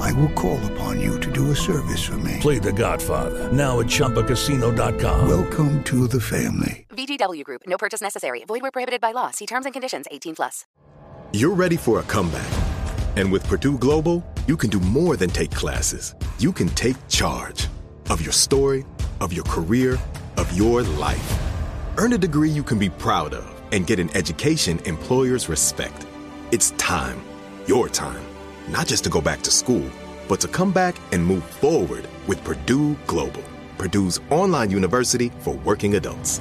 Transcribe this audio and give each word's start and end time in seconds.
I 0.00 0.12
will 0.12 0.30
call 0.30 0.58
upon 0.72 1.00
you 1.00 1.18
to 1.20 1.30
do 1.32 1.50
a 1.50 1.56
service 1.56 2.02
for 2.02 2.18
me. 2.18 2.38
Play 2.40 2.58
The 2.58 2.72
Godfather 2.72 3.52
now 3.52 3.80
at 3.80 3.86
ChumbaCasino.com. 3.86 5.28
Welcome 5.28 5.82
to 5.84 6.06
the 6.08 6.20
family. 6.20 6.86
VGW 6.90 7.44
Group. 7.44 7.62
No 7.66 7.76
purchase 7.76 8.00
necessary. 8.00 8.44
Void 8.44 8.62
where 8.62 8.70
prohibited 8.70 9.00
by 9.00 9.12
law. 9.12 9.30
See 9.30 9.46
terms 9.46 9.66
and 9.66 9.72
conditions. 9.72 10.06
18 10.10 10.36
plus. 10.36 10.64
You're 11.32 11.54
ready 11.54 11.76
for 11.76 12.00
a 12.00 12.02
comeback. 12.04 12.46
And 13.16 13.30
with 13.32 13.46
Purdue 13.46 13.78
Global, 13.78 14.24
you 14.46 14.56
can 14.56 14.70
do 14.70 14.80
more 14.80 15.16
than 15.16 15.30
take 15.30 15.50
classes. 15.50 16.14
You 16.38 16.52
can 16.52 16.68
take 16.70 16.96
charge 17.08 17.68
of 18.10 18.20
your 18.20 18.32
story, 18.32 18.84
of 19.20 19.32
your 19.32 19.44
career, 19.44 19.98
of 20.36 20.52
your 20.56 20.82
life. 20.82 21.38
Earn 21.96 22.12
a 22.14 22.18
degree 22.18 22.50
you 22.50 22.62
can 22.62 22.78
be 22.78 22.88
proud 22.90 23.34
of 23.34 23.62
and 23.72 23.86
get 23.86 23.98
an 23.98 24.14
education 24.16 24.78
employers 24.80 25.48
respect. 25.48 26.06
It's 26.50 26.72
time, 26.72 27.22
your 27.66 27.88
time, 27.88 28.22
not 28.68 28.86
just 28.86 29.04
to 29.04 29.10
go 29.10 29.20
back 29.20 29.42
to 29.42 29.50
school, 29.50 29.88
but 30.28 30.40
to 30.40 30.48
come 30.48 30.72
back 30.72 30.96
and 31.12 31.24
move 31.24 31.44
forward 31.44 32.06
with 32.26 32.42
Purdue 32.44 32.96
Global, 33.06 33.42
Purdue's 33.78 34.20
online 34.30 34.70
university 34.70 35.30
for 35.40 35.54
working 35.64 35.94
adults. 35.96 36.40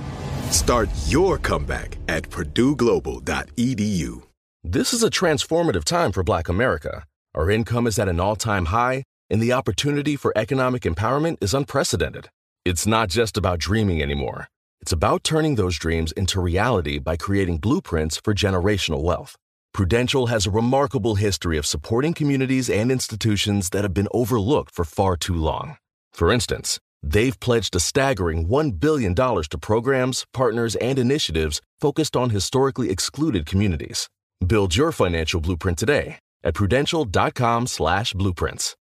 Start 0.49 0.89
your 1.07 1.37
comeback 1.37 1.97
at 2.07 2.29
purdueglobal.edu. 2.29 4.23
This 4.63 4.93
is 4.93 5.03
a 5.03 5.09
transformative 5.09 5.83
time 5.83 6.11
for 6.11 6.23
Black 6.23 6.47
America. 6.47 7.05
Our 7.33 7.49
income 7.49 7.87
is 7.87 7.97
at 7.97 8.09
an 8.09 8.19
all 8.19 8.35
time 8.35 8.65
high, 8.65 9.03
and 9.29 9.41
the 9.41 9.53
opportunity 9.53 10.15
for 10.15 10.33
economic 10.35 10.83
empowerment 10.83 11.37
is 11.41 11.53
unprecedented. 11.53 12.29
It's 12.63 12.85
not 12.85 13.09
just 13.09 13.37
about 13.37 13.59
dreaming 13.59 14.01
anymore. 14.01 14.47
It's 14.81 14.91
about 14.91 15.23
turning 15.23 15.55
those 15.55 15.79
dreams 15.79 16.11
into 16.11 16.41
reality 16.41 16.99
by 16.99 17.15
creating 17.15 17.57
blueprints 17.57 18.17
for 18.17 18.33
generational 18.33 19.01
wealth. 19.01 19.35
Prudential 19.73 20.27
has 20.27 20.45
a 20.45 20.51
remarkable 20.51 21.15
history 21.15 21.57
of 21.57 21.65
supporting 21.65 22.13
communities 22.13 22.69
and 22.69 22.91
institutions 22.91 23.69
that 23.69 23.83
have 23.83 23.93
been 23.93 24.09
overlooked 24.11 24.75
for 24.75 24.83
far 24.83 25.15
too 25.15 25.35
long. 25.35 25.77
For 26.11 26.29
instance, 26.29 26.77
they've 27.01 27.39
pledged 27.39 27.73
a 27.77 27.79
staggering 27.79 28.49
$1 28.49 28.79
billion 28.81 29.15
to 29.15 29.57
programs, 29.61 30.25
partners, 30.33 30.75
and 30.75 30.99
initiatives 30.99 31.61
focused 31.79 32.17
on 32.17 32.31
historically 32.31 32.89
excluded 32.89 33.45
communities. 33.45 34.09
Build 34.45 34.75
your 34.75 34.91
financial 34.91 35.39
blueprint 35.39 35.77
today 35.77 36.19
at 36.43 36.53
prudential.com 36.53 37.67
slash 37.67 38.11
blueprints. 38.11 38.75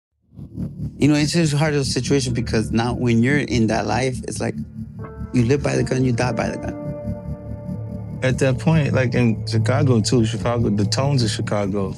You 0.98 1.06
know, 1.06 1.14
it's 1.14 1.32
just 1.32 1.52
a 1.52 1.58
hard 1.58 1.74
situation 1.86 2.34
because 2.34 2.72
now 2.72 2.94
when 2.94 3.22
you're 3.22 3.38
in 3.38 3.68
that 3.68 3.86
life, 3.86 4.18
it's 4.24 4.40
like 4.40 4.56
you 5.32 5.44
live 5.44 5.62
by 5.62 5.76
the 5.76 5.84
gun, 5.84 6.04
you 6.04 6.12
die 6.12 6.32
by 6.32 6.48
the 6.48 6.58
gun. 6.58 6.89
At 8.22 8.38
that 8.40 8.58
point, 8.58 8.92
like 8.92 9.14
in 9.14 9.46
Chicago 9.46 10.00
too, 10.00 10.24
Chicago, 10.24 10.68
the 10.68 10.84
tones 10.84 11.22
of 11.22 11.30
Chicago 11.30 11.94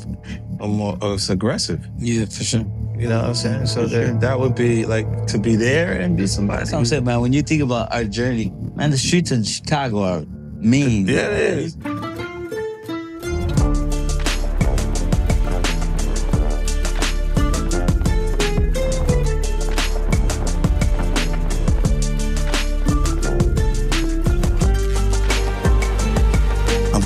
are 0.61 0.69
more 0.69 0.97
are 1.03 1.17
aggressive. 1.29 1.85
Yeah, 1.99 2.27
for 2.27 2.45
sure. 2.45 2.65
You 2.97 3.09
know 3.09 3.19
what 3.19 3.29
I'm 3.29 3.35
saying? 3.35 3.67
So 3.67 3.87
that, 3.87 4.21
that 4.21 4.39
would 4.39 4.55
be 4.55 4.87
like 4.87 5.27
to 5.27 5.39
be 5.39 5.57
there 5.57 6.01
and 6.01 6.17
be 6.17 6.29
somebody. 6.29 6.59
That's 6.59 6.73
what 6.73 6.79
I'm 6.79 6.85
saying, 6.85 7.05
man. 7.05 7.21
When 7.21 7.33
you 7.33 7.43
think 7.43 7.63
about 7.63 7.93
our 7.93 8.05
journey, 8.05 8.53
man, 8.77 8.91
the 8.91 8.99
streets 8.99 9.33
of 9.33 9.45
Chicago 9.45 10.03
are 10.03 10.25
mean. 10.63 11.09
Yeah, 11.09 11.27
it 11.27 11.59
is. 11.59 11.77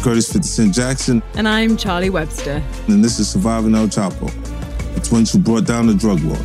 Curtis 0.07 0.33
50 0.33 0.47
Cent 0.47 0.73
Jackson, 0.73 1.21
And 1.35 1.49
I'm 1.49 1.77
Charlie 1.77 2.11
Webster. 2.11 2.63
and 2.87 3.03
this 3.03 3.19
is 3.19 3.29
Surviving 3.29 3.75
El 3.75 3.89
Chapo, 3.89 4.31
the 4.95 5.01
twins 5.01 5.33
who 5.33 5.41
brought 5.41 5.67
down 5.67 5.89
the 5.89 5.95
drug 5.95 6.21
lord. 6.21 6.39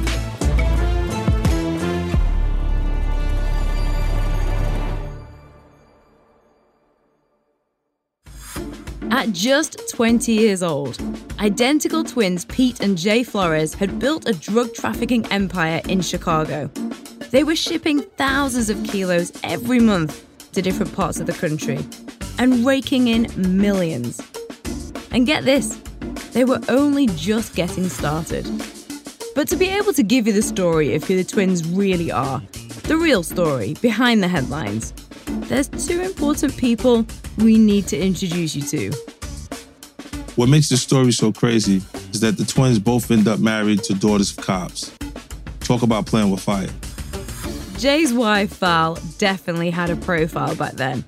At 9.11 9.31
just 9.31 9.91
20 9.91 10.31
years 10.31 10.63
old, 10.63 10.99
identical 11.37 12.03
twins 12.03 12.45
Pete 12.45 12.79
and 12.79 12.97
Jay 12.97 13.21
Flores 13.21 13.75
had 13.75 13.99
built 13.99 14.27
a 14.27 14.33
drug 14.33 14.73
trafficking 14.73 15.23
empire 15.27 15.83
in 15.87 16.01
Chicago. 16.01 16.65
They 17.29 17.43
were 17.43 17.55
shipping 17.55 18.01
thousands 18.01 18.71
of 18.71 18.83
kilos 18.85 19.31
every 19.43 19.79
month 19.79 20.25
to 20.53 20.63
different 20.63 20.95
parts 20.95 21.19
of 21.19 21.27
the 21.27 21.33
country 21.33 21.77
and 22.37 22.65
raking 22.65 23.07
in 23.07 23.27
millions. 23.37 24.21
And 25.11 25.25
get 25.25 25.43
this, 25.43 25.79
they 26.31 26.45
were 26.45 26.59
only 26.69 27.07
just 27.07 27.55
getting 27.55 27.89
started. 27.89 28.45
But 29.35 29.47
to 29.49 29.55
be 29.55 29.69
able 29.69 29.93
to 29.93 30.03
give 30.03 30.27
you 30.27 30.33
the 30.33 30.41
story 30.41 30.95
of 30.95 31.03
who 31.03 31.15
the 31.15 31.23
twins 31.23 31.67
really 31.67 32.11
are, 32.11 32.41
the 32.83 32.97
real 32.97 33.23
story 33.23 33.75
behind 33.81 34.21
the 34.21 34.27
headlines, 34.27 34.93
there's 35.47 35.67
two 35.67 36.01
important 36.01 36.57
people 36.57 37.05
we 37.37 37.57
need 37.57 37.87
to 37.87 37.97
introduce 37.97 38.55
you 38.55 38.63
to. 38.63 38.91
What 40.35 40.49
makes 40.49 40.69
this 40.69 40.81
story 40.81 41.11
so 41.11 41.31
crazy 41.31 41.81
is 42.11 42.19
that 42.21 42.37
the 42.37 42.45
twins 42.45 42.79
both 42.79 43.11
end 43.11 43.27
up 43.27 43.39
married 43.39 43.83
to 43.83 43.93
daughters 43.93 44.37
of 44.37 44.43
cops. 44.43 44.91
Talk 45.59 45.83
about 45.83 46.05
playing 46.05 46.31
with 46.31 46.41
fire. 46.41 46.69
Jay's 47.77 48.13
wife, 48.13 48.57
Val, 48.59 48.97
definitely 49.17 49.71
had 49.71 49.89
a 49.89 49.95
profile 49.95 50.55
back 50.55 50.73
then. 50.73 51.03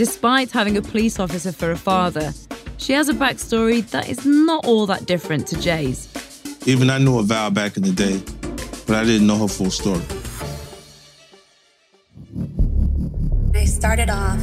Despite 0.00 0.50
having 0.50 0.78
a 0.78 0.80
police 0.80 1.20
officer 1.20 1.52
for 1.52 1.72
a 1.72 1.76
father, 1.76 2.32
she 2.78 2.94
has 2.94 3.10
a 3.10 3.12
backstory 3.12 3.86
that 3.90 4.08
is 4.08 4.24
not 4.24 4.64
all 4.64 4.86
that 4.86 5.04
different 5.04 5.46
to 5.48 5.60
Jay's. 5.60 6.08
Even 6.64 6.88
I 6.88 6.96
knew 6.96 7.18
a 7.18 7.22
Val 7.22 7.50
back 7.50 7.76
in 7.76 7.82
the 7.82 7.92
day, 7.92 8.18
but 8.86 8.96
I 8.96 9.04
didn't 9.04 9.26
know 9.26 9.36
her 9.36 9.46
full 9.46 9.70
story. 9.70 10.00
I 13.54 13.66
started 13.66 14.08
off 14.08 14.40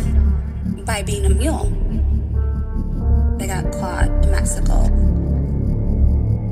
by 0.86 1.02
being 1.02 1.26
a 1.26 1.30
mule. 1.30 1.66
They 3.40 3.48
got 3.48 3.72
caught 3.74 4.10
in 4.24 4.30
Mexico. 4.30 4.84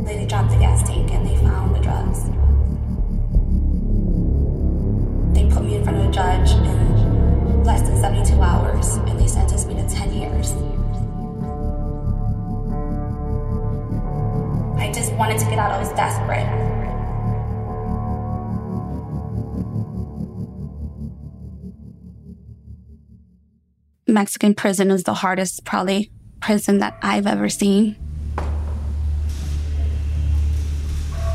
They 0.04 0.26
dropped 0.26 0.50
the 0.50 0.58
gas 0.58 0.82
tank 0.82 1.12
and 1.12 1.28
they 1.28 1.38
found 1.46 1.76
the 1.76 1.80
drugs. 1.80 2.24
They 5.36 5.46
put 5.54 5.64
me 5.64 5.76
in 5.76 5.84
front 5.84 6.00
of 6.00 6.06
a 6.08 6.12
judge 6.12 6.54
in 6.54 6.95
less 7.66 7.82
than 7.82 8.00
72 8.00 8.40
hours 8.40 8.96
and 8.96 9.20
they 9.20 9.28
sentenced 9.28 9.68
me 9.68 9.74
to 9.74 9.90
10 9.90 10.14
years. 10.14 10.52
I 14.78 14.92
just 14.92 15.12
wanted 15.14 15.40
to 15.40 15.46
get 15.46 15.58
out. 15.58 15.72
I 15.72 15.80
was 15.80 15.90
desperate. 15.94 16.46
Mexican 24.08 24.54
prison 24.54 24.92
is 24.92 25.04
the 25.04 25.16
hardest, 25.16 25.66
probably, 25.66 26.12
prison 26.40 26.78
that 26.78 26.98
I've 27.02 27.26
ever 27.26 27.50
seen. 27.50 27.96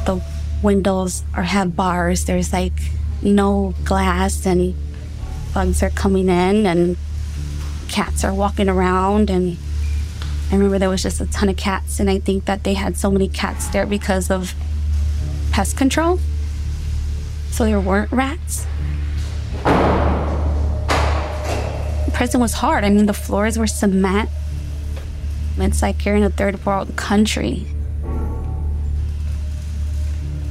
The 0.07 0.23
windows 0.63 1.25
are 1.35 1.43
have 1.43 1.75
bars. 1.75 2.25
There's 2.27 2.53
like 2.53 2.81
no 3.21 3.75
glass, 3.85 4.47
and 4.47 4.75
bugs 5.53 5.83
are 5.83 5.91
coming 5.91 6.29
in, 6.29 6.67
and 6.67 6.97
cats 7.89 8.25
are 8.25 8.35
walking 8.35 8.69
around. 8.69 9.31
And 9.31 9.57
I 10.51 10.55
remember 10.55 10.79
there 10.79 10.89
was 10.89 11.03
just 11.03 11.21
a 11.21 11.27
ton 11.27 11.49
of 11.49 11.57
cats, 11.57 12.01
and 12.01 12.11
I 12.11 12.19
think 12.19 12.45
that 12.47 12.65
they 12.65 12.75
had 12.75 12.97
so 12.97 13.11
many 13.11 13.29
cats 13.29 13.69
there 13.69 13.87
because 13.87 14.31
of 14.31 14.55
pest 15.51 15.77
control. 15.77 16.21
So 17.51 17.65
there 17.65 17.81
weren't 17.81 18.13
rats. 18.13 18.67
prison 22.21 22.39
was 22.39 22.53
hard. 22.53 22.85
I 22.85 22.91
mean, 22.91 23.07
the 23.07 23.15
floors 23.15 23.57
were 23.57 23.67
cement. 23.67 24.29
It's 25.57 25.81
like 25.81 26.05
you're 26.05 26.17
in 26.17 26.23
a 26.23 26.29
third 26.29 26.67
world 26.67 26.95
country. 26.95 27.65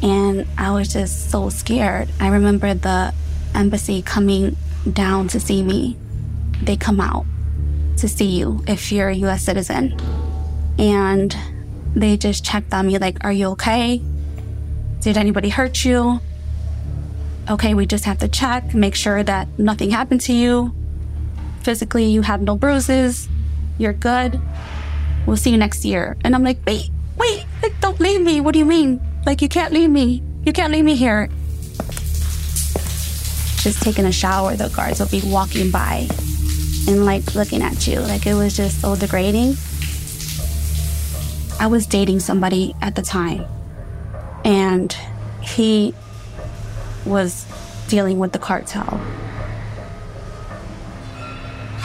And 0.01 0.47
I 0.57 0.71
was 0.71 0.91
just 0.91 1.29
so 1.29 1.49
scared. 1.49 2.09
I 2.19 2.29
remember 2.29 2.73
the 2.73 3.13
embassy 3.53 4.01
coming 4.01 4.57
down 4.91 5.27
to 5.29 5.39
see 5.39 5.63
me. 5.63 5.97
They 6.61 6.77
come 6.77 6.99
out 6.99 7.25
to 7.97 8.07
see 8.07 8.25
you 8.25 8.63
if 8.67 8.91
you're 8.91 9.09
a 9.09 9.15
US 9.15 9.43
citizen. 9.43 9.97
And 10.77 11.35
they 11.95 12.17
just 12.17 12.45
checked 12.45 12.73
on 12.73 12.87
me 12.87 12.97
like, 12.97 13.23
Are 13.23 13.31
you 13.31 13.47
okay? 13.49 14.01
Did 15.01 15.17
anybody 15.17 15.49
hurt 15.49 15.83
you? 15.85 16.19
Okay, 17.49 17.73
we 17.73 17.85
just 17.85 18.05
have 18.05 18.19
to 18.19 18.27
check, 18.27 18.73
make 18.73 18.95
sure 18.95 19.23
that 19.23 19.47
nothing 19.57 19.89
happened 19.89 20.21
to 20.21 20.33
you 20.33 20.73
physically, 21.63 22.05
you 22.05 22.21
have 22.21 22.41
no 22.41 22.55
bruises, 22.55 23.27
you're 23.77 23.93
good. 23.93 24.39
We'll 25.25 25.37
see 25.37 25.51
you 25.51 25.57
next 25.57 25.85
year. 25.85 26.17
And 26.23 26.33
I'm 26.33 26.43
like, 26.43 26.57
wait, 26.65 26.89
wait, 27.17 27.45
like, 27.61 27.79
don't 27.81 27.99
leave 27.99 28.21
me. 28.21 28.41
What 28.41 28.53
do 28.53 28.59
you 28.59 28.65
mean? 28.65 28.99
Like, 29.25 29.41
you 29.41 29.49
can't 29.49 29.73
leave 29.73 29.89
me. 29.89 30.23
You 30.45 30.53
can't 30.53 30.71
leave 30.71 30.85
me 30.85 30.95
here. 30.95 31.29
Just 33.61 33.81
taking 33.81 34.05
a 34.05 34.11
shower, 34.11 34.55
the 34.55 34.69
guards 34.69 34.99
will 34.99 35.07
be 35.07 35.21
walking 35.25 35.69
by 35.69 36.07
and 36.87 37.05
like 37.05 37.35
looking 37.35 37.61
at 37.61 37.85
you. 37.87 37.99
Like, 37.99 38.25
it 38.25 38.33
was 38.33 38.55
just 38.55 38.81
so 38.81 38.95
degrading. 38.95 39.55
I 41.59 41.67
was 41.67 41.85
dating 41.85 42.21
somebody 42.21 42.73
at 42.81 42.95
the 42.95 43.01
time, 43.01 43.45
and 44.45 44.95
he 45.41 45.93
was 47.05 47.45
dealing 47.89 48.17
with 48.17 48.31
the 48.31 48.39
cartel. 48.39 49.01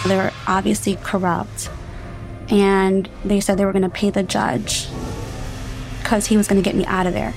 They 0.06 0.16
were 0.16 0.32
obviously 0.46 0.96
corrupt. 0.96 1.70
And 2.50 3.08
they 3.24 3.40
said 3.40 3.56
they 3.56 3.64
were 3.64 3.72
going 3.72 3.82
to 3.82 3.88
pay 3.88 4.10
the 4.10 4.22
judge 4.22 4.86
because 6.02 6.26
he 6.26 6.36
was 6.36 6.46
going 6.46 6.62
to 6.62 6.64
get 6.64 6.76
me 6.76 6.84
out 6.84 7.06
of 7.06 7.14
there. 7.14 7.32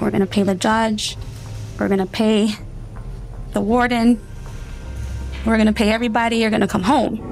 We're 0.00 0.10
going 0.10 0.20
to 0.20 0.26
pay 0.26 0.42
the 0.42 0.56
judge. 0.56 1.16
We're 1.78 1.86
going 1.86 2.00
to 2.00 2.06
pay 2.06 2.56
the 3.52 3.60
warden. 3.60 4.20
We're 5.44 5.56
to 5.66 5.72
pay 5.72 5.90
everybody. 5.90 6.36
You're 6.36 6.50
to 6.60 6.68
come 6.68 6.82
home. 6.82 7.28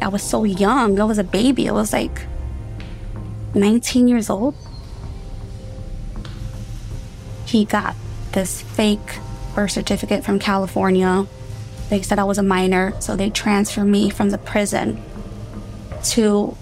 I 0.00 0.08
was 0.08 0.22
so 0.22 0.44
young. 0.44 0.98
I 0.98 1.04
was 1.04 1.18
a 1.18 1.24
baby. 1.24 1.68
I 1.68 1.72
was 1.72 1.92
like 1.92 2.26
19 3.54 4.08
years 4.08 4.30
old. 4.30 4.54
He 7.46 7.64
got 7.64 7.94
this 8.32 8.62
fake 8.62 9.18
birth 9.54 9.70
certificate 9.70 10.24
from 10.24 10.38
California. 10.38 11.26
They 11.90 12.00
said 12.02 12.18
I 12.18 12.24
was 12.24 12.38
a 12.38 12.42
minor, 12.42 12.94
so 13.00 13.16
they 13.16 13.28
transferred 13.30 13.84
me 13.84 14.08
from 14.08 14.30
the 14.30 14.38
prison 14.38 15.02
to 16.04 16.56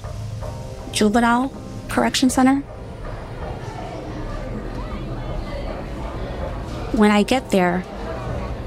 juvenile 0.92 1.52
correction 1.88 2.30
center. 2.30 2.60
When 6.92 7.10
I 7.10 7.22
get 7.22 7.50
there, 7.50 7.84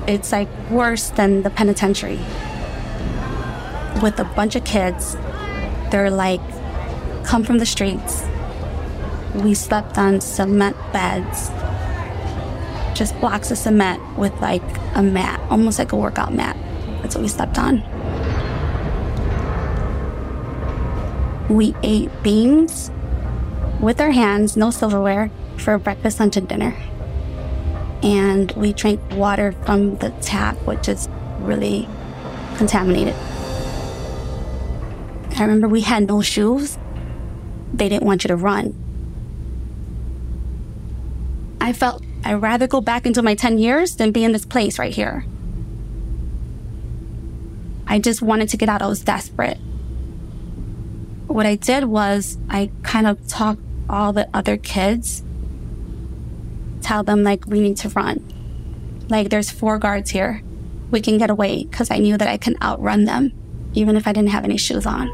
it's 0.08 0.32
like 0.32 0.50
worse 0.70 1.10
than 1.10 1.44
the 1.44 1.50
penitentiary. 1.50 2.20
With 4.02 4.20
a 4.20 4.30
bunch 4.36 4.56
of 4.56 4.64
kids, 4.64 5.16
they're 5.92 6.12
like, 6.12 6.42
come 7.24 7.44
from 7.44 7.60
the 7.60 7.66
streets. 7.66 8.24
We 9.36 9.54
slept 9.54 9.98
on 9.98 10.22
cement 10.22 10.76
beds 10.92 11.52
just 12.94 13.20
blocks 13.20 13.52
of 13.52 13.58
cement 13.58 14.02
with 14.18 14.34
like 14.42 14.64
a 14.96 15.04
mat, 15.04 15.40
almost 15.50 15.80
like 15.80 15.92
a 15.92 15.96
workout 15.96 16.34
mat. 16.34 16.56
That's 17.02 17.16
what 17.16 17.22
we 17.22 17.28
slept 17.28 17.58
on. 17.58 17.84
We 21.50 21.76
ate 21.84 22.10
beans 22.24 22.92
with 23.80 24.00
our 24.00 24.12
hands, 24.12 24.56
no 24.56 24.72
silverware, 24.72 25.30
for 25.58 25.78
breakfast, 25.78 26.20
lunch, 26.20 26.38
and 26.38 26.48
dinner. 26.48 26.76
And 28.04 28.52
we 28.54 28.74
drank 28.74 29.00
water 29.14 29.54
from 29.66 29.98
the 29.98 30.10
tap, 30.22 30.58
which 30.66 30.90
is 30.90 31.08
really 31.40 31.88
contaminated. 32.58 33.16
I 35.36 35.42
remember 35.42 35.68
we 35.68 35.82
had 35.82 36.08
no 36.08 36.22
shoes. 36.22 36.78
They 37.74 37.90
didn't 37.90 38.06
want 38.06 38.24
you 38.24 38.28
to 38.28 38.36
run. 38.36 38.76
I 41.60 41.74
felt 41.74 42.04
I'd 42.26 42.36
rather 42.36 42.68
go 42.68 42.82
back 42.82 43.06
into 43.06 43.22
my 43.22 43.36
10 43.36 43.58
years 43.58 43.96
than 43.96 44.12
be 44.12 44.24
in 44.24 44.32
this 44.32 44.46
place 44.46 44.78
right 44.78 44.94
here. 44.94 45.26
I 47.88 48.00
just 48.00 48.22
wanted 48.22 48.50
to 48.50 48.58
get 48.58 48.70
out. 48.70 48.82
I 48.82 48.88
was 48.88 49.02
desperate. 49.02 49.58
What 51.28 51.46
I 51.46 51.56
did 51.56 51.86
was 51.86 52.38
I 52.50 52.70
kind 52.84 53.08
of 53.08 53.28
talked 53.28 53.62
all 53.90 54.14
the 54.14 54.30
other 54.34 54.58
kids, 54.58 55.24
tell 56.84 57.04
them 57.04 57.24
like 57.24 57.46
we 57.48 57.60
need 57.60 57.78
to 57.78 57.90
run. 57.90 58.24
Like 59.10 59.30
there's 59.30 59.50
four 59.50 59.80
guards 59.80 60.12
here. 60.12 60.42
We 60.92 61.02
can 61.02 61.18
get 61.18 61.30
away 61.30 61.64
because 61.64 61.90
I 61.90 61.98
knew 61.98 62.18
that 62.18 62.28
I 62.28 62.38
can 62.38 62.56
outrun 62.62 63.06
them 63.06 63.34
even 63.74 63.96
if 63.96 64.08
I 64.08 64.14
didn't 64.14 64.30
have 64.30 64.44
any 64.44 64.58
shoes 64.58 64.86
on. 64.86 65.10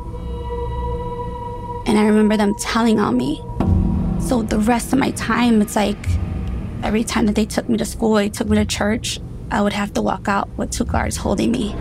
And 1.88 1.98
I 1.98 2.06
remember 2.06 2.36
them 2.36 2.54
telling 2.60 3.00
on 3.00 3.16
me. 3.16 3.42
So 4.20 4.44
the 4.44 4.60
rest 4.60 4.92
of 4.92 5.00
my 5.00 5.12
time, 5.12 5.62
it's 5.62 5.76
like 5.76 5.98
Every 6.82 7.04
time 7.04 7.26
that 7.26 7.36
they 7.36 7.46
took 7.46 7.68
me 7.68 7.78
to 7.78 7.86
school, 7.86 8.14
they 8.14 8.30
took 8.30 8.48
me 8.48 8.56
to 8.56 8.64
church, 8.64 9.20
I 9.52 9.62
would 9.62 9.74
have 9.74 9.94
to 9.96 10.02
walk 10.02 10.30
out 10.30 10.48
with 10.58 10.72
two 10.72 10.86
guards 10.86 11.18
holding 11.18 11.52
me. 11.52 11.76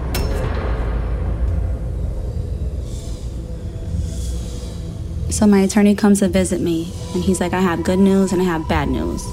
So 5.31 5.47
my 5.47 5.61
attorney 5.61 5.95
comes 5.95 6.19
to 6.19 6.29
visit 6.29 6.61
me, 6.61 6.93
and 7.15 7.23
he's 7.23 7.41
like, 7.41 7.53
I 7.53 7.61
have 7.61 7.85
good 7.85 8.01
news 8.01 8.33
and 8.33 8.43
I 8.43 8.45
have 8.45 8.69
bad 8.69 8.89
news. 8.89 9.25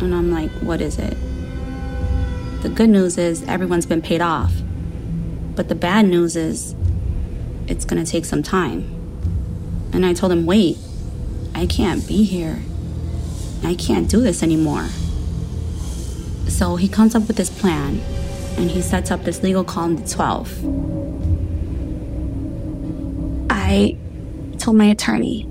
And 0.00 0.14
I'm 0.14 0.30
like, 0.30 0.50
what 0.60 0.80
is 0.80 0.98
it? 0.98 1.16
The 2.62 2.68
good 2.68 2.90
news 2.90 3.18
is 3.18 3.42
everyone's 3.44 3.86
been 3.86 4.02
paid 4.02 4.20
off. 4.20 4.52
But 5.54 5.68
the 5.68 5.74
bad 5.74 6.06
news 6.06 6.34
is 6.36 6.74
it's 7.68 7.84
gonna 7.84 8.04
take 8.04 8.24
some 8.24 8.42
time. 8.42 8.90
And 9.92 10.04
I 10.04 10.12
told 10.12 10.32
him, 10.32 10.46
wait, 10.46 10.78
I 11.54 11.66
can't 11.66 12.06
be 12.06 12.24
here. 12.24 12.58
I 13.62 13.74
can't 13.74 14.08
do 14.08 14.20
this 14.20 14.42
anymore. 14.42 14.88
So 16.48 16.76
he 16.76 16.88
comes 16.88 17.14
up 17.14 17.26
with 17.26 17.36
this 17.36 17.50
plan 17.50 18.00
and 18.56 18.70
he 18.70 18.82
sets 18.82 19.10
up 19.10 19.24
this 19.24 19.42
legal 19.42 19.64
call 19.64 19.84
on 19.84 19.96
the 19.96 20.02
12th. 20.02 20.60
I 23.50 23.96
told 24.58 24.76
my 24.76 24.86
attorney 24.86 25.48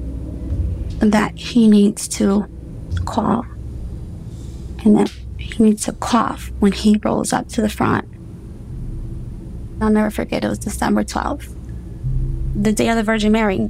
that 1.00 1.38
he 1.38 1.68
needs 1.68 2.08
to 2.10 2.48
call 3.06 3.46
and 4.84 4.98
that 4.98 5.10
he 5.38 5.64
needs 5.64 5.86
to 5.86 5.94
cough 5.94 6.52
when 6.60 6.72
he 6.72 7.00
rolls 7.04 7.34
up 7.34 7.48
to 7.50 7.62
the 7.62 7.70
front. 7.70 8.08
I'll 9.82 9.90
never 9.90 10.10
forget, 10.10 10.44
it 10.44 10.48
was 10.48 10.60
December 10.60 11.04
12th, 11.04 11.54
the 12.56 12.72
day 12.72 12.90
of 12.90 12.96
the 12.96 13.04
Virgin 13.04 13.32
Mary. 13.32 13.70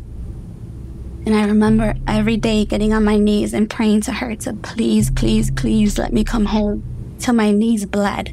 And 1.26 1.36
I 1.36 1.46
remember 1.46 1.96
every 2.06 2.38
day 2.38 2.66
getting 2.66 2.94
on 2.94 3.04
my 3.04 3.18
knees 3.18 3.54
and 3.54 3.70
praying 3.70 4.02
to 4.02 4.12
her 4.12 4.36
to 4.36 4.54
please, 4.54 5.10
please, 5.10 5.52
please 5.52 5.98
let 5.98 6.12
me 6.12 6.24
come 6.24 6.46
home 6.46 6.84
till 7.20 7.34
my 7.34 7.52
knees 7.52 7.86
bled. 7.86 8.32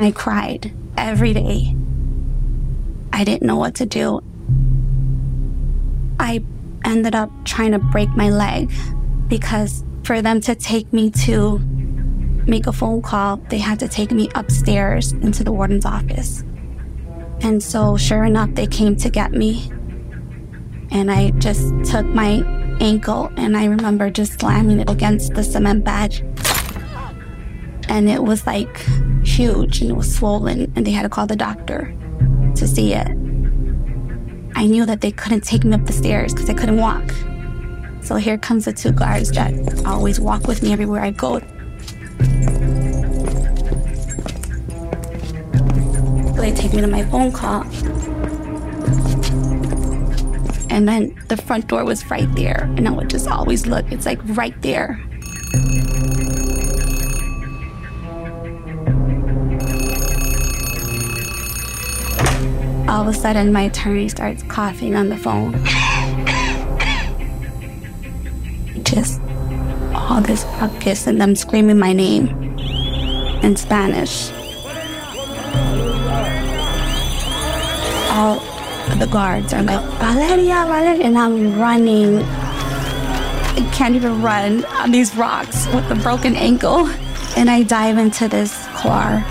I 0.00 0.10
cried 0.10 0.72
every 0.96 1.34
day. 1.34 1.76
I 3.12 3.24
didn't 3.24 3.46
know 3.46 3.56
what 3.56 3.74
to 3.76 3.86
do. 3.86 4.20
I 6.18 6.42
ended 6.84 7.14
up 7.14 7.30
trying 7.44 7.72
to 7.72 7.78
break 7.78 8.08
my 8.10 8.30
leg 8.30 8.72
because 9.28 9.84
for 10.12 10.20
them 10.20 10.42
to 10.42 10.54
take 10.54 10.92
me 10.92 11.10
to 11.10 11.58
make 12.46 12.66
a 12.66 12.72
phone 12.72 13.00
call, 13.00 13.38
they 13.48 13.56
had 13.56 13.80
to 13.80 13.88
take 13.88 14.10
me 14.10 14.28
upstairs 14.34 15.12
into 15.12 15.42
the 15.42 15.50
warden's 15.50 15.86
office. 15.86 16.44
And 17.40 17.62
so, 17.62 17.96
sure 17.96 18.24
enough, 18.24 18.50
they 18.52 18.66
came 18.66 18.94
to 18.96 19.08
get 19.08 19.32
me 19.32 19.72
and 20.90 21.10
I 21.10 21.30
just 21.38 21.66
took 21.90 22.04
my 22.04 22.44
ankle 22.78 23.32
and 23.38 23.56
I 23.56 23.64
remember 23.64 24.10
just 24.10 24.38
slamming 24.38 24.80
it 24.80 24.90
against 24.90 25.32
the 25.32 25.42
cement 25.42 25.82
badge. 25.82 26.20
And 27.88 28.10
it 28.10 28.22
was 28.22 28.46
like 28.46 28.84
huge 29.24 29.80
and 29.80 29.92
it 29.92 29.94
was 29.94 30.14
swollen 30.14 30.70
and 30.76 30.86
they 30.86 30.90
had 30.90 31.04
to 31.04 31.08
call 31.08 31.26
the 31.26 31.36
doctor 31.36 31.90
to 32.56 32.68
see 32.68 32.92
it. 32.92 33.08
I 34.56 34.66
knew 34.66 34.84
that 34.84 35.00
they 35.00 35.10
couldn't 35.10 35.44
take 35.44 35.64
me 35.64 35.72
up 35.72 35.86
the 35.86 35.94
stairs 35.94 36.34
because 36.34 36.50
I 36.50 36.52
couldn't 36.52 36.76
walk. 36.76 37.10
So 38.02 38.16
here 38.16 38.36
comes 38.38 38.64
the 38.66 38.72
two 38.72 38.92
guards 38.92 39.30
that 39.32 39.84
always 39.86 40.20
walk 40.20 40.46
with 40.46 40.62
me 40.62 40.72
everywhere 40.72 41.02
I 41.02 41.10
go. 41.10 41.38
They 46.40 46.52
take 46.52 46.72
me 46.72 46.80
to 46.80 46.88
my 46.88 47.04
phone 47.04 47.30
call 47.32 47.64
and 50.72 50.88
then 50.88 51.14
the 51.28 51.36
front 51.36 51.68
door 51.68 51.84
was 51.84 52.10
right 52.10 52.34
there. 52.34 52.62
And 52.76 52.88
I 52.88 52.90
would 52.90 53.10
just 53.10 53.28
always 53.28 53.66
look, 53.66 53.92
it's 53.92 54.06
like 54.06 54.18
right 54.24 54.60
there. 54.62 54.98
All 62.88 63.02
of 63.02 63.08
a 63.08 63.12
sudden, 63.12 63.52
my 63.52 63.62
attorney 63.62 64.08
starts 64.08 64.42
coughing 64.44 64.96
on 64.96 65.10
the 65.10 65.16
phone. 65.16 65.52
Just 68.92 69.22
all 69.94 70.20
this 70.20 70.44
ruckus 70.60 71.06
and 71.06 71.18
them 71.18 71.34
screaming 71.34 71.78
my 71.78 71.94
name 71.94 72.28
in 73.42 73.56
Spanish. 73.56 74.30
All 78.10 78.36
the 78.98 79.08
guards 79.10 79.54
are 79.54 79.62
like, 79.62 79.82
Valeria, 79.98 80.66
Valeria, 80.66 81.04
and 81.04 81.16
I'm 81.16 81.58
running. 81.58 82.18
I 82.18 83.70
can't 83.72 83.94
even 83.94 84.20
run 84.20 84.66
on 84.66 84.90
these 84.90 85.14
rocks 85.16 85.66
with 85.68 85.90
a 85.90 85.94
broken 85.94 86.36
ankle. 86.36 86.86
And 87.34 87.48
I 87.48 87.62
dive 87.62 87.96
into 87.96 88.28
this 88.28 88.66
car 88.74 89.24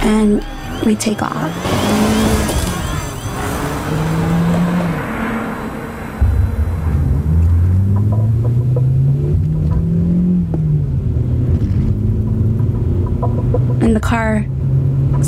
and 0.00 0.42
we 0.86 0.96
take 0.96 1.20
off. 1.20 1.89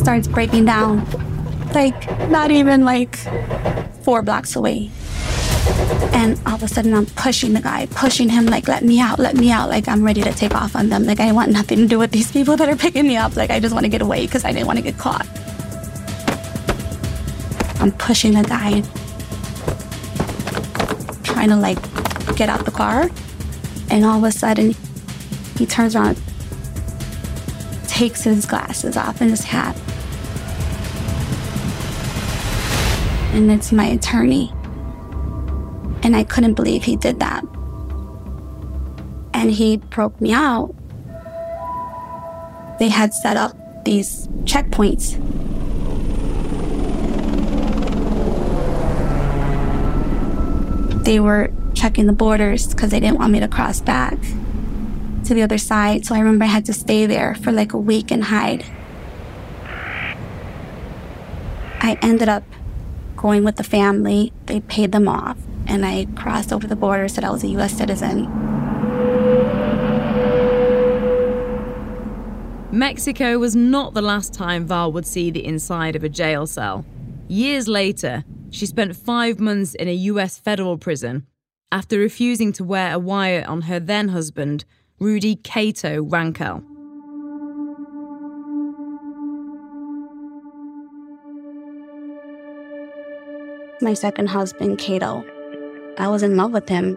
Starts 0.03 0.27
breaking 0.27 0.65
down, 0.65 1.07
like 1.75 2.29
not 2.29 2.51
even 2.51 2.85
like 2.85 3.17
four 4.03 4.23
blocks 4.23 4.57
away. 4.57 4.91
And 6.13 6.41
all 6.47 6.57
of 6.57 6.63
a 6.63 6.69
sudden, 6.69 6.93
I'm 6.93 7.07
pushing 7.07 7.53
the 7.53 7.61
guy, 7.61 7.87
pushing 7.87 8.29
him, 8.29 8.47
like, 8.47 8.69
let 8.69 8.85
me 8.85 9.01
out, 9.01 9.19
let 9.19 9.37
me 9.37 9.51
out. 9.51 9.69
Like, 9.69 9.89
I'm 9.89 10.03
ready 10.05 10.23
to 10.23 10.33
take 10.33 10.55
off 10.55 10.77
on 10.77 10.89
them. 10.89 11.05
Like, 11.05 11.21
I 11.21 11.33
want 11.33 11.51
nothing 11.51 11.79
to 11.79 11.87
do 11.87 11.99
with 11.99 12.11
these 12.11 12.31
people 12.31 12.57
that 12.57 12.69
are 12.69 12.77
picking 12.77 13.07
me 13.07 13.17
up. 13.17 13.37
Like, 13.37 13.51
I 13.51 13.61
just 13.61 13.73
want 13.73 13.85
to 13.85 13.89
get 13.89 14.03
away 14.03 14.27
because 14.27 14.45
I 14.45 14.53
didn't 14.53 14.67
want 14.67 14.79
to 14.79 14.83
get 14.83 14.99
caught. 14.99 15.27
I'm 17.81 17.93
pushing 17.93 18.35
the 18.35 18.43
guy, 18.43 18.83
trying 21.23 21.49
to, 21.49 21.57
like, 21.57 21.81
get 22.37 22.49
out 22.49 22.65
the 22.65 22.73
car. 22.73 23.09
And 23.91 24.05
all 24.05 24.19
of 24.19 24.25
a 24.25 24.33
sudden, 24.33 24.75
he 25.57 25.67
turns 25.67 25.97
around, 25.97 26.21
takes 27.89 28.25
his 28.25 28.47
glasses 28.47 28.97
off 28.97 29.21
and 29.21 29.31
his 29.31 29.45
hat. 29.45 29.77
And 33.33 33.51
it's 33.51 33.73
my 33.73 33.87
attorney. 33.87 34.53
And 36.03 36.15
I 36.15 36.25
couldn't 36.25 36.55
believe 36.55 36.85
he 36.85 36.97
did 36.97 37.19
that. 37.21 37.45
And 39.33 39.51
he 39.51 39.79
broke 39.79 40.21
me 40.21 40.33
out. 40.33 40.75
They 42.79 42.89
had 42.89 43.15
set 43.15 43.37
up 43.37 43.57
these 43.85 44.29
checkpoints. 44.45 45.19
They 51.05 51.19
were 51.19 51.51
checking 51.75 52.07
the 52.07 52.13
borders 52.13 52.67
because 52.69 52.91
they 52.91 53.01
didn't 53.01 53.19
want 53.19 53.33
me 53.33 53.41
to 53.41 53.49
cross 53.49 53.81
back 53.81 54.19
to 55.25 55.35
the 55.35 55.43
other 55.43 55.59
side. 55.59 56.05
So 56.05 56.15
I 56.15 56.19
remember 56.19 56.45
I 56.45 56.49
had 56.49 56.65
to 56.67 56.73
stay 56.73 57.07
there 57.07 57.35
for 57.37 57.51
like 57.51 57.73
a 57.73 57.79
week 57.79 58.11
and 58.11 58.25
hide. 58.25 58.65
I 61.81 61.99
ended 62.03 62.29
up 62.29 62.45
going 63.23 63.45
with 63.45 63.55
the 63.55 63.65
family. 63.65 64.33
They 64.47 64.61
paid 64.61 64.91
them 64.91 65.09
off 65.09 65.39
and 65.69 65.87
I 65.87 66.07
crossed 66.17 66.53
over 66.53 66.67
the 66.67 66.77
border, 66.77 67.07
said 67.07 67.23
I 67.23 67.31
was 67.31 67.45
a 67.45 67.49
US 67.59 67.73
citizen. 67.73 68.29
Mexico 72.73 73.39
was 73.39 73.55
not 73.55 73.95
the 73.95 74.03
last 74.03 74.35
time 74.35 74.67
Val 74.67 74.91
would 74.93 75.07
see 75.07 75.31
the 75.31 75.45
inside 75.45 75.95
of 75.95 76.03
a 76.03 76.09
jail 76.09 76.47
cell. 76.47 76.85
Years 77.29 77.69
later, 77.69 78.25
she 78.51 78.67
spent 78.67 78.97
five 78.97 79.39
months 79.39 79.75
in 79.75 79.87
a 79.87 79.95
US 80.11 80.39
federal 80.39 80.77
prison 80.77 81.27
after 81.71 81.99
refusing 81.99 82.53
to 82.53 82.65
wear 82.65 82.93
a 82.93 82.99
wire 82.99 83.45
on 83.47 83.63
her 83.63 83.79
then 83.79 84.09
husband, 84.09 84.65
Rudy 84.99 85.37
Kato 85.37 86.03
Rangel. 86.03 86.72
My 93.83 93.95
second 93.95 94.29
husband, 94.29 94.79
Kato, 94.79 95.25
I 95.99 96.07
was 96.07 96.23
in 96.23 96.37
love 96.37 96.53
with 96.53 96.69
him. 96.69 96.97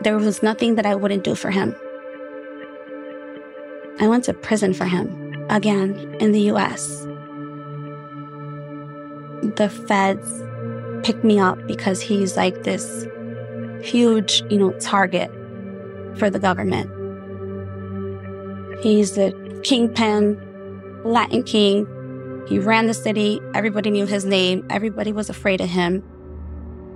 There 0.00 0.16
was 0.16 0.42
nothing 0.42 0.76
that 0.76 0.86
I 0.86 0.94
wouldn't 0.94 1.22
do 1.22 1.34
for 1.34 1.50
him. 1.50 1.76
I 4.00 4.08
went 4.08 4.24
to 4.24 4.32
prison 4.32 4.72
for 4.72 4.86
him, 4.86 5.44
again, 5.50 6.16
in 6.18 6.32
the 6.32 6.40
US. 6.52 7.06
The 9.56 9.68
feds 9.86 10.42
picked 11.06 11.24
me 11.24 11.38
up 11.38 11.58
because 11.66 12.00
he's 12.00 12.38
like 12.38 12.62
this 12.62 13.06
huge, 13.82 14.42
you 14.48 14.56
know, 14.56 14.72
target 14.80 15.30
for 16.16 16.30
the 16.30 16.38
government. 16.38 16.90
He's 18.82 19.14
the 19.14 19.60
kingpin, 19.62 20.40
Latin 21.04 21.42
king. 21.42 21.86
He 22.50 22.58
ran 22.58 22.88
the 22.88 22.94
city. 22.94 23.40
Everybody 23.54 23.90
knew 23.90 24.06
his 24.06 24.24
name. 24.24 24.66
Everybody 24.70 25.12
was 25.12 25.30
afraid 25.30 25.60
of 25.60 25.68
him. 25.68 26.02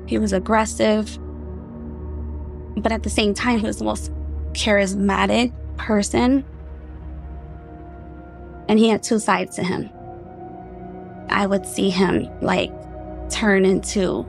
He 0.06 0.18
was 0.18 0.32
aggressive, 0.32 1.16
but 2.76 2.90
at 2.90 3.04
the 3.04 3.08
same 3.08 3.34
time, 3.34 3.60
he 3.60 3.66
was 3.66 3.78
the 3.78 3.84
most 3.84 4.10
charismatic 4.52 5.52
person. 5.76 6.44
And 8.68 8.80
he 8.80 8.88
had 8.88 9.04
two 9.04 9.20
sides 9.20 9.54
to 9.54 9.62
him. 9.62 9.88
I 11.28 11.46
would 11.46 11.64
see 11.66 11.88
him 11.88 12.28
like 12.40 12.72
turn 13.30 13.64
into 13.64 14.26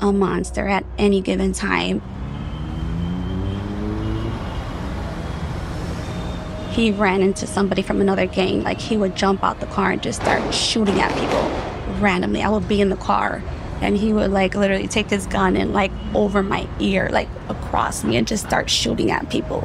a 0.00 0.12
monster 0.12 0.68
at 0.68 0.84
any 0.98 1.22
given 1.22 1.54
time. 1.54 2.02
He 6.70 6.92
ran 6.92 7.20
into 7.20 7.46
somebody 7.46 7.82
from 7.82 8.00
another 8.00 8.26
gang. 8.26 8.62
Like 8.62 8.80
he 8.80 8.96
would 8.96 9.16
jump 9.16 9.42
out 9.42 9.60
the 9.60 9.66
car 9.66 9.90
and 9.90 10.02
just 10.02 10.22
start 10.22 10.54
shooting 10.54 11.00
at 11.00 11.12
people 11.18 11.42
randomly. 12.00 12.42
I 12.42 12.48
would 12.48 12.68
be 12.68 12.80
in 12.80 12.88
the 12.88 12.96
car 12.96 13.42
and 13.80 13.96
he 13.96 14.12
would 14.12 14.30
like 14.30 14.54
literally 14.54 14.86
take 14.86 15.10
his 15.10 15.26
gun 15.26 15.56
and 15.56 15.72
like 15.72 15.90
over 16.14 16.42
my 16.42 16.68
ear, 16.78 17.08
like 17.10 17.28
across 17.48 18.04
me, 18.04 18.16
and 18.16 18.26
just 18.26 18.46
start 18.46 18.70
shooting 18.70 19.10
at 19.10 19.28
people. 19.30 19.64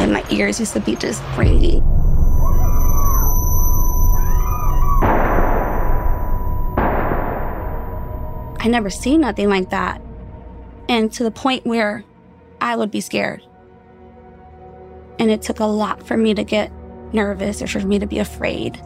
And 0.00 0.12
my 0.12 0.24
ears 0.30 0.58
used 0.60 0.72
to 0.72 0.80
be 0.80 0.96
just 0.96 1.22
ringing. 1.36 1.82
I 8.62 8.68
never 8.68 8.88
seen 8.88 9.22
nothing 9.22 9.48
like 9.48 9.70
that. 9.70 10.00
And 10.88 11.12
to 11.14 11.22
the 11.22 11.30
point 11.30 11.66
where 11.66 12.04
I 12.60 12.76
would 12.76 12.90
be 12.90 13.00
scared. 13.00 13.42
And 15.20 15.30
it 15.30 15.42
took 15.42 15.60
a 15.60 15.66
lot 15.66 16.04
for 16.04 16.16
me 16.16 16.34
to 16.34 16.42
get 16.42 16.72
nervous 17.12 17.60
or 17.62 17.66
for 17.68 17.80
me 17.80 17.98
to 17.98 18.06
be 18.06 18.18
afraid. 18.18 18.80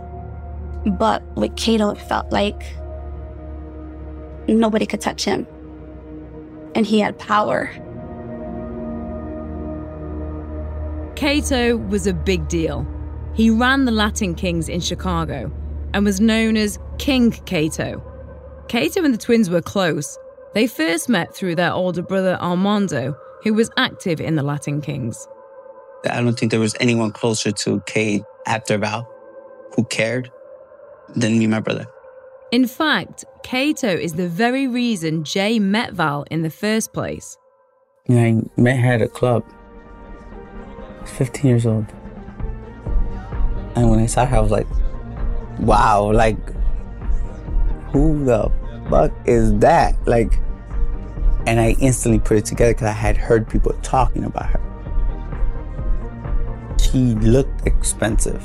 But 0.85 1.23
with 1.37 1.57
Kato, 1.57 1.91
it 1.91 1.99
felt 1.99 2.31
like 2.31 2.63
nobody 4.49 4.85
could 4.85 5.01
touch 5.01 5.25
him. 5.25 5.47
And 6.75 6.85
he 6.85 6.99
had 6.99 7.19
power. 7.19 7.71
Kato 11.15 11.77
was 11.77 12.07
a 12.07 12.13
big 12.13 12.49
deal. 12.49 12.87
He 13.35 13.49
ran 13.49 13.85
the 13.85 13.93
Latin 13.93 14.35
Kings 14.35 14.69
in 14.69 14.81
Chicago 14.81 15.51
and 15.95 16.05
was 16.05 16.21
known 16.21 16.57
as 16.57 16.79
King 16.99 17.31
Kato. 17.31 18.03
Kato 18.69 19.05
and 19.05 19.15
the 19.15 19.19
twins 19.19 19.49
were 19.49 19.63
close. 19.63 20.19
They 20.55 20.67
first 20.67 21.09
met 21.09 21.35
through 21.35 21.55
their 21.55 21.73
older 21.73 22.03
brother 22.03 22.37
Armando, 22.41 23.17
who 23.43 23.55
was 23.55 23.71
active 23.77 24.21
in 24.21 24.35
the 24.35 24.43
Latin 24.43 24.81
Kings. 24.81 25.29
I 26.13 26.21
don't 26.21 26.39
think 26.39 26.51
there 26.51 26.61
was 26.61 26.75
anyone 26.81 27.13
closer 27.13 27.53
to 27.53 27.81
Kate 27.87 28.23
after 28.47 28.79
Val 28.79 29.09
who 29.75 29.85
cared 29.85 30.31
than 31.15 31.39
me, 31.39 31.47
my 31.47 31.61
brother. 31.61 31.87
In 32.51 32.67
fact, 32.67 33.25
Kato 33.43 33.89
is 33.89 34.15
the 34.15 34.29
very 34.29 34.69
reason 34.69 35.25
Jay 35.25 35.59
met 35.59 35.93
Val 35.93 36.25
in 36.31 36.43
the 36.43 36.51
first 36.51 36.93
place. 36.93 37.37
You 38.07 38.19
I 38.19 38.43
met 38.61 38.79
her 38.79 38.93
at 38.93 39.03
a 39.03 39.09
club. 39.09 39.45
I 40.99 41.01
was 41.03 41.11
15 41.11 41.49
years 41.49 41.67
old. 41.67 41.87
And 43.77 43.91
when 43.91 43.99
I 43.99 44.07
saw 44.07 44.25
her, 44.25 44.37
I 44.37 44.41
was 44.41 44.53
like, 44.53 44.67
wow, 45.59 46.13
like, 46.13 46.39
who 47.91 48.25
the 48.25 48.53
fuck 48.89 49.13
is 49.27 49.57
that? 49.59 49.97
Like, 50.07 50.39
and 51.47 51.61
I 51.61 51.77
instantly 51.81 52.21
put 52.21 52.37
it 52.37 52.45
together 52.45 52.73
because 52.73 52.87
I 52.87 52.93
had 52.93 53.17
heard 53.17 53.49
people 53.49 53.73
talking 53.83 54.25
about 54.25 54.47
her. 54.47 54.61
She 56.95 57.17
looked 57.17 57.67
expensive. 57.67 58.41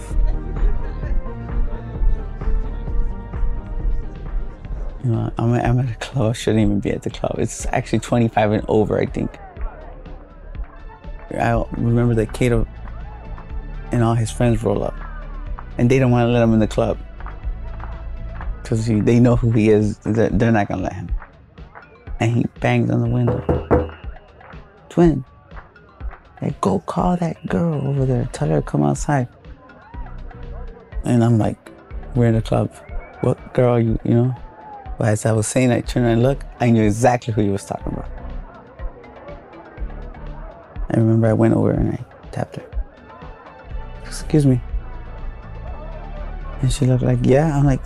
You 5.03 5.11
know, 5.11 5.31
I'm, 5.37 5.53
I'm 5.53 5.79
at 5.81 5.91
a 5.91 5.95
club. 5.99 6.31
I 6.31 6.33
shouldn't 6.33 6.63
even 6.63 6.79
be 6.79 6.89
at 6.89 7.03
the 7.03 7.11
club. 7.11 7.35
It's 7.37 7.67
actually 7.67 7.99
25 7.99 8.51
and 8.53 8.65
over, 8.67 8.99
I 8.99 9.05
think. 9.05 9.37
I 11.39 11.63
remember 11.77 12.15
that 12.15 12.33
Cato 12.33 12.65
and 13.91 14.01
all 14.01 14.15
his 14.15 14.31
friends 14.31 14.63
roll 14.63 14.83
up, 14.83 14.95
and 15.77 15.91
they 15.91 15.99
don't 15.99 16.09
want 16.09 16.27
to 16.27 16.31
let 16.31 16.41
him 16.41 16.51
in 16.53 16.59
the 16.59 16.67
club 16.67 16.97
because 18.63 18.87
they 18.87 19.19
know 19.19 19.35
who 19.35 19.51
he 19.51 19.69
is. 19.69 19.99
They're 19.99 20.51
not 20.51 20.67
gonna 20.67 20.81
let 20.81 20.93
him. 20.93 21.11
And 22.19 22.31
he 22.31 22.45
bangs 22.61 22.89
on 22.89 23.01
the 23.01 23.09
window. 23.09 23.95
Twin, 24.89 25.23
hey, 26.39 26.55
go 26.61 26.79
call 26.79 27.17
that 27.17 27.45
girl 27.47 27.87
over 27.87 28.05
there. 28.05 28.29
Tell 28.33 28.49
her 28.49 28.61
to 28.61 28.65
come 28.65 28.83
outside. 28.83 29.27
And 31.03 31.23
I'm 31.23 31.37
like, 31.37 31.57
we're 32.15 32.27
in 32.27 32.35
the 32.35 32.41
club. 32.41 32.71
What 33.21 33.53
girl 33.53 33.75
are 33.75 33.79
you? 33.79 33.99
You 34.03 34.13
know. 34.13 34.35
But 34.97 35.09
as 35.09 35.25
I 35.25 35.31
was 35.31 35.47
saying, 35.47 35.71
I 35.71 35.81
turned 35.81 36.07
and 36.07 36.23
looked. 36.23 36.45
I 36.59 36.69
knew 36.71 36.83
exactly 36.83 37.33
who 37.33 37.41
he 37.41 37.49
was 37.49 37.65
talking 37.65 37.93
about. 37.93 38.09
I 40.91 40.97
remember 40.97 41.27
I 41.27 41.33
went 41.33 41.53
over 41.53 41.71
and 41.71 41.91
I 41.93 42.05
tapped 42.31 42.57
her. 42.57 42.65
excuse 44.05 44.45
me. 44.45 44.61
And 46.61 46.71
she 46.71 46.85
looked 46.85 47.03
like, 47.03 47.19
yeah. 47.23 47.57
I'm 47.57 47.65
like, 47.65 47.81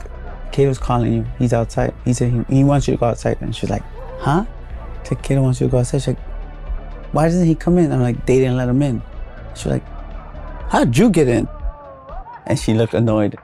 Kato's 0.52 0.80
calling 0.80 1.14
you. 1.14 1.26
He's 1.38 1.54
outside. 1.54 1.94
He 2.06 2.14
said 2.14 2.32
he, 2.32 2.56
he 2.56 2.64
wants 2.64 2.88
you 2.88 2.96
to 2.96 3.00
go 3.00 3.08
outside. 3.08 3.38
And 3.42 3.56
she's 3.56 3.70
like, 3.70 3.84
huh? 4.20 4.46
I 4.48 5.04
said, 5.04 5.22
Kato 5.22 5.42
wants 5.42 5.62
you 5.62 5.68
to 5.68 5.72
go 5.72 5.80
outside. 5.80 6.00
She's 6.00 6.08
like, 6.08 6.33
why 7.14 7.26
doesn't 7.26 7.46
he 7.46 7.56
come 7.56 7.78
in? 7.78 7.92
I'm 7.92 8.02
like, 8.02 8.26
they 8.26 8.40
didn't 8.40 8.58
let 8.58 8.68
him 8.68 8.82
in. 8.82 9.02
She's 9.56 9.68
like, 9.68 9.88
how'd 10.70 10.98
you 10.98 11.10
get 11.10 11.28
in? 11.28 11.48
And 12.46 12.60
she 12.60 12.74
looked 12.74 12.94
annoyed. 12.94 13.38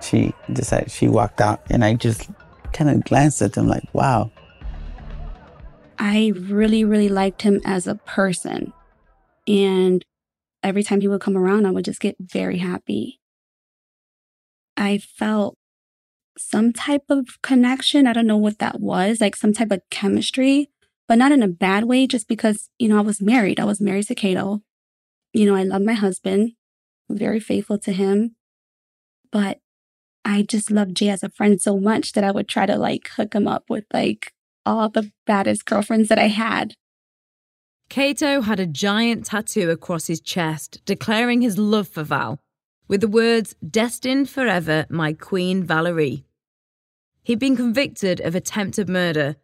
She 0.00 0.32
decided 0.52 0.90
she 0.90 1.08
walked 1.08 1.40
out 1.40 1.60
and 1.68 1.84
I 1.84 1.94
just 1.94 2.30
kind 2.72 2.88
of 2.88 3.04
glanced 3.04 3.42
at 3.42 3.52
them 3.52 3.66
like, 3.66 3.84
wow. 3.92 4.30
I 5.98 6.32
really, 6.36 6.84
really 6.84 7.08
liked 7.08 7.42
him 7.42 7.60
as 7.64 7.86
a 7.86 7.96
person. 7.96 8.72
And 9.48 10.04
every 10.62 10.82
time 10.82 11.00
he 11.00 11.08
would 11.08 11.20
come 11.20 11.36
around, 11.36 11.66
I 11.66 11.70
would 11.70 11.84
just 11.84 12.00
get 12.00 12.16
very 12.20 12.58
happy. 12.58 13.20
I 14.76 14.98
felt 14.98 15.56
some 16.38 16.72
type 16.72 17.04
of 17.08 17.40
connection. 17.42 18.06
I 18.06 18.12
don't 18.12 18.26
know 18.26 18.36
what 18.36 18.58
that 18.58 18.80
was, 18.80 19.20
like 19.20 19.34
some 19.34 19.52
type 19.52 19.72
of 19.72 19.80
chemistry, 19.90 20.70
but 21.08 21.18
not 21.18 21.32
in 21.32 21.42
a 21.42 21.48
bad 21.48 21.84
way, 21.84 22.06
just 22.06 22.28
because, 22.28 22.70
you 22.78 22.88
know, 22.88 22.98
I 22.98 23.02
was 23.02 23.20
married. 23.20 23.60
I 23.60 23.64
was 23.64 23.80
married 23.80 24.06
to 24.08 24.14
Kato. 24.14 24.62
You 25.32 25.46
know, 25.46 25.54
I 25.54 25.62
love 25.62 25.82
my 25.82 25.92
husband, 25.92 26.52
very 27.08 27.40
faithful 27.40 27.78
to 27.78 27.92
him. 27.92 28.36
But 29.30 29.58
I 30.24 30.42
just 30.42 30.70
loved 30.70 30.96
Jay 30.96 31.08
as 31.08 31.22
a 31.22 31.28
friend 31.28 31.60
so 31.60 31.78
much 31.78 32.12
that 32.12 32.24
I 32.24 32.32
would 32.32 32.48
try 32.48 32.66
to 32.66 32.76
like 32.76 33.08
hook 33.16 33.34
him 33.34 33.46
up 33.46 33.64
with 33.68 33.84
like 33.92 34.32
all 34.64 34.88
the 34.88 35.12
baddest 35.26 35.64
girlfriends 35.64 36.08
that 36.08 36.18
I 36.18 36.28
had. 36.28 36.74
Kato 37.88 38.40
had 38.40 38.58
a 38.58 38.66
giant 38.66 39.26
tattoo 39.26 39.70
across 39.70 40.08
his 40.08 40.20
chest 40.20 40.80
declaring 40.84 41.40
his 41.40 41.56
love 41.56 41.86
for 41.86 42.02
Val, 42.02 42.40
with 42.88 43.00
the 43.00 43.08
words, 43.08 43.54
Destined 43.68 44.28
forever, 44.28 44.86
my 44.88 45.12
Queen 45.12 45.62
Valerie. 45.62 46.24
He'd 47.22 47.38
been 47.38 47.56
convicted 47.56 48.20
of 48.20 48.34
attempted 48.34 48.88
murder 48.88 49.36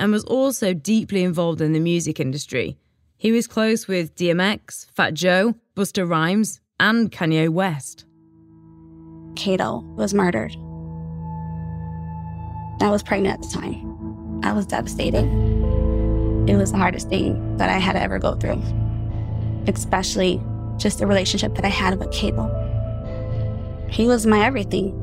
and 0.00 0.10
was 0.10 0.24
also 0.24 0.72
deeply 0.74 1.22
involved 1.22 1.60
in 1.60 1.72
the 1.74 1.78
music 1.78 2.18
industry. 2.18 2.78
He 3.18 3.30
was 3.30 3.46
close 3.46 3.86
with 3.86 4.16
DMX, 4.16 4.90
Fat 4.92 5.12
Joe, 5.12 5.54
Busta 5.76 6.08
Rhymes, 6.08 6.60
and 6.80 7.12
Kanye 7.12 7.50
West. 7.50 8.06
Kato 9.36 9.80
was 9.96 10.14
murdered. 10.14 10.52
I 12.82 12.90
was 12.90 13.02
pregnant 13.02 13.34
at 13.34 13.42
the 13.42 13.60
time. 13.60 14.40
I 14.42 14.52
was 14.52 14.64
devastated. 14.64 15.24
It 16.48 16.56
was 16.56 16.72
the 16.72 16.78
hardest 16.78 17.10
thing 17.10 17.58
that 17.58 17.68
I 17.68 17.74
had 17.74 17.92
to 17.92 18.00
ever 18.00 18.18
go 18.18 18.34
through, 18.36 18.62
especially 19.68 20.42
just 20.78 20.98
the 20.98 21.06
relationship 21.06 21.54
that 21.56 21.64
I 21.66 21.68
had 21.68 21.98
with 21.98 22.10
Kato. 22.10 22.48
He 23.90 24.06
was 24.06 24.24
my 24.24 24.46
everything. 24.46 24.96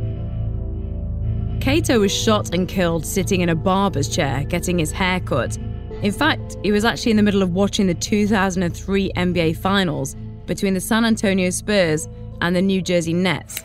Kato 1.60 2.00
was 2.00 2.14
shot 2.14 2.54
and 2.54 2.68
killed 2.68 3.06
sitting 3.06 3.42
in 3.42 3.50
a 3.50 3.56
barber's 3.56 4.08
chair 4.08 4.44
getting 4.46 4.80
his 4.80 4.92
hair 4.92 5.20
cut. 5.20 5.58
In 6.02 6.12
fact, 6.12 6.58
he 6.64 6.72
was 6.72 6.86
actually 6.86 7.12
in 7.12 7.18
the 7.18 7.24
middle 7.24 7.42
of 7.42 7.54
watching 7.54 7.88
the 7.88 7.94
2003 7.94 9.12
NBA 9.14 9.58
Finals 9.58 10.16
between 10.46 10.74
the 10.74 10.80
San 10.80 11.04
Antonio 11.04 11.50
Spurs 11.50 12.08
and 12.42 12.56
the 12.56 12.62
New 12.62 12.82
Jersey 12.82 13.14
Nets. 13.14 13.64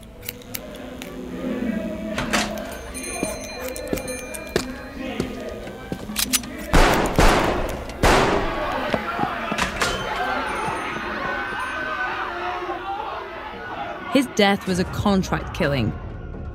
His 14.13 14.27
death 14.35 14.67
was 14.67 14.79
a 14.79 14.85
contract 14.85 15.57
killing, 15.57 15.93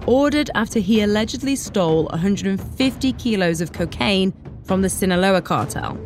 ordered 0.07 0.49
after 0.55 0.79
he 0.79 1.01
allegedly 1.01 1.55
stole 1.55 2.05
150 2.05 3.13
kilos 3.13 3.61
of 3.61 3.73
cocaine 3.73 4.33
from 4.63 4.81
the 4.81 4.89
Sinaloa 4.89 5.41
cartel. 5.41 5.97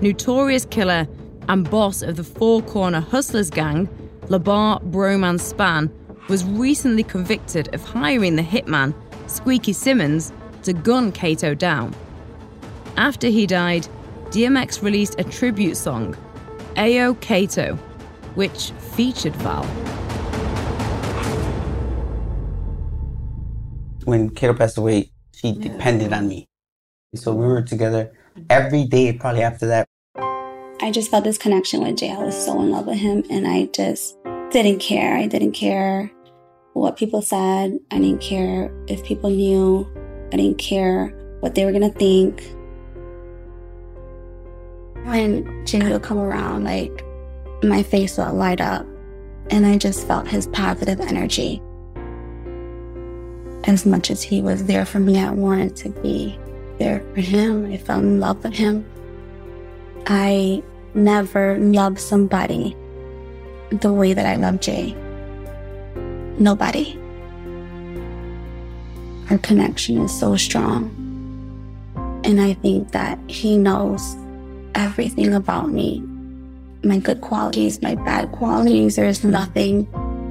Notorious 0.00 0.66
killer 0.66 1.08
and 1.48 1.68
boss 1.70 2.02
of 2.02 2.16
the 2.16 2.24
Four 2.24 2.62
Corner 2.62 3.00
Hustlers 3.00 3.48
gang, 3.48 3.88
Labar 4.26 4.82
Bro 4.82 5.18
Man 5.18 5.38
Spann, 5.38 5.90
was 6.28 6.44
recently 6.44 7.02
convicted 7.02 7.74
of 7.74 7.82
hiring 7.82 8.36
the 8.36 8.42
hitman, 8.42 8.94
Squeaky 9.26 9.72
Simmons, 9.72 10.32
to 10.62 10.72
gun 10.72 11.10
Kato 11.10 11.54
down. 11.54 11.94
After 12.96 13.28
he 13.28 13.46
died, 13.46 13.88
DMX 14.26 14.82
released 14.82 15.18
a 15.18 15.24
tribute 15.24 15.76
song, 15.76 16.16
Ayo 16.76 17.18
Kato, 17.20 17.76
which 18.34 18.70
featured 18.94 19.34
Val. 19.36 19.99
When 24.10 24.28
Kato 24.28 24.52
passed 24.52 24.76
away, 24.76 25.12
she 25.32 25.52
depended 25.52 26.12
on 26.12 26.26
me. 26.28 26.48
So 27.14 27.32
we 27.32 27.46
were 27.46 27.62
together 27.62 28.12
mm-hmm. 28.36 28.42
every 28.50 28.84
day, 28.84 29.12
probably 29.12 29.42
after 29.42 29.66
that. 29.68 29.86
I 30.82 30.90
just 30.90 31.10
felt 31.10 31.24
this 31.24 31.38
connection 31.38 31.82
with 31.82 31.96
Jay. 31.98 32.10
I 32.10 32.18
was 32.18 32.34
so 32.44 32.60
in 32.60 32.70
love 32.70 32.86
with 32.86 32.98
him, 32.98 33.22
and 33.30 33.46
I 33.46 33.66
just 33.66 34.16
didn't 34.50 34.80
care. 34.80 35.16
I 35.16 35.26
didn't 35.26 35.52
care 35.52 36.10
what 36.72 36.96
people 36.96 37.22
said. 37.22 37.78
I 37.92 37.98
didn't 37.98 38.20
care 38.20 38.72
if 38.88 39.04
people 39.04 39.30
knew. 39.30 39.88
I 40.32 40.36
didn't 40.36 40.58
care 40.58 41.08
what 41.40 41.54
they 41.54 41.64
were 41.64 41.72
going 41.72 41.90
to 41.90 41.98
think. 41.98 42.42
When 45.04 45.64
Jay 45.66 45.88
would 45.88 46.02
come 46.02 46.18
around, 46.18 46.64
like, 46.64 47.04
my 47.62 47.82
face 47.84 48.18
would 48.18 48.32
light 48.32 48.60
up, 48.60 48.86
and 49.50 49.64
I 49.64 49.78
just 49.78 50.06
felt 50.06 50.26
his 50.26 50.48
positive 50.48 51.00
energy 51.00 51.62
as 53.64 53.84
much 53.84 54.10
as 54.10 54.22
he 54.22 54.40
was 54.42 54.64
there 54.64 54.84
for 54.84 55.00
me, 55.00 55.18
I 55.18 55.30
wanted 55.30 55.76
to 55.76 55.90
be 55.90 56.38
there 56.78 57.04
for 57.14 57.20
him. 57.20 57.70
I 57.72 57.76
fell 57.76 57.98
in 57.98 58.20
love 58.20 58.42
with 58.42 58.54
him. 58.54 58.84
I 60.06 60.62
never 60.94 61.58
loved 61.58 62.00
somebody 62.00 62.76
the 63.70 63.92
way 63.92 64.12
that 64.12 64.26
I 64.26 64.36
love 64.36 64.60
Jay. 64.60 64.94
Nobody. 66.38 66.98
Our 69.30 69.38
connection 69.38 69.98
is 69.98 70.18
so 70.18 70.36
strong. 70.36 70.96
And 72.24 72.40
I 72.40 72.54
think 72.54 72.90
that 72.92 73.18
he 73.28 73.56
knows 73.56 74.16
everything 74.74 75.34
about 75.34 75.70
me 75.70 76.02
my 76.82 76.98
good 76.98 77.20
qualities, 77.20 77.82
my 77.82 77.94
bad 77.94 78.32
qualities. 78.32 78.96
There's 78.96 79.24
nothing 79.24 79.86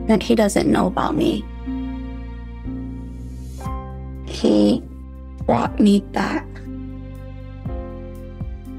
that 0.07 0.23
he 0.23 0.35
doesn't 0.35 0.69
know 0.69 0.87
about 0.87 1.15
me 1.15 1.45
he 4.29 4.81
brought 5.45 5.79
me 5.79 6.01
back. 6.01 6.45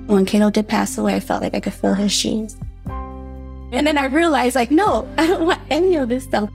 When 0.07 0.25
Kato 0.25 0.51
did 0.51 0.69
pass 0.69 0.97
away, 0.99 1.15
I 1.15 1.21
felt 1.21 1.43
like 1.43 1.55
I 1.55 1.61
could 1.61 1.75
feel 1.75 1.95
his 1.95 2.13
shoes. 2.13 2.57
And 3.73 3.87
then 3.87 3.97
I 3.97 4.07
realized, 4.07 4.57
like, 4.57 4.71
no, 4.71 5.09
I 5.19 5.27
don't 5.27 5.47
want 5.47 5.61
any 5.71 5.97
of 5.97 6.09
this 6.09 6.25
stuff. 6.25 6.51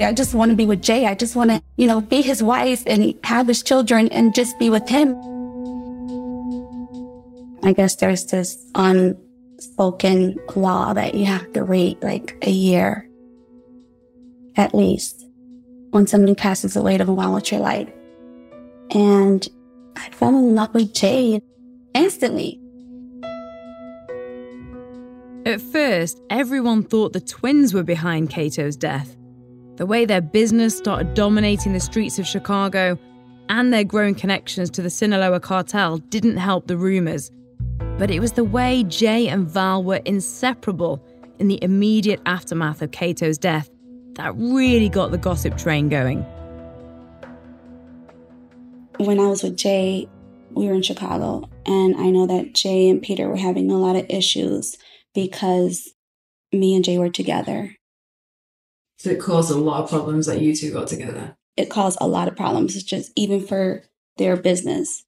I 0.00 0.12
just 0.12 0.34
want 0.34 0.50
to 0.50 0.56
be 0.56 0.66
with 0.66 0.82
Jay. 0.82 1.06
I 1.06 1.14
just 1.14 1.36
want 1.36 1.50
to, 1.50 1.62
you 1.76 1.86
know, 1.86 2.00
be 2.00 2.22
his 2.22 2.42
wife 2.42 2.82
and 2.86 3.14
have 3.24 3.46
his 3.46 3.62
children 3.62 4.08
and 4.08 4.34
just 4.34 4.58
be 4.58 4.70
with 4.70 4.88
him. 4.88 5.14
I 7.62 7.72
guess 7.72 7.94
there's 7.96 8.24
this 8.26 8.56
unspoken 8.74 10.38
law 10.56 10.92
that 10.94 11.14
you 11.14 11.26
have 11.26 11.52
to 11.52 11.64
wait 11.64 12.02
like 12.02 12.36
a 12.42 12.50
year 12.50 13.08
at 14.56 14.74
least 14.74 15.24
when 15.90 16.06
somebody 16.06 16.34
passes 16.34 16.74
away 16.76 16.98
to 16.98 17.04
move 17.04 17.18
on 17.18 17.32
with 17.32 17.52
your 17.52 17.60
life. 17.60 17.88
And 18.94 19.48
I 19.96 20.10
fell 20.10 20.30
in 20.30 20.54
love 20.54 20.74
with 20.74 20.92
Jay 20.92 21.40
instantly. 21.94 22.60
At 25.44 25.60
first, 25.60 26.20
everyone 26.30 26.84
thought 26.84 27.12
the 27.12 27.20
twins 27.20 27.74
were 27.74 27.82
behind 27.82 28.30
Kato's 28.30 28.76
death. 28.76 29.16
The 29.76 29.86
way 29.86 30.04
their 30.04 30.20
business 30.20 30.76
started 30.76 31.14
dominating 31.14 31.72
the 31.72 31.80
streets 31.80 32.18
of 32.18 32.26
Chicago 32.26 32.98
and 33.48 33.72
their 33.72 33.84
growing 33.84 34.14
connections 34.14 34.70
to 34.70 34.82
the 34.82 34.90
Sinaloa 34.90 35.40
cartel 35.40 35.98
didn't 35.98 36.36
help 36.36 36.66
the 36.66 36.76
rumors. 36.76 37.30
But 37.98 38.10
it 38.10 38.20
was 38.20 38.32
the 38.32 38.44
way 38.44 38.84
Jay 38.84 39.28
and 39.28 39.48
Val 39.48 39.82
were 39.82 40.00
inseparable 40.04 41.04
in 41.38 41.48
the 41.48 41.62
immediate 41.62 42.20
aftermath 42.26 42.82
of 42.82 42.92
Kato's 42.92 43.38
death 43.38 43.68
that 44.14 44.34
really 44.36 44.88
got 44.88 45.10
the 45.10 45.18
gossip 45.18 45.56
train 45.56 45.88
going 45.88 46.24
when 48.98 49.18
I 49.18 49.26
was 49.26 49.42
with 49.42 49.56
Jay, 49.56 50.08
we 50.50 50.66
were 50.66 50.74
in 50.74 50.82
Chicago, 50.82 51.48
and 51.64 51.96
I 51.96 52.10
know 52.10 52.26
that 52.26 52.54
Jay 52.54 52.88
and 52.88 53.02
Peter 53.02 53.28
were 53.28 53.36
having 53.36 53.70
a 53.70 53.78
lot 53.78 53.96
of 53.96 54.06
issues 54.08 54.76
because 55.14 55.90
me 56.52 56.74
and 56.74 56.84
Jay 56.84 56.98
were 56.98 57.10
together. 57.10 57.76
So 58.98 59.10
it 59.10 59.20
caused 59.20 59.50
a 59.50 59.56
lot 59.56 59.84
of 59.84 59.90
problems 59.90 60.26
that 60.26 60.40
you 60.40 60.54
two 60.54 60.72
got 60.72 60.88
together. 60.88 61.36
It 61.56 61.70
caused 61.70 61.98
a 62.00 62.06
lot 62.06 62.28
of 62.28 62.36
problems, 62.36 62.76
it's 62.76 62.84
just 62.84 63.12
even 63.16 63.44
for 63.46 63.82
their 64.16 64.36
business. 64.36 65.04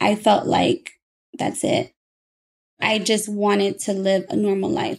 I 0.00 0.14
felt 0.14 0.46
like 0.46 0.92
that's 1.38 1.62
it. 1.64 1.92
I 2.80 2.98
just 2.98 3.28
wanted 3.28 3.78
to 3.80 3.92
live 3.92 4.24
a 4.28 4.36
normal 4.36 4.70
life. 4.70 4.98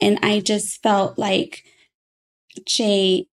And 0.00 0.18
I 0.22 0.40
just 0.40 0.82
felt 0.82 1.18
like 1.18 1.64
Jay, 2.66 3.27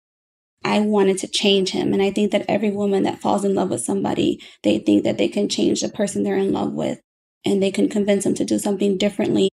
I 0.64 0.80
wanted 0.80 1.18
to 1.18 1.28
change 1.28 1.70
him. 1.70 1.92
And 1.92 2.02
I 2.02 2.10
think 2.10 2.32
that 2.32 2.46
every 2.48 2.70
woman 2.70 3.02
that 3.02 3.20
falls 3.20 3.44
in 3.44 3.54
love 3.54 3.70
with 3.70 3.82
somebody, 3.82 4.40
they 4.62 4.78
think 4.78 5.04
that 5.04 5.18
they 5.18 5.28
can 5.28 5.48
change 5.48 5.82
the 5.82 5.90
person 5.90 6.22
they're 6.22 6.36
in 6.36 6.52
love 6.52 6.72
with 6.72 7.00
and 7.44 7.62
they 7.62 7.70
can 7.70 7.88
convince 7.88 8.24
them 8.24 8.34
to 8.34 8.44
do 8.44 8.58
something 8.58 8.96
differently. 8.96 9.50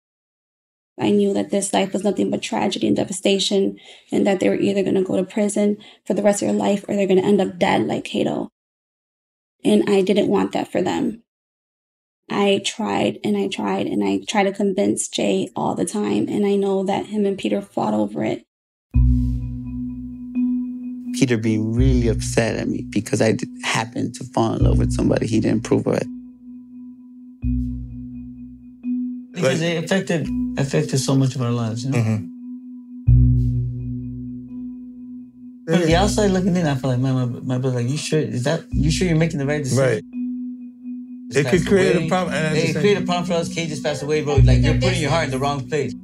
I 0.98 1.10
knew 1.10 1.32
that 1.34 1.50
this 1.50 1.72
life 1.72 1.92
was 1.92 2.04
nothing 2.04 2.30
but 2.30 2.42
tragedy 2.42 2.86
and 2.86 2.96
devastation, 2.96 3.78
and 4.10 4.26
that 4.26 4.40
they 4.40 4.48
were 4.48 4.56
either 4.56 4.82
going 4.82 4.94
to 4.94 5.02
go 5.02 5.16
to 5.16 5.24
prison 5.24 5.76
for 6.06 6.14
the 6.14 6.22
rest 6.22 6.42
of 6.42 6.48
their 6.48 6.56
life 6.56 6.84
or 6.88 6.96
they're 6.96 7.06
going 7.06 7.20
to 7.20 7.26
end 7.26 7.40
up 7.40 7.58
dead 7.58 7.86
like 7.86 8.04
Kato. 8.04 8.48
And 9.62 9.88
I 9.88 10.00
didn't 10.00 10.28
want 10.28 10.52
that 10.52 10.72
for 10.72 10.80
them. 10.80 11.22
I 12.30 12.62
tried 12.64 13.18
and 13.22 13.36
I 13.36 13.48
tried 13.48 13.86
and 13.86 14.02
I 14.02 14.20
tried 14.26 14.44
to 14.44 14.52
convince 14.52 15.08
Jay 15.08 15.50
all 15.54 15.74
the 15.74 15.84
time. 15.84 16.28
And 16.28 16.46
I 16.46 16.56
know 16.56 16.82
that 16.84 17.06
him 17.06 17.26
and 17.26 17.38
Peter 17.38 17.60
fought 17.60 17.94
over 17.94 18.24
it. 18.24 18.45
Peter 21.16 21.38
being 21.38 21.74
really 21.74 22.08
upset 22.08 22.56
at 22.56 22.68
me 22.68 22.82
because 22.90 23.22
I 23.22 23.36
happened 23.64 24.14
to 24.16 24.24
fall 24.24 24.52
in 24.52 24.62
love 24.62 24.78
with 24.78 24.92
somebody 24.92 25.26
he 25.26 25.40
didn't 25.40 25.64
approve 25.64 25.86
of 25.86 25.94
it. 25.94 26.06
Because 29.32 29.62
it 29.62 29.82
affected 29.82 30.28
affected 30.58 30.98
so 30.98 31.14
much 31.14 31.34
of 31.34 31.42
our 31.42 31.50
lives, 31.50 31.84
you 31.84 31.90
know. 31.90 31.98
Mm-hmm. 31.98 32.26
From 35.72 35.80
the 35.80 35.96
outside 35.96 36.30
looking 36.30 36.54
in, 36.54 36.66
I 36.66 36.74
feel 36.74 36.90
like 36.90 37.00
my 37.00 37.12
my, 37.12 37.24
my 37.24 37.58
brother, 37.58 37.80
like, 37.80 37.88
you 37.88 37.96
sure 37.96 38.20
is 38.20 38.44
that 38.44 38.64
you 38.70 38.90
sure 38.90 39.08
you're 39.08 39.16
making 39.16 39.38
the 39.38 39.46
right 39.46 39.62
decision? 39.64 39.84
Right. 39.84 40.04
Just 41.32 41.38
It 41.38 41.50
could 41.50 41.50
passed 41.50 41.68
create 41.68 41.96
a 41.96 42.08
problem, 42.08 42.34
and 42.34 42.56
It 42.56 42.72
same- 42.72 42.82
create 42.82 42.98
a 42.98 43.02
problem 43.02 43.24
for 43.24 43.32
us. 43.32 43.52
Kate 43.52 43.68
just 43.68 43.82
passed 43.82 44.02
away, 44.02 44.22
bro. 44.22 44.36
Like 44.36 44.62
you're 44.62 44.74
putting 44.74 45.00
your 45.00 45.10
heart 45.10 45.24
in 45.24 45.30
the 45.30 45.38
wrong 45.38 45.66
place. 45.68 45.94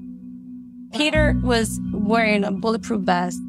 Peter 0.94 1.38
was 1.42 1.80
wearing 1.92 2.44
a 2.44 2.50
bulletproof 2.50 3.02
vest. 3.02 3.40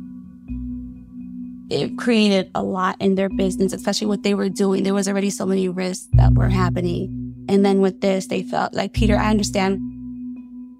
It 1.69 1.97
created 1.97 2.52
a 2.54 2.62
lot 2.62 2.97
in 2.99 3.15
their 3.15 3.30
business, 3.30 3.73
especially 3.73 4.08
what 4.08 4.23
they 4.23 4.34
were 4.34 4.49
doing. 4.49 4.84
There 4.84 4.93
was 4.93 5.08
already 5.08 5.30
so 5.30 5.45
many 5.45 5.69
risks 5.69 6.08
that 6.13 6.34
were 6.34 6.49
happening. 6.49 7.45
And 7.49 7.65
then 7.65 7.82
with 7.82 8.02
this, 8.02 8.28
they 8.28 8.43
felt 8.43 8.73
like 8.73 8.93
Peter, 8.93 9.17
I 9.17 9.30
understand 9.30 9.80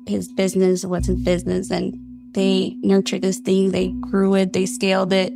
his 0.08 0.32
business 0.32 0.86
was 0.86 1.06
his 1.06 1.20
business 1.22 1.72
and 1.72 1.94
they 2.34 2.76
nurtured 2.82 3.22
this 3.22 3.40
thing, 3.40 3.72
they 3.72 3.90
grew 3.90 4.36
it, 4.36 4.54
they 4.54 4.66
scaled 4.66 5.14
it. 5.14 5.34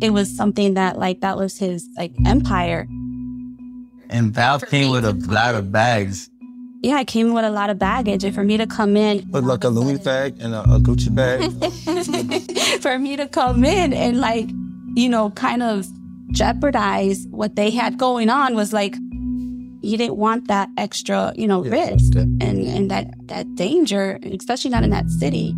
It 0.00 0.10
was 0.10 0.34
something 0.34 0.74
that 0.74 0.98
like 0.98 1.20
that 1.20 1.36
was 1.36 1.58
his 1.58 1.88
like 1.96 2.12
empire. 2.26 2.86
And 4.10 4.32
Val 4.32 4.60
came 4.60 4.90
with 4.90 5.04
a 5.04 5.12
lot 5.12 5.54
of 5.54 5.72
bags. 5.72 6.30
Yeah, 6.82 6.96
I 6.96 7.04
came 7.04 7.28
in 7.28 7.34
with 7.34 7.44
a 7.44 7.50
lot 7.50 7.70
of 7.70 7.78
baggage. 7.78 8.24
And 8.24 8.34
for 8.34 8.44
me 8.44 8.56
to 8.56 8.66
come 8.66 8.96
in 8.96 9.28
With 9.30 9.44
like 9.44 9.64
a 9.64 9.68
Louis 9.68 9.98
bag 9.98 10.36
and 10.40 10.54
a, 10.54 10.60
a 10.62 10.78
Gucci 10.78 11.14
bag. 11.14 11.50
for 12.82 12.98
me 12.98 13.16
to 13.16 13.26
come 13.26 13.64
in 13.64 13.92
and 13.92 14.20
like, 14.20 14.48
you 14.94 15.08
know, 15.08 15.30
kind 15.30 15.62
of 15.62 15.86
jeopardize 16.32 17.26
what 17.30 17.56
they 17.56 17.70
had 17.70 17.98
going 17.98 18.28
on 18.28 18.54
was 18.54 18.72
like 18.72 18.94
you 19.80 19.96
didn't 19.96 20.16
want 20.16 20.48
that 20.48 20.68
extra, 20.76 21.32
you 21.36 21.46
know, 21.46 21.62
risk 21.62 22.14
and, 22.16 22.42
and 22.42 22.90
that 22.90 23.06
that 23.28 23.54
danger, 23.54 24.18
especially 24.24 24.70
not 24.70 24.82
in 24.82 24.90
that 24.90 25.08
city. 25.08 25.54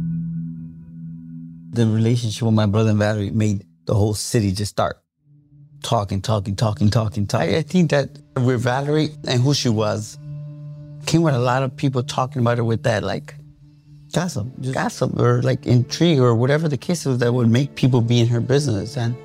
The 1.70 1.87
relationship 1.87 2.42
with 2.42 2.54
my 2.54 2.66
brother 2.66 2.90
and 2.90 2.98
Valerie 2.98 3.31
made 3.31 3.64
the 3.87 3.94
whole 3.94 4.14
city 4.14 4.52
just 4.52 4.70
start 4.70 4.98
talking, 5.83 6.20
talking, 6.20 6.57
talking, 6.57 6.90
talking, 6.90 7.26
talking. 7.26 7.54
I, 7.54 7.59
I 7.59 7.62
think 7.62 7.90
that 7.90 8.18
with 8.37 8.61
Valerie 8.61 9.11
and 9.26 9.40
who 9.40 9.54
she 9.54 9.68
was, 9.68 10.18
came 11.06 11.22
with 11.22 11.34
a 11.34 11.38
lot 11.38 11.62
of 11.62 11.76
people 11.76 12.02
talking 12.02 12.42
about 12.42 12.58
her 12.58 12.64
with 12.64 12.82
that 12.84 13.02
like 13.02 13.34
gossip, 14.12 14.46
just 14.61 14.74
gossip 14.74 15.18
or 15.18 15.42
like 15.42 15.66
intrigue 15.66 16.18
or 16.18 16.34
whatever 16.34 16.68
the 16.68 16.76
case 16.76 17.04
was 17.04 17.18
that 17.18 17.32
would 17.32 17.50
make 17.50 17.74
people 17.74 18.00
be 18.00 18.20
in 18.20 18.26
her 18.28 18.40
business. 18.40 18.96
And 18.96 19.16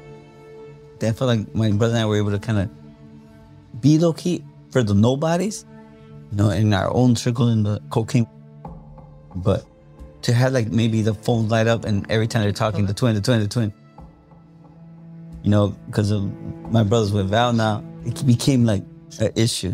I 1.01 1.11
felt 1.11 1.27
like 1.27 1.53
my 1.53 1.71
brother 1.71 1.95
and 1.95 2.03
I 2.03 2.05
were 2.05 2.17
able 2.17 2.31
to 2.31 2.39
kind 2.39 2.59
of 2.59 3.81
be 3.81 3.97
low 3.97 4.13
key 4.13 4.43
for 4.71 4.83
the 4.83 4.93
nobodies, 4.93 5.65
you 6.31 6.37
know, 6.37 6.49
in 6.49 6.73
our 6.73 6.93
own 6.93 7.15
circle 7.15 7.49
in 7.49 7.63
the 7.63 7.81
cocaine. 7.89 8.27
But 9.35 9.65
to 10.23 10.33
have 10.33 10.53
like 10.53 10.67
maybe 10.67 11.01
the 11.01 11.13
phone 11.13 11.49
light 11.49 11.67
up 11.67 11.85
and 11.85 12.09
every 12.09 12.27
time 12.27 12.43
they're 12.43 12.51
talking, 12.51 12.85
the 12.85 12.93
twin, 12.93 13.15
the 13.15 13.21
twin, 13.21 13.41
the 13.41 13.47
twin, 13.47 13.73
you 15.43 15.49
know, 15.49 15.69
because 15.87 16.11
of 16.11 16.31
my 16.71 16.83
brothers 16.83 17.11
with 17.11 17.29
Val 17.29 17.51
now, 17.51 17.83
it 18.05 18.25
became 18.25 18.63
like 18.65 18.83
an 19.19 19.31
issue. 19.35 19.73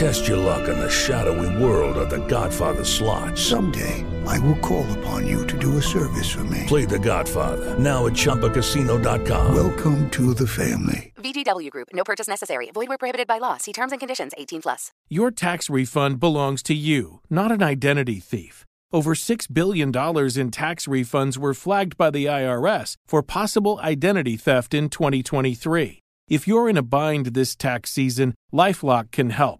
Test 0.00 0.26
your 0.26 0.38
luck 0.38 0.66
in 0.66 0.78
the 0.78 0.88
shadowy 0.88 1.62
world 1.62 1.98
of 1.98 2.08
The 2.08 2.26
Godfather 2.26 2.84
slot. 2.86 3.36
Someday, 3.36 4.02
I 4.26 4.38
will 4.38 4.56
call 4.60 4.90
upon 4.98 5.26
you 5.26 5.46
to 5.46 5.58
do 5.58 5.76
a 5.76 5.82
service 5.82 6.32
for 6.32 6.42
me. 6.44 6.64
Play 6.66 6.86
The 6.86 6.98
Godfather 6.98 7.78
now 7.78 8.06
at 8.06 8.14
ChumbaCasino.com. 8.14 9.54
Welcome 9.54 10.08
to 10.12 10.32
the 10.32 10.46
family. 10.46 11.12
VGW 11.18 11.70
Group. 11.70 11.88
No 11.92 12.02
purchase 12.02 12.28
necessary. 12.28 12.70
Void 12.70 12.88
where 12.88 12.96
prohibited 12.96 13.26
by 13.26 13.36
law. 13.36 13.58
See 13.58 13.74
terms 13.74 13.92
and 13.92 14.00
conditions. 14.00 14.32
18 14.38 14.62
plus. 14.62 14.90
Your 15.10 15.30
tax 15.30 15.68
refund 15.68 16.18
belongs 16.18 16.62
to 16.62 16.72
you, 16.72 17.20
not 17.28 17.52
an 17.52 17.62
identity 17.62 18.20
thief. 18.20 18.64
Over 18.94 19.14
$6 19.14 19.52
billion 19.52 19.88
in 19.90 20.50
tax 20.50 20.86
refunds 20.86 21.36
were 21.36 21.52
flagged 21.52 21.98
by 21.98 22.08
the 22.08 22.24
IRS 22.24 22.94
for 23.06 23.22
possible 23.22 23.78
identity 23.80 24.38
theft 24.38 24.72
in 24.72 24.88
2023. 24.88 25.98
If 26.26 26.48
you're 26.48 26.70
in 26.70 26.78
a 26.78 26.82
bind 26.82 27.26
this 27.34 27.54
tax 27.54 27.90
season, 27.90 28.34
Lifelock 28.50 29.10
can 29.10 29.28
help. 29.28 29.59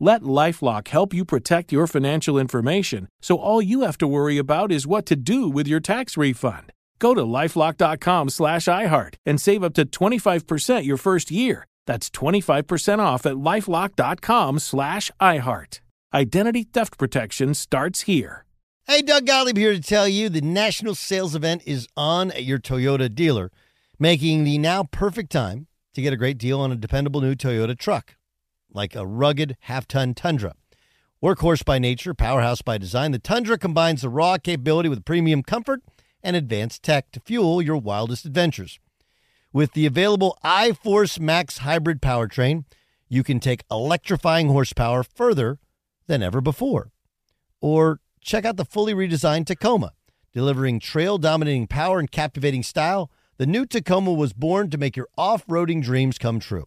Let 0.00 0.22
Lifelock 0.22 0.88
help 0.88 1.14
you 1.14 1.24
protect 1.24 1.72
your 1.72 1.86
financial 1.86 2.38
information 2.38 3.08
so 3.22 3.38
all 3.38 3.62
you 3.62 3.82
have 3.82 3.98
to 3.98 4.06
worry 4.06 4.38
about 4.38 4.72
is 4.72 4.86
what 4.86 5.06
to 5.06 5.16
do 5.16 5.48
with 5.48 5.68
your 5.68 5.80
tax 5.80 6.16
refund. 6.16 6.72
Go 6.98 7.14
to 7.14 7.22
lifelock.com 7.22 8.30
slash 8.30 8.64
iHeart 8.64 9.14
and 9.26 9.40
save 9.40 9.62
up 9.62 9.74
to 9.74 9.84
25% 9.84 10.84
your 10.84 10.96
first 10.96 11.30
year. 11.30 11.66
That's 11.86 12.10
25% 12.10 12.98
off 12.98 13.26
at 13.26 13.34
lifelock.com 13.34 14.58
slash 14.58 15.10
iHeart. 15.20 15.80
Identity 16.12 16.64
theft 16.64 16.98
protection 16.98 17.54
starts 17.54 18.02
here. 18.02 18.44
Hey, 18.86 19.02
Doug 19.02 19.26
Gottlieb 19.26 19.56
here 19.56 19.72
to 19.72 19.80
tell 19.80 20.06
you 20.06 20.28
the 20.28 20.40
national 20.40 20.94
sales 20.94 21.34
event 21.34 21.62
is 21.66 21.88
on 21.96 22.30
at 22.32 22.44
your 22.44 22.58
Toyota 22.58 23.12
dealer, 23.12 23.50
making 23.98 24.44
the 24.44 24.58
now 24.58 24.84
perfect 24.84 25.32
time 25.32 25.66
to 25.94 26.02
get 26.02 26.12
a 26.12 26.16
great 26.16 26.38
deal 26.38 26.60
on 26.60 26.70
a 26.70 26.76
dependable 26.76 27.20
new 27.20 27.34
Toyota 27.34 27.78
truck, 27.78 28.16
like 28.74 28.94
a 28.94 29.06
rugged 29.06 29.56
half 29.60 29.88
ton 29.88 30.12
Tundra. 30.12 30.54
Workhorse 31.22 31.64
by 31.64 31.78
nature, 31.78 32.12
powerhouse 32.12 32.60
by 32.60 32.76
design, 32.76 33.12
the 33.12 33.18
Tundra 33.18 33.56
combines 33.56 34.02
the 34.02 34.10
raw 34.10 34.36
capability 34.36 34.90
with 34.90 35.06
premium 35.06 35.42
comfort 35.42 35.80
and 36.22 36.36
advanced 36.36 36.82
tech 36.82 37.10
to 37.12 37.20
fuel 37.20 37.62
your 37.62 37.78
wildest 37.78 38.26
adventures. 38.26 38.78
With 39.52 39.72
the 39.72 39.86
available 39.86 40.36
iForce 40.44 41.20
Max 41.20 41.58
hybrid 41.58 42.02
powertrain, 42.02 42.64
you 43.08 43.22
can 43.22 43.40
take 43.40 43.64
electrifying 43.70 44.48
horsepower 44.48 45.02
further 45.02 45.58
than 46.08 46.22
ever 46.22 46.40
before. 46.40 46.90
Or 47.60 48.00
check 48.20 48.44
out 48.44 48.56
the 48.56 48.64
fully 48.64 48.92
redesigned 48.92 49.46
Tacoma, 49.46 49.92
delivering 50.32 50.80
trail 50.80 51.18
dominating 51.18 51.68
power 51.68 51.98
and 51.98 52.10
captivating 52.10 52.62
style. 52.62 53.10
The 53.38 53.46
new 53.46 53.64
Tacoma 53.64 54.12
was 54.12 54.32
born 54.32 54.70
to 54.70 54.78
make 54.78 54.96
your 54.96 55.08
off 55.16 55.46
roading 55.46 55.82
dreams 55.82 56.18
come 56.18 56.40
true. 56.40 56.66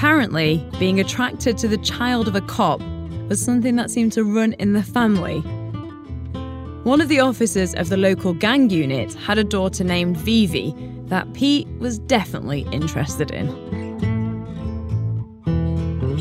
Apparently, 0.00 0.66
being 0.78 0.98
attracted 0.98 1.58
to 1.58 1.68
the 1.68 1.76
child 1.76 2.26
of 2.26 2.34
a 2.34 2.40
cop 2.40 2.80
was 3.28 3.38
something 3.38 3.76
that 3.76 3.90
seemed 3.90 4.14
to 4.14 4.24
run 4.24 4.54
in 4.54 4.72
the 4.72 4.82
family. 4.82 5.40
One 6.84 7.02
of 7.02 7.08
the 7.08 7.20
officers 7.20 7.74
of 7.74 7.90
the 7.90 7.98
local 7.98 8.32
gang 8.32 8.70
unit 8.70 9.12
had 9.12 9.36
a 9.36 9.44
daughter 9.44 9.84
named 9.84 10.16
Vivi 10.16 10.74
that 11.08 11.30
Pete 11.34 11.68
was 11.80 11.98
definitely 11.98 12.66
interested 12.72 13.30
in. 13.30 13.50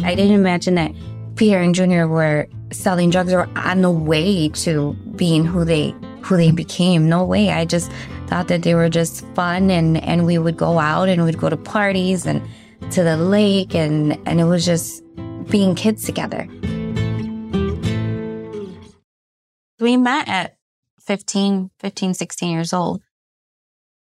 I 0.04 0.14
didn't 0.14 0.36
imagine 0.36 0.76
that 0.76 0.92
Peter 1.38 1.60
and 1.60 1.74
Junior 1.74 2.06
were 2.06 2.50
selling 2.74 3.12
drugs 3.12 3.32
or 3.32 3.48
on 3.56 3.82
the 3.82 3.92
way 3.92 4.50
to 4.50 4.92
being 5.16 5.46
who 5.46 5.64
they 5.64 5.96
who 6.24 6.36
they 6.36 6.52
became. 6.52 7.08
No 7.08 7.24
way. 7.24 7.52
I 7.52 7.64
just 7.64 7.90
thought 8.28 8.50
that 8.50 8.64
they 8.64 8.76
were 8.76 8.90
just 8.90 9.26
fun 9.36 9.72
and 9.72 10.04
and 10.04 10.26
we 10.26 10.38
would 10.38 10.58
go 10.58 10.80
out 10.80 11.08
and 11.08 11.24
we'd 11.24 11.38
go 11.38 11.48
to 11.48 11.56
parties 11.56 12.26
and 12.26 12.42
to 12.92 13.04
the 13.04 13.18
lake 13.18 13.76
and 13.76 14.18
and 14.28 14.40
it 14.40 14.46
was 14.46 14.66
just 14.66 15.04
being 15.50 15.76
kids 15.76 16.06
together. 16.06 16.48
We 19.80 19.98
met 19.98 20.28
at 20.28 20.58
15, 21.02 21.72
15, 21.80 22.14
16 22.14 22.52
years 22.52 22.74
old. 22.74 23.02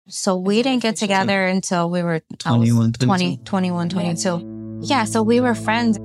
So 0.08 0.36
we 0.36 0.62
didn't 0.62 0.82
get 0.82 0.96
together 0.96 1.46
until 1.46 1.88
we 1.88 2.02
were 2.02 2.20
I 2.44 2.50
21, 2.50 2.92
20, 2.92 3.38
21, 3.38 3.88
22. 3.88 4.80
Yeah, 4.82 5.04
so 5.04 5.22
we 5.22 5.40
were 5.40 5.54
friends. 5.54 5.96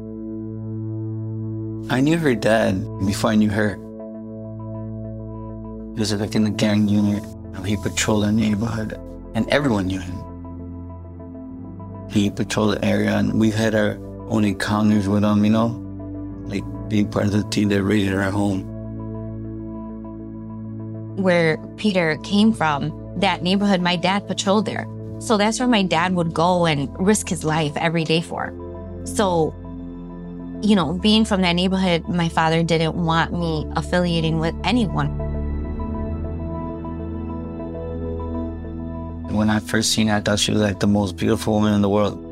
I 1.91 1.99
knew 1.99 2.17
her 2.17 2.33
dad 2.35 2.81
before 3.05 3.31
I 3.31 3.35
knew 3.35 3.49
her. 3.49 3.75
He 5.95 5.99
was 5.99 6.13
like 6.13 6.35
in 6.35 6.45
the 6.45 6.49
gang 6.49 6.87
unit. 6.87 7.23
He 7.65 7.75
patrolled 7.75 8.23
the 8.23 8.31
neighborhood, 8.31 8.93
and 9.35 9.49
everyone 9.49 9.87
knew 9.87 9.99
him. 9.99 10.28
He 12.09 12.29
patrolled 12.29 12.75
the 12.75 12.85
area, 12.85 13.15
and 13.15 13.39
we've 13.39 13.53
had 13.55 13.75
our 13.75 13.97
own 14.29 14.45
encounters 14.45 15.07
with 15.07 15.23
him, 15.23 15.43
you 15.43 15.51
know, 15.51 15.67
like 16.45 16.63
being 16.89 17.09
part 17.09 17.25
of 17.25 17.31
the 17.31 17.43
team 17.49 17.69
that 17.69 17.83
raided 17.83 18.13
our 18.13 18.31
home. 18.31 18.65
where 21.21 21.57
Peter 21.77 22.17
came 22.23 22.53
from, 22.53 22.91
that 23.17 23.43
neighborhood, 23.43 23.81
my 23.81 23.95
dad 23.95 24.27
patrolled 24.27 24.65
there. 24.65 24.87
So 25.19 25.37
that's 25.37 25.59
where 25.59 25.67
my 25.67 25.83
dad 25.83 26.15
would 26.15 26.33
go 26.33 26.65
and 26.65 26.89
risk 26.99 27.29
his 27.29 27.43
life 27.43 27.73
every 27.75 28.05
day 28.05 28.21
for. 28.21 28.53
So, 29.03 29.53
you 30.61 30.75
know, 30.75 30.93
being 30.93 31.25
from 31.25 31.41
that 31.41 31.53
neighborhood, 31.53 32.07
my 32.07 32.29
father 32.29 32.63
didn't 32.63 32.95
want 32.95 33.33
me 33.33 33.65
affiliating 33.75 34.39
with 34.39 34.55
anyone. 34.63 35.28
When 39.29 39.49
I 39.49 39.59
first 39.59 39.91
seen 39.91 40.07
her, 40.07 40.15
I 40.15 40.21
thought 40.21 40.39
she 40.39 40.51
was 40.51 40.61
like 40.61 40.79
the 40.79 40.87
most 40.87 41.15
beautiful 41.15 41.53
woman 41.53 41.73
in 41.73 41.81
the 41.81 41.89
world. 41.89 42.25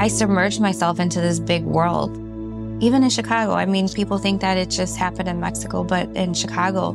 I 0.00 0.08
submerged 0.08 0.60
myself 0.60 0.98
into 0.98 1.20
this 1.20 1.38
big 1.38 1.62
world. 1.62 2.16
Even 2.82 3.04
in 3.04 3.10
Chicago, 3.10 3.52
I 3.52 3.66
mean, 3.66 3.88
people 3.88 4.18
think 4.18 4.40
that 4.40 4.56
it 4.56 4.68
just 4.70 4.96
happened 4.96 5.28
in 5.28 5.38
Mexico, 5.38 5.84
but 5.84 6.08
in 6.16 6.34
Chicago, 6.34 6.92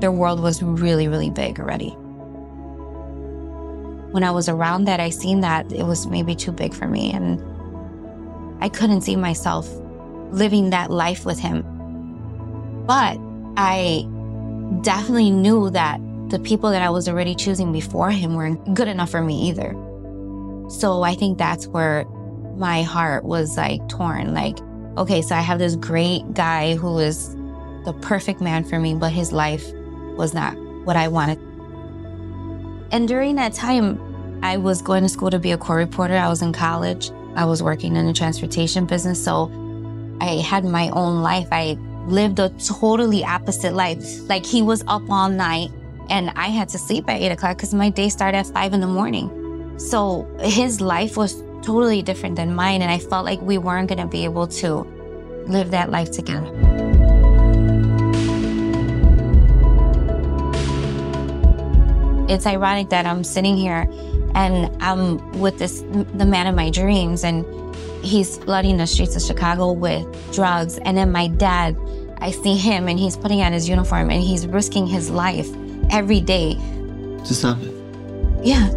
the 0.00 0.12
world 0.12 0.40
was 0.40 0.62
really, 0.62 1.08
really 1.08 1.30
big 1.30 1.58
already. 1.58 1.90
When 4.10 4.22
I 4.22 4.30
was 4.30 4.48
around 4.48 4.84
that, 4.84 5.00
I 5.00 5.10
seen 5.10 5.40
that 5.40 5.72
it 5.72 5.84
was 5.84 6.06
maybe 6.06 6.34
too 6.34 6.52
big 6.52 6.74
for 6.74 6.88
me, 6.88 7.10
and 7.12 7.42
I 8.60 8.68
couldn't 8.68 9.00
see 9.02 9.16
myself 9.16 9.66
living 10.30 10.70
that 10.70 10.90
life 10.90 11.24
with 11.24 11.38
him. 11.38 11.64
But 12.86 13.16
I 13.56 14.06
definitely 14.82 15.30
knew 15.30 15.70
that 15.70 16.00
the 16.28 16.38
people 16.38 16.70
that 16.70 16.82
I 16.82 16.90
was 16.90 17.08
already 17.08 17.34
choosing 17.34 17.72
before 17.72 18.10
him 18.10 18.34
weren't 18.34 18.74
good 18.74 18.88
enough 18.88 19.10
for 19.10 19.22
me 19.22 19.48
either. 19.48 19.72
So 20.68 21.02
I 21.02 21.14
think 21.14 21.38
that's 21.38 21.66
where 21.66 22.04
my 22.56 22.82
heart 22.82 23.24
was 23.24 23.56
like 23.56 23.86
torn. 23.88 24.34
Like, 24.34 24.58
okay, 24.98 25.22
so 25.22 25.34
I 25.34 25.40
have 25.40 25.58
this 25.58 25.76
great 25.76 26.34
guy 26.34 26.74
who 26.74 26.98
is 26.98 27.34
the 27.84 27.94
perfect 28.02 28.40
man 28.40 28.64
for 28.64 28.78
me, 28.78 28.94
but 28.94 29.12
his 29.12 29.32
life 29.32 29.72
was 30.16 30.34
not 30.34 30.56
what 30.84 30.96
I 30.96 31.08
wanted. 31.08 31.38
And 32.90 33.08
during 33.08 33.36
that 33.36 33.54
time, 33.54 33.98
I 34.42 34.56
was 34.56 34.82
going 34.82 35.02
to 35.02 35.08
school 35.08 35.30
to 35.30 35.38
be 35.38 35.52
a 35.52 35.58
court 35.58 35.78
reporter. 35.78 36.16
I 36.16 36.28
was 36.28 36.42
in 36.42 36.52
college. 36.52 37.10
I 37.34 37.44
was 37.44 37.62
working 37.62 37.96
in 37.96 38.06
the 38.06 38.12
transportation 38.12 38.86
business. 38.86 39.22
So 39.22 39.50
I 40.20 40.42
had 40.42 40.64
my 40.64 40.90
own 40.90 41.22
life. 41.22 41.48
I 41.52 41.78
lived 42.08 42.38
a 42.38 42.48
totally 42.50 43.24
opposite 43.24 43.74
life. 43.74 44.28
Like 44.28 44.44
he 44.44 44.62
was 44.62 44.82
up 44.88 45.02
all 45.10 45.28
night 45.28 45.70
and 46.10 46.30
I 46.30 46.48
had 46.48 46.68
to 46.70 46.78
sleep 46.78 47.08
at 47.08 47.20
eight 47.20 47.30
o'clock 47.30 47.58
because 47.58 47.74
my 47.74 47.90
day 47.90 48.08
started 48.08 48.38
at 48.38 48.46
five 48.46 48.72
in 48.72 48.80
the 48.80 48.86
morning. 48.86 49.78
So 49.78 50.26
his 50.40 50.80
life 50.80 51.16
was 51.16 51.42
totally 51.62 52.02
different 52.02 52.36
than 52.36 52.54
mine. 52.54 52.82
And 52.82 52.90
I 52.90 52.98
felt 52.98 53.24
like 53.24 53.40
we 53.42 53.58
weren't 53.58 53.88
going 53.88 53.98
to 53.98 54.06
be 54.06 54.24
able 54.24 54.46
to 54.48 54.86
live 55.46 55.70
that 55.70 55.90
life 55.90 56.10
together. 56.10 56.46
It's 62.28 62.46
ironic 62.46 62.90
that 62.90 63.06
I'm 63.06 63.24
sitting 63.24 63.56
here 63.56 63.88
and 64.34 64.70
I'm 64.82 65.40
with 65.40 65.58
this 65.58 65.80
the 66.14 66.26
man 66.26 66.46
of 66.46 66.54
my 66.54 66.68
dreams 66.68 67.24
and 67.24 67.44
he's 68.02 68.38
flooding 68.38 68.76
the 68.76 68.86
streets 68.86 69.16
of 69.16 69.22
Chicago 69.22 69.72
with 69.72 70.06
drugs 70.32 70.78
and 70.78 70.96
then 70.96 71.12
my 71.12 71.28
dad 71.28 71.76
I 72.20 72.32
see 72.32 72.56
him 72.56 72.88
and 72.88 72.98
he's 72.98 73.16
putting 73.16 73.42
on 73.42 73.52
his 73.52 73.68
uniform 73.68 74.10
and 74.10 74.22
he's 74.22 74.46
risking 74.46 74.86
his 74.86 75.10
life 75.10 75.48
every 75.90 76.20
day. 76.20 76.54
To 76.54 77.34
stop 77.34 77.58
it. 77.62 77.72
Yeah. 78.42 78.68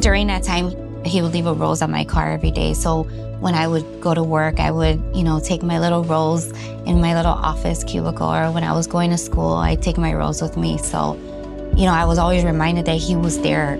During 0.00 0.28
that 0.28 0.42
time, 0.42 0.74
he 1.04 1.20
would 1.22 1.32
leave 1.32 1.46
a 1.46 1.52
rose 1.52 1.82
on 1.82 1.90
my 1.90 2.04
car 2.04 2.30
every 2.30 2.50
day. 2.50 2.72
So 2.72 3.02
when 3.40 3.54
I 3.54 3.68
would 3.68 4.00
go 4.00 4.14
to 4.14 4.22
work, 4.22 4.58
I 4.58 4.70
would, 4.70 5.02
you 5.14 5.22
know, 5.22 5.38
take 5.38 5.62
my 5.62 5.78
little 5.78 6.04
rose 6.04 6.50
in 6.86 7.00
my 7.00 7.14
little 7.14 7.32
office 7.32 7.84
cubicle. 7.84 8.32
Or 8.32 8.50
when 8.50 8.64
I 8.64 8.72
was 8.72 8.86
going 8.86 9.10
to 9.10 9.18
school, 9.18 9.54
I'd 9.54 9.82
take 9.82 9.98
my 9.98 10.14
rose 10.14 10.40
with 10.40 10.56
me. 10.56 10.78
So, 10.78 11.14
you 11.76 11.84
know, 11.84 11.92
I 11.92 12.04
was 12.06 12.18
always 12.18 12.44
reminded 12.44 12.86
that 12.86 12.96
he 12.96 13.16
was 13.16 13.38
there. 13.40 13.76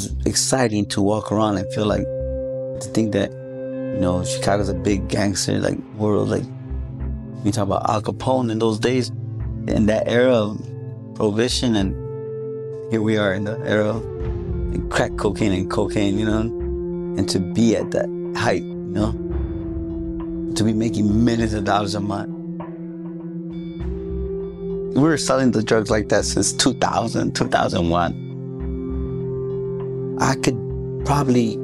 Was 0.00 0.26
exciting 0.26 0.86
to 0.86 1.02
walk 1.02 1.30
around 1.30 1.58
and 1.58 1.70
feel 1.72 1.86
like 1.86 2.04
to 2.80 2.90
think 2.94 3.12
that, 3.12 3.30
you 3.30 4.00
know, 4.00 4.24
Chicago's 4.24 4.68
a 4.68 4.74
big 4.74 5.08
gangster 5.08 5.58
like 5.58 5.78
world. 5.96 6.30
Like 6.30 6.44
we 7.44 7.50
talk 7.50 7.64
about 7.64 7.88
Al 7.88 8.00
Capone 8.00 8.50
in 8.50 8.58
those 8.58 8.78
days, 8.78 9.10
in 9.68 9.86
that 9.86 10.08
era 10.08 10.34
of 10.34 11.14
prohibition, 11.14 11.76
and 11.76 11.92
here 12.90 13.02
we 13.02 13.18
are 13.18 13.34
in 13.34 13.44
the 13.44 13.58
era 13.60 13.88
of 13.88 14.90
crack 14.90 15.16
cocaine 15.16 15.52
and 15.52 15.70
cocaine, 15.70 16.18
you 16.18 16.24
know, 16.24 16.40
and 16.40 17.28
to 17.28 17.38
be 17.38 17.76
at 17.76 17.90
that 17.90 18.08
height, 18.36 18.62
you 18.62 18.96
know, 18.96 19.12
to 20.54 20.64
be 20.64 20.72
making 20.72 21.24
millions 21.24 21.52
of 21.52 21.64
dollars 21.64 21.94
a 21.94 22.00
month. 22.00 22.30
We 24.96 25.02
were 25.02 25.18
selling 25.18 25.50
the 25.52 25.62
drugs 25.62 25.90
like 25.90 26.08
that 26.08 26.24
since 26.24 26.52
2000, 26.52 27.34
2001. 27.34 28.29
I 30.20 30.34
could 30.36 30.54
probably 31.06 31.56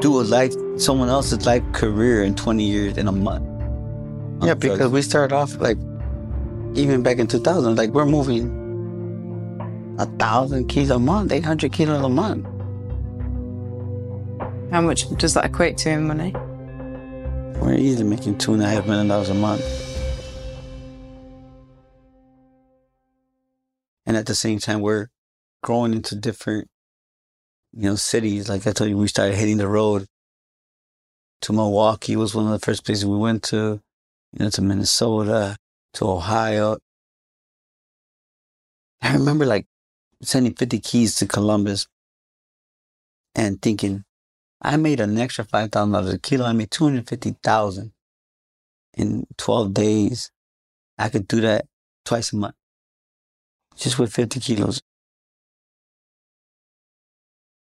do 0.00 0.20
a 0.20 0.22
life, 0.22 0.54
someone 0.76 1.08
else's 1.10 1.44
life 1.44 1.62
career 1.72 2.22
in 2.24 2.34
20 2.34 2.64
years 2.64 2.96
in 2.96 3.06
a 3.06 3.12
month. 3.12 3.46
Yeah, 4.42 4.52
um, 4.52 4.58
because 4.58 4.90
we 4.90 5.02
started 5.02 5.34
off 5.34 5.54
like, 5.60 5.76
even 6.74 7.02
back 7.02 7.18
in 7.18 7.26
2000, 7.26 7.76
like 7.76 7.90
we're 7.90 8.06
moving 8.06 8.56
a 9.98 10.06
thousand 10.06 10.68
kilos 10.68 10.90
a 10.90 10.98
month, 10.98 11.30
800 11.30 11.72
kilos 11.72 12.02
a 12.02 12.08
month. 12.08 12.46
How 14.72 14.80
much 14.80 15.10
does 15.18 15.34
that 15.34 15.44
equate 15.44 15.76
to 15.78 15.90
in 15.90 16.06
money? 16.06 16.32
We're 17.60 17.74
easily 17.74 18.08
making 18.08 18.38
two 18.38 18.54
and 18.54 18.62
a 18.62 18.66
half 18.66 18.86
million 18.86 19.08
dollars 19.08 19.28
a 19.28 19.34
month. 19.34 19.62
And 24.06 24.16
at 24.16 24.24
the 24.24 24.34
same 24.34 24.58
time, 24.58 24.80
we're 24.80 25.08
growing 25.62 25.92
into 25.92 26.16
different, 26.16 26.69
you 27.72 27.88
know, 27.88 27.96
cities. 27.96 28.48
Like 28.48 28.66
I 28.66 28.72
told 28.72 28.90
you, 28.90 28.96
we 28.96 29.08
started 29.08 29.36
hitting 29.36 29.58
the 29.58 29.68
road. 29.68 30.06
To 31.42 31.52
Milwaukee 31.52 32.16
was 32.16 32.34
one 32.34 32.46
of 32.46 32.52
the 32.52 32.64
first 32.64 32.84
places 32.84 33.06
we 33.06 33.16
went 33.16 33.42
to. 33.44 33.80
You 34.32 34.44
know, 34.44 34.50
to 34.50 34.62
Minnesota, 34.62 35.56
to 35.94 36.08
Ohio. 36.08 36.78
I 39.02 39.14
remember 39.14 39.46
like 39.46 39.66
sending 40.22 40.54
50 40.54 40.78
keys 40.80 41.14
to 41.16 41.26
Columbus 41.26 41.86
and 43.34 43.60
thinking, 43.60 44.04
I 44.60 44.76
made 44.76 45.00
an 45.00 45.16
extra 45.18 45.44
$5,000 45.44 46.14
a 46.14 46.18
kilo. 46.18 46.44
I 46.44 46.52
made 46.52 46.70
250000 46.70 47.92
in 48.94 49.26
12 49.38 49.74
days. 49.74 50.30
I 50.98 51.08
could 51.08 51.26
do 51.26 51.40
that 51.40 51.66
twice 52.04 52.32
a 52.32 52.36
month 52.36 52.54
just 53.76 53.98
with 53.98 54.12
50 54.12 54.40
kilos. 54.40 54.80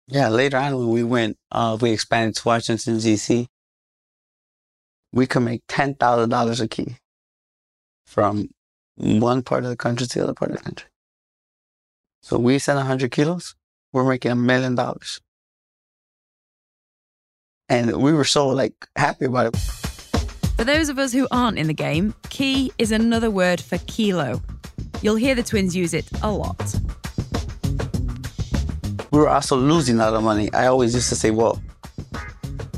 Yeah, 0.07 0.29
later 0.29 0.57
on 0.57 0.77
when 0.77 0.89
we 0.89 1.03
went, 1.03 1.37
uh, 1.51 1.77
we 1.79 1.91
expanded 1.91 2.35
to 2.37 2.47
Washington, 2.47 2.97
D.C., 2.99 3.47
we 5.11 5.27
could 5.27 5.41
make 5.41 5.65
$10,000 5.67 6.61
a 6.61 6.67
key 6.67 6.97
from 8.05 8.49
one 8.95 9.41
part 9.41 9.63
of 9.63 9.69
the 9.69 9.75
country 9.75 10.07
to 10.07 10.19
the 10.19 10.23
other 10.23 10.33
part 10.33 10.51
of 10.51 10.57
the 10.57 10.63
country. 10.63 10.87
So 12.21 12.37
we 12.37 12.59
send 12.59 12.77
100 12.77 13.11
kilos, 13.11 13.55
we're 13.91 14.07
making 14.07 14.31
a 14.31 14.35
million 14.35 14.75
dollars. 14.75 15.19
And 17.69 18.01
we 18.01 18.13
were 18.13 18.25
so 18.25 18.47
like 18.47 18.73
happy 18.95 19.25
about 19.25 19.47
it. 19.47 19.57
For 20.57 20.63
those 20.63 20.89
of 20.89 20.97
us 20.97 21.11
who 21.11 21.27
aren't 21.31 21.59
in 21.59 21.67
the 21.67 21.73
game, 21.73 22.15
key 22.29 22.71
is 22.77 22.91
another 22.91 23.29
word 23.29 23.59
for 23.59 23.77
kilo. 23.79 24.41
You'll 25.01 25.15
hear 25.15 25.35
the 25.35 25.43
twins 25.43 25.75
use 25.75 25.93
it 25.93 26.07
a 26.23 26.31
lot. 26.31 26.75
We 29.17 29.23
were 29.23 29.29
also 29.29 29.57
losing 29.57 29.95
a 29.95 30.05
lot 30.05 30.13
of 30.13 30.21
money. 30.21 30.53
I 30.53 30.67
always 30.67 30.93
used 30.93 31.09
to 31.09 31.15
say, 31.15 31.31
well, 31.31 31.59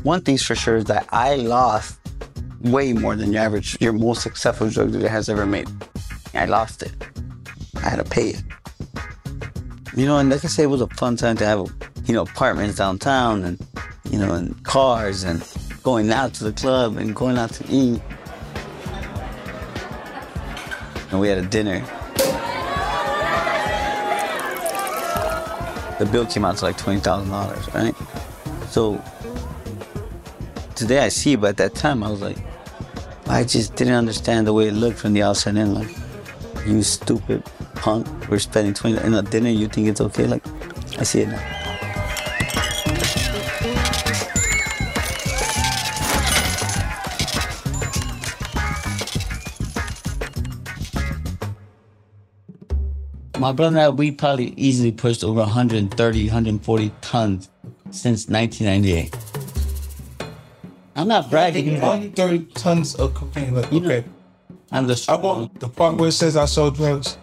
one 0.03 0.21
thing's 0.21 0.41
for 0.41 0.55
sure 0.55 0.77
is 0.77 0.85
that 0.85 1.05
I 1.11 1.35
lost 1.35 1.99
way 2.61 2.93
more 2.93 3.17
than 3.17 3.33
your 3.33 3.41
average, 3.41 3.75
your 3.81 3.91
most 3.91 4.21
successful 4.23 4.69
drug 4.69 4.93
dealer 4.93 5.09
has 5.09 5.27
ever 5.27 5.45
made. 5.45 5.67
I 6.33 6.45
lost 6.45 6.81
it. 6.81 6.93
I 7.83 7.89
had 7.89 7.97
to 7.97 8.05
pay 8.05 8.29
it. 8.29 8.43
You 9.97 10.05
know, 10.05 10.17
and 10.17 10.29
like 10.29 10.45
I 10.45 10.47
say, 10.47 10.63
it 10.63 10.67
was 10.67 10.79
a 10.79 10.87
fun 10.87 11.17
time 11.17 11.35
to 11.35 11.45
have, 11.45 11.67
you 12.05 12.13
know, 12.13 12.21
apartments 12.21 12.77
downtown 12.77 13.43
and, 13.43 13.67
you 14.09 14.17
know, 14.17 14.33
and 14.33 14.63
cars 14.63 15.25
and 15.25 15.45
going 15.83 16.09
out 16.09 16.33
to 16.35 16.45
the 16.45 16.53
club 16.53 16.95
and 16.95 17.13
going 17.13 17.37
out 17.37 17.51
to 17.51 17.65
eat. 17.67 18.01
And 21.11 21.19
we 21.19 21.27
had 21.27 21.39
a 21.39 21.45
dinner. 21.45 21.85
The 25.99 26.05
bill 26.05 26.25
came 26.25 26.45
out 26.45 26.57
to 26.57 26.65
like 26.65 26.77
$20,000, 26.77 27.73
right? 27.73 27.95
So 28.69 29.03
today 30.75 30.99
I 30.99 31.09
see, 31.09 31.35
but 31.35 31.49
at 31.49 31.57
that 31.57 31.75
time 31.75 32.03
I 32.03 32.09
was 32.09 32.21
like, 32.21 32.37
I 33.27 33.43
just 33.43 33.75
didn't 33.75 33.95
understand 33.95 34.47
the 34.47 34.53
way 34.53 34.69
it 34.69 34.73
looked 34.73 34.97
from 34.97 35.13
the 35.13 35.23
outside 35.23 35.57
in. 35.57 35.75
Like, 35.75 35.95
you 36.65 36.81
stupid 36.83 37.43
punk, 37.75 38.07
we're 38.29 38.39
spending 38.39 38.73
20 38.73 39.05
in 39.05 39.13
a 39.13 39.21
dinner, 39.21 39.49
you 39.49 39.67
think 39.67 39.87
it's 39.87 40.01
okay? 40.01 40.25
Like, 40.25 40.43
I 40.97 41.03
see 41.03 41.21
it 41.21 41.27
now. 41.27 41.58
My 53.39 53.53
brother 53.53 53.77
and 53.77 53.79
I, 53.79 53.89
we 53.89 54.11
probably 54.11 54.53
easily 54.57 54.91
pushed 54.91 55.23
over 55.23 55.39
130, 55.39 56.25
140 56.25 56.91
tons 56.99 57.49
since 57.89 58.27
1998. 58.27 59.15
I'm 60.97 61.07
not 61.07 61.29
bragging. 61.29 61.79
130 61.79 62.45
tons 62.53 62.95
of 62.95 63.13
cocaine. 63.13 63.55
Like, 63.55 63.71
okay. 63.71 64.03
I'm 64.73 64.87
the 64.87 65.05
I 65.07 65.15
want 65.15 65.57
the 65.57 65.69
part 65.69 65.95
where 65.95 66.09
it 66.09 66.11
says 66.11 66.35
I 66.35 66.43
sold 66.43 66.75
drugs. 66.75 67.17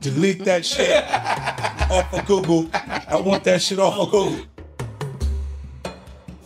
Delete 0.00 0.44
that 0.44 0.64
shit 0.64 1.04
off 1.10 2.14
of 2.14 2.26
Google. 2.26 2.70
I 2.72 3.20
want 3.20 3.42
that 3.42 3.60
shit 3.60 3.80
off 3.80 3.98
of 3.98 4.12
Google. 4.12 4.46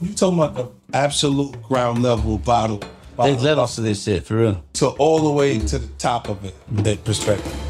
You 0.01 0.15
talking 0.15 0.39
about 0.39 0.55
the 0.55 0.97
absolute 0.97 1.63
ground 1.63 2.03
level 2.03 2.39
bottle. 2.39 2.81
There's 3.19 3.45
us 3.45 3.75
to 3.75 3.83
this 3.83 4.05
shit, 4.05 4.25
for 4.25 4.37
real. 4.37 4.65
To 4.75 4.87
all 4.91 5.19
the 5.19 5.31
way 5.31 5.59
to 5.59 5.79
the 5.79 5.89
top 5.99 6.31
of 6.31 6.43
it, 6.43 6.55
that 6.71 7.05
perspective. 7.05 7.68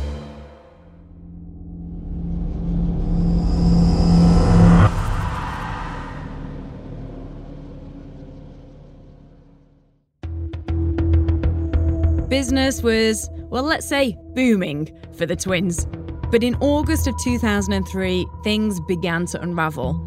Business 12.29 12.83
was, 12.83 13.31
well, 13.49 13.62
let's 13.62 13.87
say, 13.87 14.19
booming 14.35 14.95
for 15.17 15.25
the 15.25 15.35
twins. 15.35 15.87
But 16.31 16.45
in 16.45 16.57
August 16.57 17.07
of 17.07 17.17
2003, 17.23 18.27
things 18.45 18.81
began 18.81 19.25
to 19.27 19.41
unravel. 19.41 20.05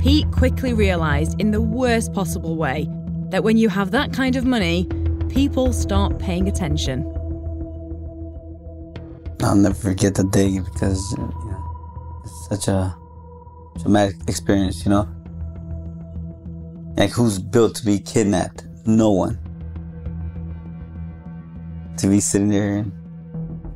Pete 0.00 0.28
quickly 0.32 0.74
realised, 0.74 1.40
in 1.40 1.52
the 1.52 1.60
worst 1.60 2.12
possible 2.12 2.56
way, 2.56 2.88
that 3.30 3.44
when 3.44 3.56
you 3.56 3.68
have 3.68 3.92
that 3.92 4.12
kind 4.12 4.34
of 4.34 4.44
money, 4.44 4.88
people 5.28 5.72
start 5.72 6.18
paying 6.18 6.48
attention. 6.48 7.06
I'll 9.40 9.54
never 9.54 9.74
forget 9.74 10.16
the 10.16 10.24
day 10.24 10.58
because 10.58 11.14
uh, 11.16 11.22
you 11.22 11.50
know, 11.50 12.22
it's 12.24 12.48
such 12.48 12.66
a 12.66 12.96
traumatic 13.80 14.16
experience, 14.26 14.84
you 14.84 14.90
know? 14.90 15.08
Like, 16.96 17.10
who's 17.10 17.38
built 17.38 17.76
to 17.76 17.84
be 17.84 18.00
kidnapped? 18.00 18.64
No 18.84 19.12
one. 19.12 19.38
To 22.02 22.08
be 22.08 22.18
sitting 22.18 22.48
there 22.48 22.78
and, 22.78 22.92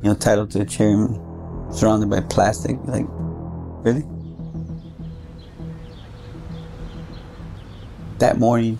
you 0.03 0.09
know, 0.09 0.13
tied 0.13 0.37
up 0.37 0.49
to 0.49 0.59
a 0.59 0.65
chair 0.65 0.89
and 0.89 1.73
surrounded 1.73 2.09
by 2.09 2.19
plastic. 2.19 2.77
Like, 2.83 3.05
really? 3.07 4.03
That 8.17 8.37
morning, 8.37 8.79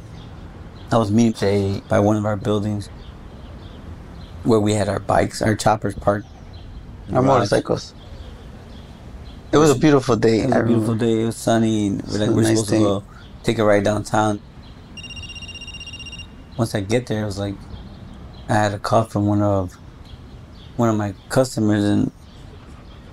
I 0.91 0.97
was 0.97 1.11
meeting 1.11 1.31
Jay 1.31 1.81
by 1.87 2.01
one 2.01 2.17
of 2.17 2.25
our 2.25 2.35
buildings 2.35 2.89
where 4.43 4.59
we 4.59 4.73
had 4.73 4.89
our 4.89 4.99
bikes, 4.99 5.41
our 5.41 5.55
choppers 5.55 5.95
parked. 5.95 6.27
Our 7.13 7.21
motorcycles. 7.21 7.93
It 9.53 9.57
was 9.57 9.69
a 9.69 9.75
beautiful 9.75 10.17
day. 10.17 10.41
It 10.41 10.47
was 10.47 10.57
a 10.57 10.63
beautiful 10.63 10.95
day. 10.95 11.21
It 11.21 11.25
was 11.25 11.37
sunny. 11.37 11.87
And 11.87 12.03
we're 12.03 12.19
like, 12.19 12.29
we're 12.31 12.41
nice 12.41 12.59
supposed 12.59 12.69
day. 12.69 12.79
to 12.79 12.83
go 12.83 13.03
take 13.43 13.59
a 13.59 13.63
ride 13.63 13.85
downtown. 13.85 14.41
Once 16.57 16.75
I 16.75 16.81
get 16.81 17.07
there, 17.07 17.23
it 17.23 17.25
was 17.25 17.39
like 17.39 17.55
I 18.49 18.53
had 18.53 18.73
a 18.73 18.79
call 18.79 19.03
from 19.03 19.27
one 19.27 19.41
of 19.41 19.73
one 20.77 20.87
of 20.87 20.95
my 20.95 21.13
customers, 21.27 21.83
and 21.83 22.11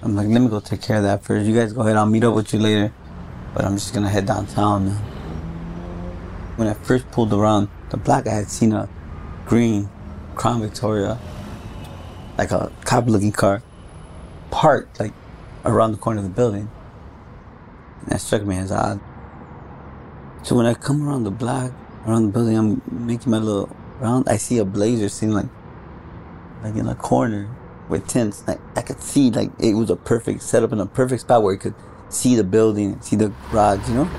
I'm 0.03 0.15
like, 0.15 0.29
let 0.29 0.41
me 0.41 0.49
go 0.49 0.61
take 0.61 0.83
care 0.83 0.99
of 0.99 1.03
that 1.03 1.25
first. 1.25 1.47
You 1.47 1.55
guys 1.55 1.73
go 1.73 1.81
ahead. 1.81 1.97
I'll 1.97 2.07
meet 2.07 2.23
up 2.23 2.35
with 2.35 2.53
you 2.53 2.61
later, 2.61 2.93
but 3.53 3.65
I'm 3.65 3.75
just 3.75 3.93
gonna 3.93 4.09
head 4.09 4.27
downtown 4.27 4.87
now. 4.87 4.97
When 6.57 6.69
I 6.69 6.75
first 6.75 7.11
pulled 7.11 7.33
around 7.33 7.69
the 7.91 7.97
block, 7.97 8.29
I 8.29 8.35
had 8.35 8.49
seen 8.49 8.73
a 8.73 8.89
green 9.45 9.89
Crown 10.37 10.61
Victoria, 10.61 11.19
like 12.39 12.53
a 12.53 12.71
cop-looking 12.85 13.33
car, 13.33 13.61
parked 14.53 15.01
like 15.01 15.15
around 15.65 15.93
the 15.93 15.99
corner 15.99 16.19
of 16.19 16.25
the 16.25 16.31
building. 16.31 16.71
And 18.03 18.11
that 18.11 18.21
struck 18.21 18.45
me 18.45 18.57
as 18.59 18.71
odd. 18.71 19.01
So 20.45 20.55
when 20.55 20.67
I 20.67 20.75
come 20.75 21.09
around 21.09 21.25
the 21.25 21.33
block, 21.33 21.73
around 22.07 22.27
the 22.27 22.33
building, 22.33 22.57
I'm 22.57 22.83
making 22.87 23.31
my 23.31 23.39
little 23.39 23.75
round. 24.05 24.29
I 24.29 24.37
see 24.37 24.59
a 24.59 24.65
blazer 24.65 25.09
sitting 25.09 25.35
like, 25.35 25.49
like 26.63 26.77
in 26.77 26.87
a 26.87 26.95
corner 26.95 27.49
with 27.89 28.07
tents. 28.07 28.47
Like 28.47 28.61
I 28.77 28.83
could 28.83 29.01
see 29.01 29.31
like 29.31 29.51
it 29.59 29.75
was 29.75 29.91
a 29.91 29.97
perfect 29.97 30.43
setup 30.43 30.73
in 30.73 30.81
a 30.81 30.87
perfect 30.87 31.23
spot 31.23 31.43
where 31.43 31.53
you 31.53 31.59
could 31.59 31.75
see 32.09 32.37
the 32.37 32.45
building, 32.45 33.01
see 33.01 33.17
the 33.17 33.33
garage, 33.51 33.89
you 33.89 33.95
know. 33.95 34.11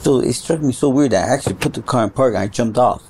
So 0.00 0.18
it 0.20 0.32
struck 0.34 0.60
me 0.60 0.72
so 0.72 0.88
weird 0.88 1.12
that 1.12 1.28
I 1.28 1.32
actually 1.32 1.54
put 1.54 1.74
the 1.74 1.82
car 1.82 2.04
in 2.04 2.10
park 2.10 2.34
and 2.34 2.42
I 2.42 2.48
jumped 2.48 2.76
off. 2.76 3.02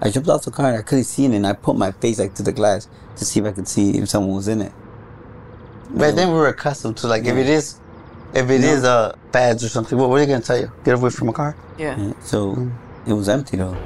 I 0.00 0.10
jumped 0.10 0.28
off 0.28 0.44
the 0.44 0.50
car 0.50 0.66
and 0.66 0.78
I 0.78 0.82
couldn't 0.82 1.04
see 1.04 1.24
it, 1.24 1.32
and 1.32 1.46
I 1.46 1.52
put 1.52 1.76
my 1.76 1.92
face 1.92 2.18
like 2.18 2.34
to 2.34 2.42
the 2.42 2.52
glass 2.52 2.88
to 3.16 3.24
see 3.24 3.40
if 3.40 3.46
I 3.46 3.52
could 3.52 3.68
see 3.68 3.98
if 3.98 4.08
someone 4.08 4.34
was 4.34 4.48
in 4.48 4.62
it. 4.62 4.72
But 5.90 6.16
then 6.16 6.28
we 6.28 6.34
were 6.34 6.48
accustomed 6.48 6.96
to 6.98 7.06
like 7.06 7.24
if 7.24 7.36
it 7.36 7.48
is, 7.48 7.78
if 8.34 8.48
it 8.48 8.64
is 8.64 8.84
uh 8.84 9.14
bads 9.30 9.62
or 9.62 9.68
something, 9.68 9.98
what, 9.98 10.08
what 10.08 10.16
are 10.16 10.20
you 10.22 10.26
gonna 10.26 10.40
tell 10.40 10.58
you? 10.58 10.72
Get 10.84 10.94
away 10.94 11.10
from 11.10 11.28
a 11.28 11.32
car? 11.32 11.54
Yeah. 11.78 12.14
So 12.20 12.70
it 13.06 13.12
was 13.12 13.28
empty 13.28 13.58
though. 13.58 13.76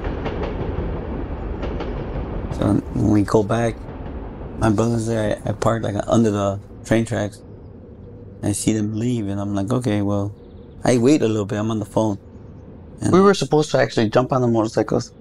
So 2.56 2.72
when 2.72 3.10
we 3.10 3.22
go 3.22 3.42
back, 3.42 3.76
my 4.58 4.70
brother's 4.70 5.06
there. 5.06 5.38
I, 5.44 5.50
I 5.50 5.52
parked 5.52 5.84
like 5.84 5.96
under 6.06 6.30
the 6.30 6.58
train 6.86 7.04
tracks. 7.04 7.42
I 8.42 8.52
see 8.52 8.72
them 8.72 8.98
leave, 8.98 9.28
and 9.28 9.38
I'm 9.38 9.54
like, 9.54 9.70
okay, 9.70 10.00
well, 10.00 10.34
I 10.84 10.96
wait 10.96 11.20
a 11.20 11.28
little 11.28 11.44
bit. 11.44 11.58
I'm 11.58 11.70
on 11.70 11.80
the 11.80 11.84
phone. 11.84 12.18
we 13.12 13.20
were 13.20 13.34
supposed 13.34 13.70
to 13.72 13.78
actually 13.78 14.08
jump 14.08 14.32
on 14.32 14.40
the 14.40 14.48
motorcycles. 14.48 15.12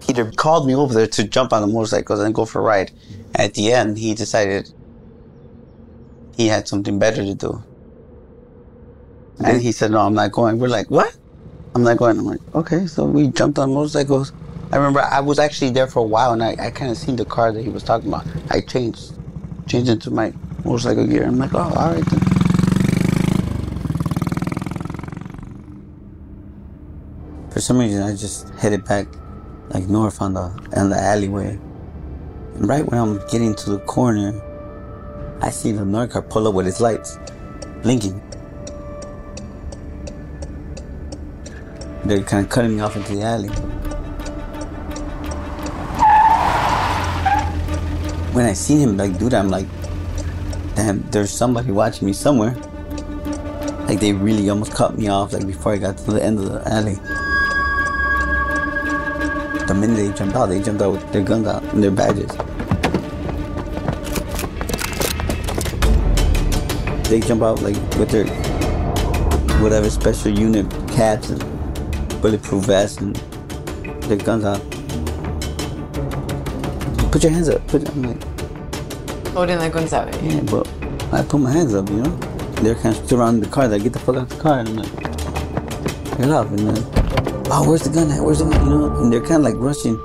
Peter 0.00 0.30
called 0.30 0.66
me 0.66 0.74
over 0.76 0.94
there 0.94 1.06
to 1.08 1.24
jump 1.24 1.52
on 1.52 1.62
the 1.62 1.66
motorcycles 1.66 2.20
and 2.20 2.34
go 2.34 2.44
for 2.44 2.60
a 2.60 2.62
ride. 2.62 2.92
At 3.34 3.54
the 3.54 3.72
end, 3.72 3.98
he 3.98 4.14
decided 4.14 4.70
he 6.36 6.46
had 6.46 6.68
something 6.68 6.98
better 6.98 7.24
to 7.24 7.34
do. 7.34 7.62
And 9.44 9.60
he 9.60 9.72
said, 9.72 9.90
no, 9.90 10.00
I'm 10.00 10.14
not 10.14 10.32
going. 10.32 10.58
We're 10.58 10.68
like, 10.68 10.90
what? 10.90 11.16
I'm 11.74 11.82
not 11.82 11.96
going. 11.96 12.18
I'm 12.18 12.26
like, 12.26 12.40
okay. 12.54 12.86
So 12.86 13.04
we 13.06 13.28
jumped 13.28 13.58
on 13.58 13.72
motorcycles. 13.74 14.32
I 14.72 14.76
remember 14.76 15.00
I 15.00 15.20
was 15.20 15.38
actually 15.38 15.70
there 15.70 15.86
for 15.86 16.00
a 16.00 16.06
while 16.06 16.32
and 16.32 16.42
I, 16.42 16.56
I 16.58 16.70
kind 16.70 16.90
of 16.90 16.96
seen 16.96 17.16
the 17.16 17.24
car 17.24 17.52
that 17.52 17.62
he 17.62 17.68
was 17.68 17.82
talking 17.82 18.08
about. 18.08 18.26
I 18.50 18.60
changed, 18.60 19.12
changed 19.68 19.90
into 19.90 20.10
my 20.10 20.32
motorcycle 20.64 21.06
gear. 21.06 21.24
I'm 21.24 21.38
like, 21.38 21.54
oh, 21.54 21.58
all 21.58 21.92
right 21.92 22.04
then. 22.04 22.20
For 27.50 27.60
some 27.60 27.78
reason, 27.78 28.02
I 28.02 28.10
just 28.16 28.48
headed 28.56 28.84
back 28.84 29.06
like 29.70 29.84
north 29.84 30.20
on 30.20 30.34
the, 30.34 30.42
on 30.76 30.90
the 30.90 30.98
alleyway. 30.98 31.58
And 32.56 32.68
right 32.68 32.84
when 32.84 33.00
I'm 33.00 33.26
getting 33.28 33.54
to 33.54 33.70
the 33.70 33.78
corner, 33.80 34.42
I 35.40 35.50
see 35.50 35.72
the 35.72 35.84
North 35.84 36.10
car 36.10 36.22
pull 36.22 36.48
up 36.48 36.54
with 36.54 36.66
its 36.66 36.80
lights, 36.80 37.18
blinking. 37.82 38.20
They're 42.04 42.22
kind 42.22 42.44
of 42.44 42.50
cutting 42.50 42.76
me 42.76 42.80
off 42.80 42.96
into 42.96 43.14
the 43.14 43.22
alley. 43.22 43.50
When 48.36 48.44
I 48.44 48.52
seen 48.52 48.80
him 48.80 48.98
like 48.98 49.18
do 49.18 49.30
that, 49.30 49.40
I'm 49.40 49.48
like, 49.48 49.66
damn, 50.74 51.00
there's 51.08 51.30
somebody 51.30 51.72
watching 51.72 52.04
me 52.04 52.12
somewhere. 52.12 52.54
Like 53.88 53.98
they 53.98 54.12
really 54.12 54.50
almost 54.50 54.74
cut 54.74 54.98
me 54.98 55.08
off 55.08 55.32
like 55.32 55.46
before 55.46 55.72
I 55.72 55.78
got 55.78 55.96
to 55.96 56.10
the 56.12 56.22
end 56.22 56.40
of 56.40 56.52
the 56.52 56.60
alley. 56.70 56.96
The 59.66 59.74
minute 59.74 59.96
they 59.96 60.12
jumped 60.12 60.36
out, 60.36 60.50
they 60.50 60.60
jumped 60.60 60.82
out 60.82 60.92
with 60.92 61.12
their 61.12 61.22
guns 61.22 61.46
out 61.46 61.62
and 61.72 61.82
their 61.82 61.90
badges. 61.90 62.30
They 67.08 67.20
jump 67.20 67.42
out 67.42 67.62
like 67.62 67.76
with 67.96 68.10
their 68.10 68.26
whatever 69.62 69.88
special 69.88 70.38
unit 70.38 70.70
caps 70.88 71.30
and 71.30 71.40
bulletproof 72.20 72.66
vests 72.66 72.98
and 72.98 73.16
their 74.02 74.18
guns 74.18 74.44
out. 74.44 74.75
Put 77.16 77.22
your 77.22 77.32
hands 77.32 77.48
up. 77.48 77.66
Put 77.68 77.88
I'm 77.88 78.02
like, 78.02 79.28
Holding 79.28 79.58
their 79.58 79.70
guns 79.70 79.94
out. 79.94 80.22
yeah, 80.22 80.38
but 80.50 80.68
I 81.14 81.22
put 81.22 81.40
my 81.40 81.50
hands 81.50 81.74
up, 81.74 81.88
you 81.88 82.02
know. 82.02 82.14
They're 82.60 82.74
kind 82.74 82.94
of 82.94 83.08
surrounding 83.08 83.42
the 83.42 83.48
car. 83.48 83.68
They 83.68 83.78
get 83.78 83.94
the 83.94 83.98
fuck 84.00 84.16
out 84.16 84.28
the 84.28 84.36
car, 84.36 84.58
and 84.58 84.68
I'm 84.68 84.76
like, 84.76 86.18
get 86.18 86.28
up, 86.28 86.48
and 86.48 86.58
then, 86.58 86.76
oh, 87.50 87.64
where's 87.66 87.84
the 87.84 87.88
gun 87.88 88.10
at? 88.10 88.22
Where's 88.22 88.40
the 88.40 88.44
gun? 88.44 88.66
You 88.66 88.70
know, 88.70 89.00
and 89.00 89.10
they're 89.10 89.22
kind 89.22 89.36
of 89.36 89.44
like 89.44 89.54
rushing. 89.56 89.96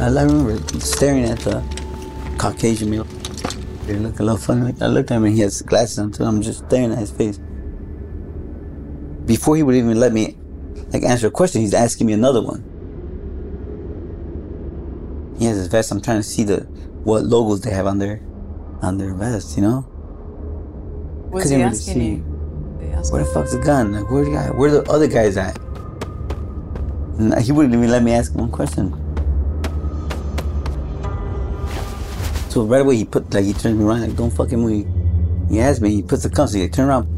I 0.00 0.06
I 0.06 0.22
remember 0.22 0.56
staring 0.78 1.24
at 1.24 1.40
the 1.40 1.60
Caucasian 2.38 2.90
male. 2.90 3.08
They 3.86 3.94
look 3.94 4.20
a 4.20 4.22
little 4.22 4.38
funny. 4.38 4.72
I 4.80 4.86
looked 4.86 5.10
at 5.10 5.16
him 5.16 5.24
and 5.24 5.34
he 5.34 5.40
has 5.40 5.62
glasses 5.62 5.98
on 5.98 6.12
too. 6.12 6.22
I'm 6.22 6.42
just 6.42 6.64
staring 6.66 6.92
at 6.92 6.98
his 6.98 7.10
face. 7.10 7.40
Before 9.26 9.56
he 9.56 9.64
would 9.64 9.74
even 9.74 9.98
let 9.98 10.12
me 10.12 10.38
like 10.92 11.02
answer 11.02 11.26
a 11.26 11.32
question, 11.32 11.60
he's 11.60 11.74
asking 11.74 12.06
me 12.06 12.12
another 12.12 12.40
one. 12.40 12.67
He 15.38 15.44
has 15.46 15.56
his 15.56 15.68
vest. 15.68 15.90
I'm 15.92 16.00
trying 16.00 16.18
to 16.18 16.22
see 16.22 16.44
the 16.44 16.60
what 17.04 17.24
logos 17.24 17.60
they 17.60 17.70
have 17.70 17.86
on 17.86 17.98
their 17.98 18.20
on 18.82 18.98
their 18.98 19.14
vest, 19.14 19.56
you 19.56 19.62
know? 19.62 19.86
Couldn't 21.32 21.48
he 21.48 21.56
really 21.56 21.62
asking 21.64 21.94
see. 21.94 22.10
you? 22.10 22.92
Asked 22.92 23.12
Where 23.12 23.22
the 23.22 23.30
fuck's 23.30 23.52
the 23.52 23.58
gun? 23.58 23.92
Like 23.92 24.10
where 24.10 24.24
the 24.24 24.30
guy 24.30 24.50
where 24.50 24.70
the 24.70 24.82
other 24.90 25.06
guys 25.06 25.36
at? 25.36 25.58
And 27.18 27.38
he 27.38 27.52
wouldn't 27.52 27.74
even 27.74 27.90
let 27.90 28.02
me 28.02 28.12
ask 28.12 28.34
one 28.34 28.50
question. 28.50 28.92
So 32.50 32.64
right 32.64 32.80
away 32.80 32.96
he 32.96 33.04
put 33.04 33.32
like 33.32 33.44
he 33.44 33.52
turns 33.52 33.78
me 33.78 33.84
around 33.84 34.02
like 34.02 34.16
don't 34.16 34.30
fucking 34.30 34.58
move. 34.58 34.86
He 35.50 35.60
asked 35.60 35.80
me, 35.80 35.90
he 35.90 36.02
puts 36.02 36.24
the 36.24 36.30
cuffs, 36.30 36.52
he 36.52 36.62
like, 36.62 36.72
turn 36.72 36.88
around 36.88 37.08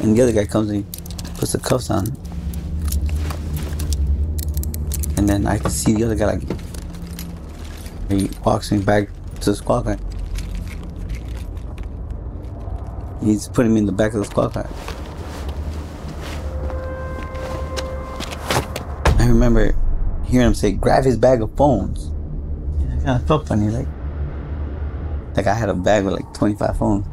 and 0.00 0.16
the 0.16 0.22
other 0.22 0.32
guy 0.32 0.44
comes 0.44 0.70
and 0.70 0.84
he 0.84 1.30
puts 1.38 1.52
the 1.52 1.58
cuffs 1.58 1.90
on. 1.90 2.06
And 5.16 5.28
then 5.28 5.46
I 5.46 5.58
can 5.58 5.70
see 5.70 5.94
the 5.94 6.04
other 6.04 6.14
guy 6.14 6.26
like 6.26 6.42
he 8.08 8.30
walks 8.44 8.70
me 8.70 8.78
back 8.78 9.08
to 9.40 9.50
the 9.50 9.56
squad 9.56 9.84
car. 9.84 9.98
He's 13.22 13.48
putting 13.48 13.72
me 13.72 13.80
in 13.80 13.86
the 13.86 13.92
back 13.92 14.12
of 14.12 14.20
the 14.20 14.26
squad 14.26 14.52
car. 14.52 14.68
I 19.18 19.26
remember 19.26 19.74
hearing 20.26 20.48
him 20.48 20.54
say, 20.54 20.72
grab 20.72 21.04
his 21.04 21.16
bag 21.16 21.40
of 21.40 21.56
phones. 21.56 22.10
It 22.80 23.04
kind 23.04 23.20
of 23.20 23.26
felt 23.26 23.48
funny, 23.48 23.70
like, 23.70 23.88
like 25.36 25.46
I 25.46 25.54
had 25.54 25.70
a 25.70 25.74
bag 25.74 26.04
with 26.04 26.14
like 26.14 26.34
25 26.34 26.76
phones. 26.76 27.06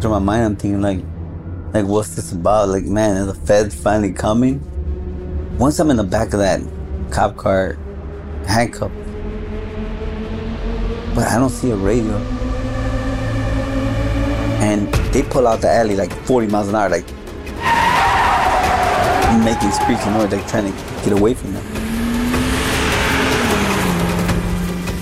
Through 0.00 0.10
my 0.12 0.20
mind, 0.20 0.44
I'm 0.44 0.56
thinking 0.56 0.80
like, 0.80 1.04
like 1.74 1.86
what's 1.86 2.14
this 2.14 2.30
about? 2.30 2.68
Like, 2.68 2.84
man, 2.84 3.16
are 3.16 3.26
the 3.26 3.34
feds 3.34 3.74
finally 3.74 4.12
coming? 4.12 4.62
Once 5.58 5.80
I'm 5.80 5.90
in 5.90 5.96
the 5.96 6.04
back 6.04 6.32
of 6.32 6.38
that 6.38 6.60
cop 7.10 7.36
car, 7.36 7.74
handcuffed, 8.46 8.94
but 11.14 11.26
I 11.26 11.38
don't 11.38 11.50
see 11.50 11.70
a 11.70 11.76
radio. 11.76 12.16
And 14.60 14.92
they 15.12 15.22
pull 15.22 15.46
out 15.46 15.60
the 15.60 15.70
alley 15.70 15.96
like 15.96 16.12
40 16.26 16.48
miles 16.48 16.68
an 16.68 16.74
hour, 16.74 16.88
like 16.88 17.06
making 19.44 19.70
screeching 19.70 20.12
noise, 20.12 20.32
like 20.32 20.46
trying 20.48 20.72
to 20.72 20.78
get 21.04 21.12
away 21.12 21.34
from 21.34 21.54
them. 21.54 21.64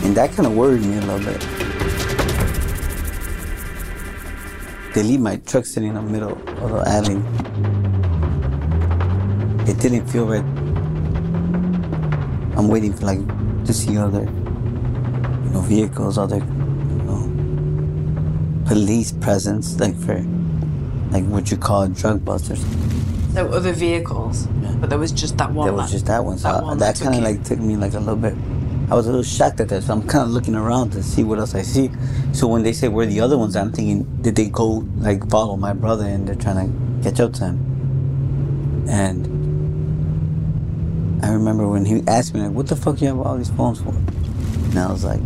And 0.05 0.17
that 0.17 0.33
kind 0.33 0.47
of 0.47 0.55
worried 0.55 0.83
me 0.83 0.99
a 0.99 1.01
little 1.01 1.19
bit. 1.19 1.41
They 4.95 5.03
leave 5.03 5.21
my 5.21 5.37
truck 5.37 5.67
sitting 5.67 5.91
in 5.91 5.95
the 5.95 6.03
middle 6.03 6.33
of 6.33 6.71
the 6.71 6.83
alley. 6.87 7.17
It 9.71 9.79
didn't 9.81 10.07
feel 10.07 10.27
right. 10.27 10.56
I'm 12.57 12.69
waiting 12.69 12.93
for 12.93 13.05
like 13.07 13.21
to 13.67 13.73
see 13.73 13.97
other, 13.99 14.23
you 14.25 15.51
know, 15.51 15.61
vehicles, 15.63 16.17
other, 16.19 16.37
you 16.37 17.03
know, 17.05 18.65
police 18.67 19.13
presence, 19.13 19.79
like 19.79 19.95
for, 19.97 20.19
like 21.11 21.25
what 21.27 21.51
you 21.51 21.57
call 21.57 21.89
drug 21.89 22.25
busters. 22.25 22.65
There 23.35 23.45
were 23.45 23.55
other 23.57 23.73
vehicles, 23.73 24.49
yeah. 24.63 24.75
but 24.81 24.89
there 24.89 24.99
was 24.99 25.13
just 25.13 25.37
that 25.37 25.53
one. 25.53 25.67
There 25.67 25.75
was 25.75 25.87
that- 25.87 25.93
just 25.93 26.07
that 26.07 26.25
one. 26.25 26.39
So 26.39 26.49
that 26.49 26.65
I- 26.65 26.75
that 26.75 26.97
that 26.97 27.05
kind 27.05 27.17
of 27.17 27.23
like 27.23 27.45
took 27.45 27.59
me 27.59 27.77
like 27.77 27.93
a 27.95 27.99
little 28.01 28.17
bit. 28.17 28.35
I 28.89 28.95
was 28.95 29.07
a 29.07 29.11
little 29.11 29.25
shocked 29.25 29.61
at 29.61 29.69
that, 29.71 29.83
so 29.83 29.93
I'm 29.93 30.07
kind 30.07 30.23
of 30.25 30.31
looking 30.31 30.55
around 30.55 30.91
to 30.93 31.03
see 31.03 31.25
what 31.25 31.39
else 31.41 31.55
I 31.57 31.63
see. 31.63 31.91
So 32.33 32.47
when 32.47 32.63
they 32.63 32.73
say 32.73 32.87
where 32.89 33.05
the 33.05 33.21
other 33.21 33.37
ones, 33.37 33.57
I'm 33.57 33.73
thinking, 33.73 34.05
did 34.23 34.37
they 34.37 34.49
go 34.49 34.87
like 34.99 35.29
follow 35.29 35.57
my 35.57 35.73
brother 35.73 36.05
and 36.07 36.27
they're 36.27 36.37
trying 36.37 36.73
to 36.73 37.03
catch 37.11 37.19
up 37.21 37.33
to 37.35 37.47
him? 37.47 38.87
And 38.89 39.36
I 41.23 41.33
remember 41.33 41.67
when 41.67 41.85
he 41.85 42.03
asked 42.07 42.35
me 42.35 42.41
like, 42.43 42.53
"What 42.53 42.67
the 42.67 42.77
fuck 42.77 43.01
you 43.01 43.09
have 43.09 43.21
all 43.21 43.37
these 43.37 43.51
phones 43.51 43.81
for?" 43.81 43.91
And 43.91 44.79
I 44.79 44.93
was 44.93 45.05
like, 45.05 45.21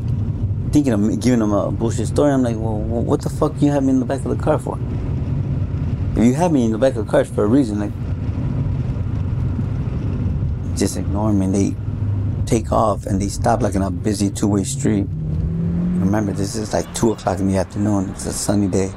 thinking 0.73 0.93
of 0.93 1.21
giving 1.21 1.41
him 1.41 1.53
a 1.53 1.71
bullshit 1.73 2.07
story. 2.07 2.33
I'm 2.33 2.43
like, 2.43 2.57
"Well, 2.57 2.79
what 2.79 3.23
the 3.23 3.31
fuck 3.31 3.61
you 3.61 3.71
have 3.71 3.83
me 3.83 3.91
in 3.91 3.99
the 3.99 4.07
back 4.07 4.25
of 4.25 4.37
the 4.37 4.43
car 4.43 4.59
for?" 4.59 4.79
If 6.17 6.25
you 6.25 6.35
have 6.35 6.53
me 6.53 6.65
in 6.65 6.73
the 6.73 6.79
back 6.79 6.97
of 6.97 7.07
the 7.07 7.11
car, 7.11 7.25
for 7.25 7.45
a 7.45 7.47
reason. 7.47 7.81
Like, 7.81 7.93
just 10.77 10.97
ignore 10.97 11.33
me. 11.33 11.47
And 11.47 11.55
they 11.55 11.75
take 12.47 12.73
off 12.73 13.07
and 13.07 13.21
they 13.21 13.29
stop 13.29 13.63
like 13.63 13.75
in 13.75 13.83
a 13.83 13.91
busy 13.91 14.31
two-way 14.31 14.65
street. 14.65 15.07
Remember, 15.99 16.33
this 16.33 16.57
is 16.57 16.73
like 16.73 16.93
two 16.95 17.13
o'clock 17.13 17.39
in 17.39 17.49
the 17.49 17.57
afternoon. 17.57 18.11
It's 18.11 18.27
a 18.27 18.33
sunny 18.33 18.69
day. 18.69 18.93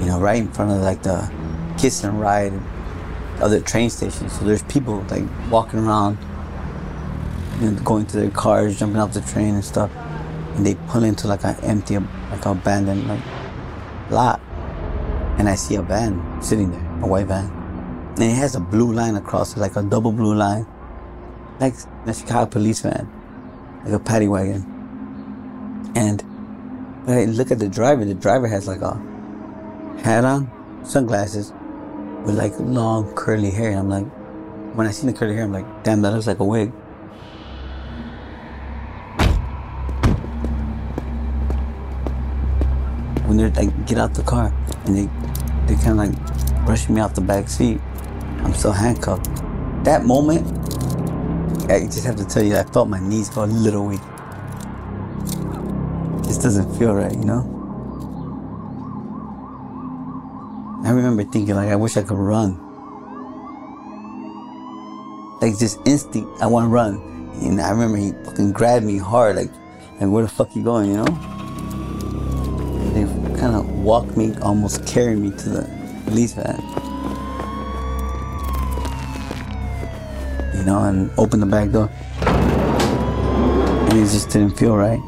You 0.00 0.06
know, 0.06 0.20
right 0.20 0.38
in 0.38 0.50
front 0.52 0.70
of 0.72 0.78
like 0.82 1.02
the 1.02 1.30
kiss 1.78 2.04
and 2.04 2.20
ride 2.20 2.52
other 3.40 3.60
train 3.60 3.90
stations. 3.90 4.38
So 4.38 4.44
there's 4.44 4.62
people 4.64 5.04
like 5.10 5.24
walking 5.50 5.80
around, 5.80 6.18
you 7.60 7.70
know, 7.70 7.80
going 7.82 8.06
to 8.06 8.16
their 8.16 8.30
cars, 8.30 8.78
jumping 8.78 9.00
off 9.00 9.12
the 9.12 9.20
train 9.20 9.54
and 9.54 9.64
stuff. 9.64 9.90
And 10.54 10.64
they 10.64 10.74
pull 10.88 11.04
into 11.04 11.28
like 11.28 11.44
an 11.44 11.56
empty, 11.62 11.98
like 11.98 12.44
abandoned 12.46 13.06
like 13.08 13.20
lot. 14.10 14.40
And 15.38 15.48
I 15.48 15.54
see 15.54 15.74
a 15.74 15.82
van 15.82 16.42
sitting 16.42 16.70
there, 16.70 17.02
a 17.02 17.06
white 17.06 17.26
van. 17.26 17.50
And 18.14 18.24
it 18.24 18.34
has 18.34 18.54
a 18.54 18.60
blue 18.60 18.92
line 18.92 19.16
across 19.16 19.56
it, 19.56 19.60
like 19.60 19.76
a 19.76 19.82
double 19.82 20.12
blue 20.12 20.34
line. 20.34 20.66
Like 21.60 21.74
a 22.06 22.14
Chicago 22.14 22.46
police 22.50 22.80
van. 22.80 23.10
Like 23.84 23.92
a 23.92 23.98
paddy 23.98 24.28
wagon. 24.28 24.72
And 25.94 26.22
I 27.06 27.26
look 27.26 27.50
at 27.50 27.58
the 27.58 27.68
driver, 27.68 28.04
the 28.04 28.14
driver 28.14 28.48
has 28.48 28.66
like 28.66 28.80
a 28.80 28.94
hat 30.02 30.24
on, 30.24 30.50
sunglasses, 30.84 31.52
with 32.26 32.36
like 32.36 32.52
long 32.58 33.14
curly 33.14 33.50
hair. 33.50 33.70
And 33.70 33.78
I'm 33.78 33.88
like, 33.88 34.06
when 34.74 34.86
I 34.86 34.90
see 34.90 35.06
the 35.06 35.12
curly 35.12 35.34
hair, 35.34 35.44
I'm 35.44 35.52
like, 35.52 35.84
damn, 35.84 36.02
that 36.02 36.12
looks 36.12 36.26
like 36.26 36.40
a 36.40 36.44
wig. 36.44 36.70
When 43.26 43.36
they're 43.36 43.50
like, 43.50 43.86
get 43.86 43.98
out 43.98 44.14
the 44.14 44.22
car, 44.22 44.52
and 44.84 44.96
they, 44.96 45.06
they 45.66 45.80
kind 45.82 45.98
of 46.00 46.08
like 46.08 46.66
brushing 46.66 46.94
me 46.94 47.00
off 47.00 47.14
the 47.14 47.20
back 47.20 47.48
seat. 47.48 47.80
I'm 48.42 48.52
still 48.52 48.72
handcuffed. 48.72 49.30
That 49.84 50.04
moment, 50.04 50.46
I 51.70 51.80
just 51.86 52.04
have 52.04 52.16
to 52.16 52.24
tell 52.24 52.42
you, 52.42 52.56
I 52.56 52.64
felt 52.64 52.88
my 52.88 53.00
knees 53.00 53.30
go 53.30 53.44
a 53.44 53.46
little 53.46 53.86
weak. 53.86 54.00
This 56.24 56.38
doesn't 56.38 56.76
feel 56.76 56.94
right, 56.94 57.12
you 57.12 57.24
know? 57.24 57.55
I 60.86 60.90
remember 60.90 61.24
thinking, 61.24 61.56
like, 61.56 61.68
I 61.68 61.74
wish 61.74 61.96
I 61.96 62.02
could 62.02 62.16
run. 62.16 62.52
Like, 65.40 65.58
just 65.58 65.80
instinct, 65.84 66.40
I 66.40 66.46
want 66.46 66.66
to 66.66 66.68
run. 66.68 66.94
And 67.42 67.60
I 67.60 67.70
remember 67.70 67.98
he 67.98 68.12
fucking 68.24 68.52
grabbed 68.52 68.86
me 68.86 68.96
hard, 68.96 69.34
like, 69.34 69.50
like 70.00 70.08
where 70.10 70.22
the 70.22 70.28
fuck 70.28 70.54
you 70.54 70.62
going, 70.62 70.92
you 70.92 70.98
know? 70.98 71.04
They 72.94 73.04
kind 73.36 73.56
of 73.56 73.68
walked 73.80 74.16
me, 74.16 74.32
almost 74.42 74.86
carried 74.86 75.18
me 75.18 75.30
to 75.30 75.48
the 75.48 76.02
police 76.04 76.34
van. 76.34 76.62
You 80.54 80.64
know, 80.64 80.84
and 80.84 81.10
opened 81.18 81.42
the 81.42 81.46
back 81.46 81.72
door. 81.72 81.90
And 83.90 83.98
it 83.98 84.02
just 84.02 84.30
didn't 84.30 84.56
feel 84.56 84.76
right. 84.76 85.00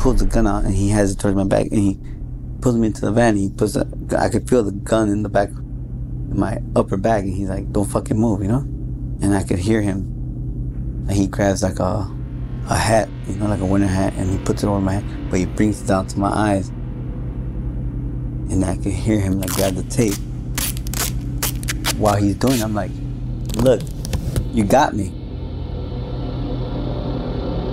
pulled 0.00 0.18
the 0.18 0.26
gun 0.26 0.46
out 0.46 0.64
and 0.64 0.74
he 0.74 0.90
has 0.90 1.12
it 1.12 1.18
towards 1.18 1.34
my 1.34 1.44
back 1.44 1.64
and 1.70 1.78
he 1.78 1.98
pulls 2.64 2.76
me 2.76 2.86
into 2.86 3.02
the 3.02 3.12
van. 3.12 3.36
He 3.36 3.50
puts 3.50 3.74
the, 3.74 3.86
I 4.18 4.30
could 4.30 4.48
feel 4.48 4.62
the 4.62 4.72
gun 4.72 5.10
in 5.10 5.22
the 5.22 5.28
back, 5.28 5.50
in 5.50 6.40
my 6.40 6.62
upper 6.74 6.96
back, 6.96 7.24
and 7.24 7.34
he's 7.34 7.50
like, 7.50 7.70
"Don't 7.70 7.84
fucking 7.84 8.18
move," 8.18 8.40
you 8.40 8.48
know. 8.48 8.60
And 9.20 9.34
I 9.34 9.42
could 9.42 9.58
hear 9.58 9.82
him. 9.82 9.98
And 11.06 11.12
he 11.12 11.26
grabs 11.26 11.62
like 11.62 11.78
a, 11.78 12.10
a 12.70 12.74
hat, 12.74 13.10
you 13.28 13.36
know, 13.36 13.48
like 13.48 13.60
a 13.60 13.66
winter 13.66 13.86
hat, 13.86 14.14
and 14.16 14.30
he 14.30 14.38
puts 14.38 14.62
it 14.62 14.66
over 14.66 14.80
my 14.80 14.94
head, 14.94 15.30
but 15.30 15.38
he 15.40 15.44
brings 15.44 15.82
it 15.82 15.86
down 15.86 16.06
to 16.06 16.18
my 16.18 16.30
eyes. 16.30 16.70
And 18.48 18.64
I 18.64 18.76
could 18.76 18.92
hear 18.92 19.20
him 19.20 19.40
like 19.40 19.50
grab 19.50 19.74
the 19.74 19.82
tape. 19.82 20.16
While 21.98 22.16
he's 22.16 22.34
doing, 22.36 22.60
it, 22.60 22.62
I'm 22.62 22.74
like, 22.74 22.92
"Look, 23.56 23.82
you 24.52 24.64
got 24.64 24.94
me." 24.94 25.12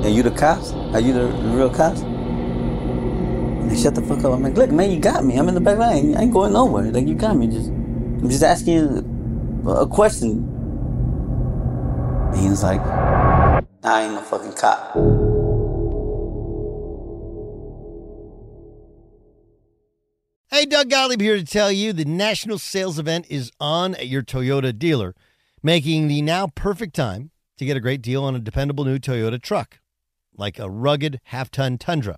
Are 0.03 0.09
you 0.09 0.21
the 0.21 0.31
cops? 0.31 0.73
Are 0.93 0.99
you 0.99 1.13
the 1.13 1.27
real 1.27 1.69
cops? 1.69 2.01
Shut 3.75 3.95
the 3.95 4.01
fuck 4.03 4.19
up. 4.19 4.33
I'm 4.33 4.43
like, 4.43 4.53
look, 4.53 4.69
man, 4.69 4.91
you 4.91 4.99
got 4.99 5.25
me. 5.25 5.37
I'm 5.37 5.47
in 5.47 5.55
the 5.55 5.61
back 5.61 5.79
line. 5.79 6.15
I 6.15 6.21
ain't 6.21 6.33
going 6.33 6.53
nowhere. 6.53 6.91
Like, 6.91 7.07
you 7.07 7.15
got 7.15 7.35
me. 7.35 7.47
Just, 7.47 7.69
I'm 7.69 8.29
just 8.29 8.43
asking 8.43 8.73
you 8.73 9.69
a 9.69 9.87
question. 9.87 10.47
And 12.31 12.39
he 12.39 12.49
was 12.49 12.61
like, 12.61 12.79
I 13.83 14.03
ain't 14.03 14.13
no 14.13 14.21
fucking 14.21 14.53
cop. 14.53 14.93
Hey, 20.51 20.65
Doug 20.65 20.89
Gottlieb 20.89 21.21
here 21.21 21.37
to 21.37 21.45
tell 21.45 21.71
you 21.71 21.93
the 21.93 22.05
national 22.05 22.59
sales 22.59 22.99
event 22.99 23.25
is 23.29 23.51
on 23.59 23.95
at 23.95 24.09
your 24.09 24.21
Toyota 24.21 24.77
dealer, 24.77 25.15
making 25.63 26.07
the 26.07 26.21
now 26.21 26.47
perfect 26.47 26.93
time 26.93 27.31
to 27.57 27.65
get 27.65 27.77
a 27.77 27.79
great 27.79 28.01
deal 28.01 28.23
on 28.23 28.35
a 28.35 28.39
dependable 28.39 28.83
new 28.83 28.99
Toyota 28.99 29.41
truck, 29.41 29.79
like 30.35 30.59
a 30.59 30.69
rugged 30.69 31.19
half 31.25 31.49
ton 31.49 31.77
Tundra. 31.77 32.17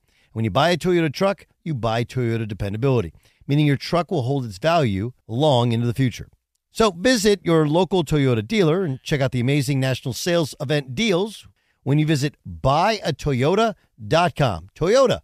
When 0.33 0.45
you 0.45 0.51
buy 0.51 0.69
a 0.69 0.77
Toyota 0.77 1.13
truck, 1.13 1.45
you 1.63 1.73
buy 1.73 2.05
Toyota 2.05 2.47
dependability, 2.47 3.11
meaning 3.47 3.67
your 3.67 3.75
truck 3.75 4.09
will 4.09 4.21
hold 4.21 4.45
its 4.45 4.59
value 4.59 5.11
long 5.27 5.73
into 5.73 5.85
the 5.85 5.93
future. 5.93 6.29
So 6.71 6.91
visit 6.91 7.41
your 7.43 7.67
local 7.67 8.05
Toyota 8.05 8.47
dealer 8.47 8.83
and 8.83 9.03
check 9.03 9.19
out 9.19 9.33
the 9.33 9.41
amazing 9.41 9.81
national 9.81 10.13
sales 10.13 10.55
event 10.61 10.95
deals 10.95 11.49
when 11.83 11.99
you 11.99 12.05
visit 12.05 12.35
buyatoyota.com. 12.47 14.69
Toyota, 14.73 15.19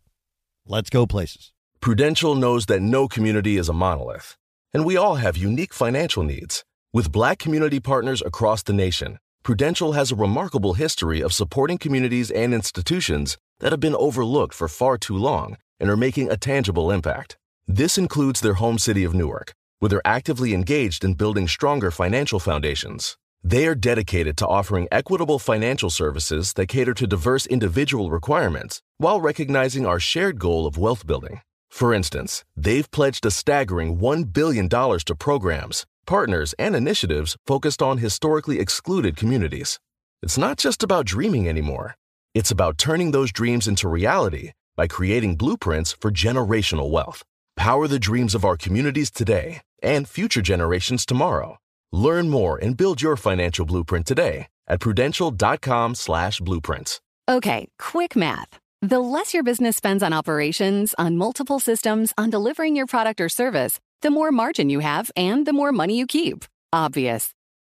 let's 0.65 0.89
go 0.89 1.07
places. 1.07 1.53
Prudential 1.79 2.35
knows 2.35 2.65
that 2.65 2.81
no 2.81 3.07
community 3.07 3.55
is 3.55 3.69
a 3.69 3.73
monolith, 3.73 4.35
and 4.73 4.83
we 4.83 4.97
all 4.97 5.15
have 5.15 5.37
unique 5.37 5.73
financial 5.73 6.23
needs. 6.23 6.65
With 6.91 7.13
black 7.13 7.39
community 7.39 7.79
partners 7.79 8.21
across 8.21 8.63
the 8.63 8.73
nation, 8.73 9.19
Prudential 9.41 9.93
has 9.93 10.11
a 10.11 10.15
remarkable 10.15 10.73
history 10.73 11.21
of 11.21 11.31
supporting 11.31 11.77
communities 11.77 12.29
and 12.29 12.53
institutions 12.53 13.37
that 13.59 13.71
have 13.71 13.79
been 13.79 13.95
overlooked 13.95 14.53
for 14.53 14.67
far 14.67 14.97
too 14.97 15.17
long 15.17 15.57
and 15.79 15.89
are 15.89 15.97
making 15.97 16.29
a 16.29 16.37
tangible 16.37 16.91
impact. 16.91 17.37
This 17.67 17.97
includes 17.97 18.41
their 18.41 18.55
home 18.55 18.77
city 18.77 19.03
of 19.03 19.13
Newark, 19.13 19.53
where 19.79 19.89
they're 19.89 20.07
actively 20.07 20.53
engaged 20.53 21.03
in 21.03 21.13
building 21.13 21.47
stronger 21.47 21.91
financial 21.91 22.39
foundations. 22.39 23.17
They 23.43 23.67
are 23.67 23.75
dedicated 23.75 24.35
to 24.37 24.47
offering 24.47 24.87
equitable 24.91 25.39
financial 25.39 25.89
services 25.89 26.53
that 26.53 26.67
cater 26.67 26.93
to 26.95 27.07
diverse 27.07 27.45
individual 27.45 28.09
requirements 28.09 28.81
while 28.97 29.21
recognizing 29.21 29.85
our 29.85 29.99
shared 29.99 30.39
goal 30.39 30.65
of 30.65 30.77
wealth 30.77 31.05
building. 31.05 31.41
For 31.69 31.93
instance, 31.93 32.43
they've 32.55 32.89
pledged 32.89 33.25
a 33.25 33.31
staggering 33.31 33.99
$1 33.99 34.33
billion 34.33 34.67
to 34.67 35.15
programs, 35.17 35.85
partners, 36.05 36.53
and 36.57 36.75
initiatives 36.75 37.37
focused 37.45 37.81
on 37.81 37.99
historically 37.99 38.59
excluded 38.59 39.15
communities. 39.15 39.79
It's 40.23 40.37
not 40.37 40.57
just 40.57 40.81
about 40.81 41.05
dreaming 41.05 41.47
anymore. 41.47 41.95
It's 42.37 42.51
about 42.51 42.77
turning 42.77 43.09
those 43.13 43.31
dreams 43.31 43.67
into 43.67 43.89
reality 43.89 44.51
by 44.75 44.85
creating 44.85 45.37
blueprints 45.37 45.93
for 45.93 46.11
generational 46.11 46.91
wealth. 46.91 47.23
Power 47.55 47.87
the 47.87 47.97
dreams 47.97 48.35
of 48.35 48.45
our 48.45 48.55
communities 48.55 49.09
today 49.09 49.61
and 49.81 50.07
future 50.07 50.43
generations 50.43 51.03
tomorrow. 51.03 51.57
Learn 51.91 52.29
more 52.29 52.59
and 52.59 52.77
build 52.77 53.01
your 53.01 53.17
financial 53.17 53.65
blueprint 53.65 54.05
today 54.05 54.45
at 54.67 54.79
prudential.com/slash 54.81 56.39
blueprints. 56.41 57.01
Okay, 57.27 57.69
quick 57.79 58.15
math. 58.15 58.59
The 58.83 58.99
less 58.99 59.33
your 59.33 59.41
business 59.41 59.75
spends 59.75 60.03
on 60.03 60.13
operations, 60.13 60.93
on 60.99 61.17
multiple 61.17 61.59
systems, 61.59 62.13
on 62.19 62.29
delivering 62.29 62.75
your 62.75 62.85
product 62.85 63.19
or 63.19 63.29
service, 63.29 63.79
the 64.03 64.11
more 64.11 64.31
margin 64.31 64.69
you 64.69 64.81
have 64.81 65.09
and 65.15 65.47
the 65.47 65.53
more 65.53 65.71
money 65.71 65.97
you 65.97 66.05
keep. 66.05 66.45
Obvious. 66.71 67.33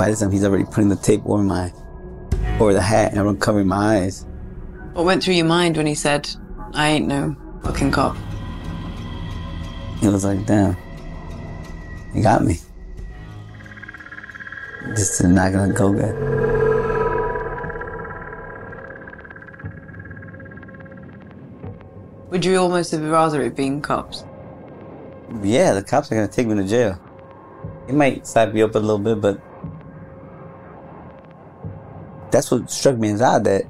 By 0.00 0.08
this 0.08 0.20
time, 0.20 0.30
he's 0.30 0.46
already 0.46 0.64
putting 0.64 0.88
the 0.88 0.96
tape 0.96 1.20
over 1.26 1.42
my, 1.42 1.70
over 2.58 2.72
the 2.72 2.80
hat, 2.80 3.12
and 3.12 3.20
I'm 3.20 3.36
covering 3.36 3.66
my 3.66 3.98
eyes. 3.98 4.24
What 4.94 5.04
went 5.04 5.22
through 5.22 5.34
your 5.34 5.44
mind 5.44 5.76
when 5.76 5.86
he 5.86 5.94
said, 5.94 6.26
I 6.72 6.88
ain't 6.88 7.06
no 7.06 7.36
fucking 7.62 7.90
cop? 7.90 8.16
It 10.02 10.08
was 10.08 10.24
like, 10.24 10.46
damn, 10.46 10.74
he 12.14 12.22
got 12.22 12.42
me. 12.42 12.60
This 14.96 15.20
is 15.20 15.26
not 15.26 15.52
gonna 15.52 15.74
go 15.74 15.92
good. 15.92 16.16
Would 22.30 22.42
you 22.46 22.56
almost 22.56 22.92
have 22.92 23.02
rather 23.02 23.42
it 23.42 23.54
been 23.54 23.82
cops? 23.82 24.24
Yeah, 25.42 25.74
the 25.74 25.82
cops 25.82 26.10
are 26.10 26.14
gonna 26.14 26.26
take 26.26 26.46
me 26.46 26.54
to 26.54 26.66
jail. 26.66 26.98
They 27.86 27.92
might 27.92 28.26
slap 28.26 28.54
me 28.54 28.62
up 28.62 28.74
a 28.74 28.78
little 28.78 28.98
bit, 28.98 29.20
but 29.20 29.49
that's 32.30 32.50
what 32.50 32.70
struck 32.70 32.96
me 32.96 33.10
as 33.10 33.22
odd 33.22 33.44
that 33.44 33.64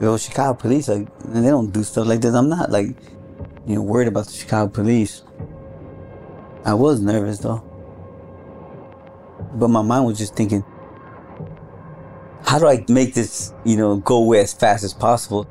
you 0.00 0.06
know 0.06 0.18
Chicago 0.18 0.54
police 0.54 0.88
like 0.88 1.08
they 1.20 1.48
don't 1.48 1.72
do 1.72 1.82
stuff 1.82 2.06
like 2.06 2.20
this. 2.20 2.34
I'm 2.34 2.48
not 2.48 2.70
like 2.70 2.88
you 3.66 3.76
know 3.76 3.82
worried 3.82 4.08
about 4.08 4.26
the 4.26 4.32
Chicago 4.32 4.70
police. 4.70 5.22
I 6.64 6.74
was 6.74 7.00
nervous 7.00 7.38
though, 7.38 7.62
but 9.54 9.68
my 9.68 9.82
mind 9.82 10.06
was 10.06 10.18
just 10.18 10.34
thinking, 10.34 10.64
how 12.44 12.58
do 12.58 12.66
I 12.66 12.84
make 12.88 13.14
this 13.14 13.52
you 13.64 13.76
know 13.76 13.96
go 13.96 14.16
away 14.16 14.40
as 14.40 14.52
fast 14.52 14.84
as 14.84 14.92
possible? 14.92 15.48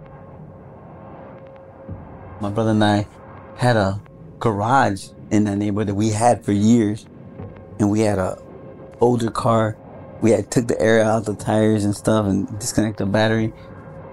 My 2.41 2.49
brother 2.49 2.71
and 2.71 2.83
I 2.83 3.07
had 3.55 3.77
a 3.77 4.01
garage 4.39 5.07
in 5.31 5.45
that 5.45 5.55
neighborhood 5.55 5.87
that 5.87 5.95
we 5.95 6.09
had 6.09 6.43
for 6.43 6.51
years, 6.51 7.05
and 7.79 7.89
we 7.89 8.01
had 8.01 8.19
a 8.19 8.37
older 8.99 9.31
car. 9.31 9.77
We 10.21 10.31
had 10.31 10.49
took 10.49 10.67
the 10.67 10.79
air 10.79 11.01
out 11.01 11.25
the 11.25 11.35
tires 11.35 11.83
and 11.83 11.95
stuff 11.95 12.25
and 12.25 12.47
disconnect 12.59 12.97
the 12.97 13.05
battery, 13.05 13.53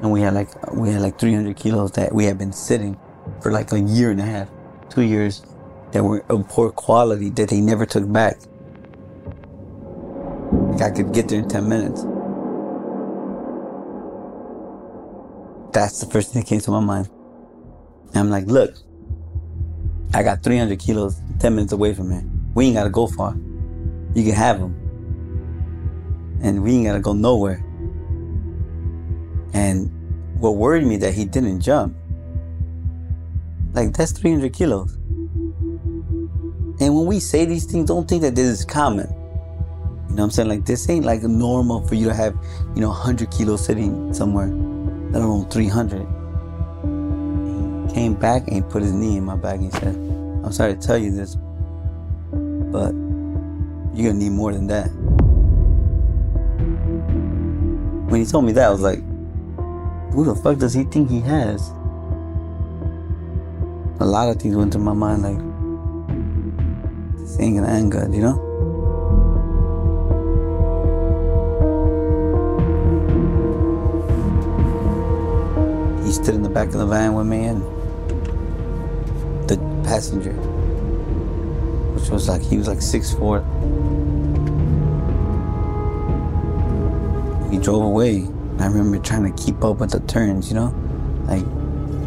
and 0.00 0.10
we 0.10 0.20
had 0.20 0.34
like 0.34 0.72
we 0.72 0.90
had 0.90 1.00
like 1.00 1.18
300 1.18 1.56
kilos 1.56 1.92
that 1.92 2.12
we 2.12 2.24
had 2.24 2.38
been 2.38 2.52
sitting 2.52 2.98
for 3.40 3.52
like 3.52 3.72
a 3.72 3.80
year 3.80 4.10
and 4.10 4.20
a 4.20 4.24
half, 4.24 4.50
two 4.90 5.02
years, 5.02 5.42
that 5.92 6.02
were 6.02 6.24
of 6.28 6.48
poor 6.48 6.70
quality 6.70 7.30
that 7.30 7.48
they 7.48 7.60
never 7.60 7.86
took 7.86 8.10
back. 8.12 8.36
Like 10.52 10.82
I 10.82 10.90
could 10.90 11.12
get 11.12 11.28
there 11.28 11.38
in 11.38 11.48
10 11.48 11.68
minutes. 11.68 12.02
That's 15.72 16.00
the 16.00 16.06
first 16.10 16.32
thing 16.32 16.42
that 16.42 16.48
came 16.48 16.60
to 16.60 16.70
my 16.70 16.80
mind. 16.80 17.08
And 18.08 18.18
I'm 18.18 18.30
like, 18.30 18.46
look, 18.46 18.74
I 20.12 20.22
got 20.22 20.42
300 20.42 20.78
kilos 20.78 21.16
10 21.38 21.54
minutes 21.54 21.72
away 21.72 21.94
from 21.94 22.10
here. 22.10 22.24
We 22.54 22.66
ain't 22.66 22.74
gotta 22.74 22.90
go 22.90 23.06
far. 23.06 23.34
You 24.14 24.24
can 24.24 24.34
have 24.34 24.60
them. 24.60 24.81
And 26.42 26.62
we 26.62 26.72
ain't 26.72 26.86
gotta 26.86 27.00
go 27.00 27.12
nowhere. 27.12 27.64
And 29.52 29.90
what 30.40 30.56
worried 30.56 30.84
me 30.84 30.96
that 30.98 31.14
he 31.14 31.24
didn't 31.24 31.60
jump. 31.60 31.96
Like, 33.72 33.92
that's 33.94 34.12
300 34.12 34.52
kilos. 34.52 34.94
And 36.80 36.96
when 36.96 37.06
we 37.06 37.20
say 37.20 37.44
these 37.44 37.64
things, 37.64 37.86
don't 37.86 38.08
think 38.08 38.22
that 38.22 38.34
this 38.34 38.46
is 38.46 38.64
common. 38.64 39.06
You 39.08 40.16
know 40.16 40.24
what 40.24 40.24
I'm 40.24 40.30
saying? 40.32 40.48
Like, 40.48 40.66
this 40.66 40.90
ain't 40.90 41.06
like 41.06 41.22
normal 41.22 41.86
for 41.86 41.94
you 41.94 42.08
to 42.08 42.14
have, 42.14 42.34
you 42.74 42.80
know, 42.80 42.88
100 42.88 43.30
kilos 43.30 43.64
sitting 43.64 44.12
somewhere, 44.12 44.48
let 44.48 45.22
alone 45.22 45.48
300 45.48 46.00
He 47.88 47.94
came 47.94 48.14
back 48.14 48.48
and 48.48 48.68
put 48.68 48.82
his 48.82 48.92
knee 48.92 49.16
in 49.16 49.24
my 49.24 49.36
back 49.36 49.60
and 49.60 49.72
said, 49.72 49.94
I'm 50.44 50.52
sorry 50.52 50.74
to 50.74 50.80
tell 50.80 50.98
you 50.98 51.12
this, 51.12 51.36
but 52.72 52.92
you're 53.94 54.10
gonna 54.10 54.18
need 54.18 54.32
more 54.32 54.52
than 54.52 54.66
that. 54.66 54.90
When 58.12 58.20
he 58.20 58.26
told 58.26 58.44
me 58.44 58.52
that, 58.52 58.66
I 58.66 58.70
was 58.70 58.82
like, 58.82 58.98
who 60.12 60.26
the 60.26 60.34
fuck 60.34 60.58
does 60.58 60.74
he 60.74 60.84
think 60.84 61.08
he 61.08 61.20
has? 61.20 61.70
A 64.00 64.04
lot 64.04 64.28
of 64.28 64.36
things 64.36 64.54
went 64.54 64.74
through 64.74 64.82
my 64.82 64.92
mind, 64.92 65.22
like, 65.22 65.38
this 67.16 67.40
ain't 67.40 67.56
gonna 67.56 68.14
you 68.14 68.20
know? 68.20 68.36
He 76.04 76.12
stood 76.12 76.34
in 76.34 76.42
the 76.42 76.50
back 76.50 76.66
of 76.66 76.74
the 76.74 76.86
van 76.86 77.14
with 77.14 77.26
me 77.26 77.46
and 77.46 77.62
the 79.48 79.56
passenger, 79.84 80.34
which 81.94 82.10
was 82.10 82.28
like 82.28 82.42
he 82.42 82.58
was 82.58 82.68
like 82.68 82.82
six 82.82 83.14
four. 83.14 83.38
He 87.52 87.58
drove 87.58 87.84
away. 87.84 88.26
I 88.58 88.66
remember 88.66 88.98
trying 88.98 89.30
to 89.30 89.42
keep 89.44 89.62
up 89.62 89.76
with 89.76 89.90
the 89.90 90.00
turns, 90.00 90.48
you 90.48 90.54
know, 90.54 90.74
like 91.26 91.44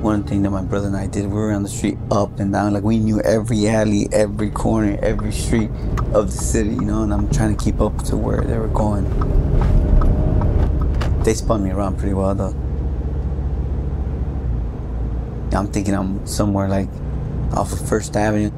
one 0.02 0.24
thing 0.24 0.41
that 0.41 0.50
my 0.50 0.64
brother 0.64 0.88
and 0.88 0.98
I 0.98 1.06
did. 1.06 1.28
We 1.28 1.34
were 1.34 1.52
on 1.52 1.62
the 1.62 1.70
street 1.70 2.00
up 2.10 2.39
and 2.39 2.52
down, 2.52 2.74
like 2.74 2.84
we 2.84 2.98
knew 2.98 3.22
every 3.22 3.68
alley, 3.68 4.10
every 4.12 4.50
corner, 4.50 4.98
every 5.04 5.32
street 5.32 5.70
of 6.14 6.32
the 6.32 6.38
city, 6.38 6.72
you 6.72 6.82
know. 6.82 7.04
And 7.04 7.14
I'm 7.14 7.30
trying 7.30 7.56
to 7.56 7.64
keep 7.64 7.80
up 7.80 7.96
to 8.06 8.18
where 8.18 8.41
they 8.41 8.58
were 8.58 8.70
going. 8.70 9.06
They 11.24 11.36
spun 11.36 11.64
me 11.64 11.70
around 11.70 12.00
pretty 12.00 12.16
well 12.16 12.34
though. 12.34 12.56
I'm 15.56 15.68
thinking 15.68 15.93
I'm 15.93 16.26
somewhere 16.26 16.68
like 16.68 16.89
off 17.54 17.72
of 17.72 17.88
First 17.88 18.16
Avenue. 18.18 18.50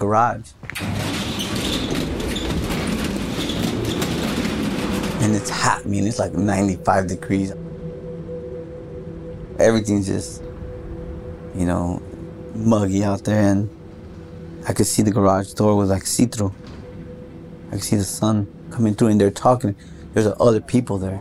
Garage. 0.00 0.50
And 5.22 5.36
it's 5.36 5.50
hot. 5.50 5.82
I 5.84 5.88
mean, 5.88 6.06
it's 6.06 6.18
like 6.18 6.32
95 6.32 7.06
degrees 7.06 7.52
everything's 9.60 10.06
just, 10.06 10.42
you 11.54 11.66
know, 11.66 12.02
muggy 12.54 13.04
out 13.04 13.24
there. 13.24 13.40
And 13.40 13.68
I 14.66 14.72
could 14.72 14.86
see 14.86 15.02
the 15.02 15.10
garage 15.10 15.52
door 15.52 15.76
was 15.76 15.90
like 15.90 16.06
see 16.06 16.26
through. 16.26 16.54
I 17.68 17.72
could 17.72 17.84
see 17.84 17.96
the 17.96 18.04
sun 18.04 18.48
coming 18.70 18.94
through, 18.94 19.08
and 19.08 19.20
they're 19.20 19.30
talking. 19.30 19.76
There's 20.14 20.26
other 20.40 20.60
people 20.60 20.98
there. 20.98 21.20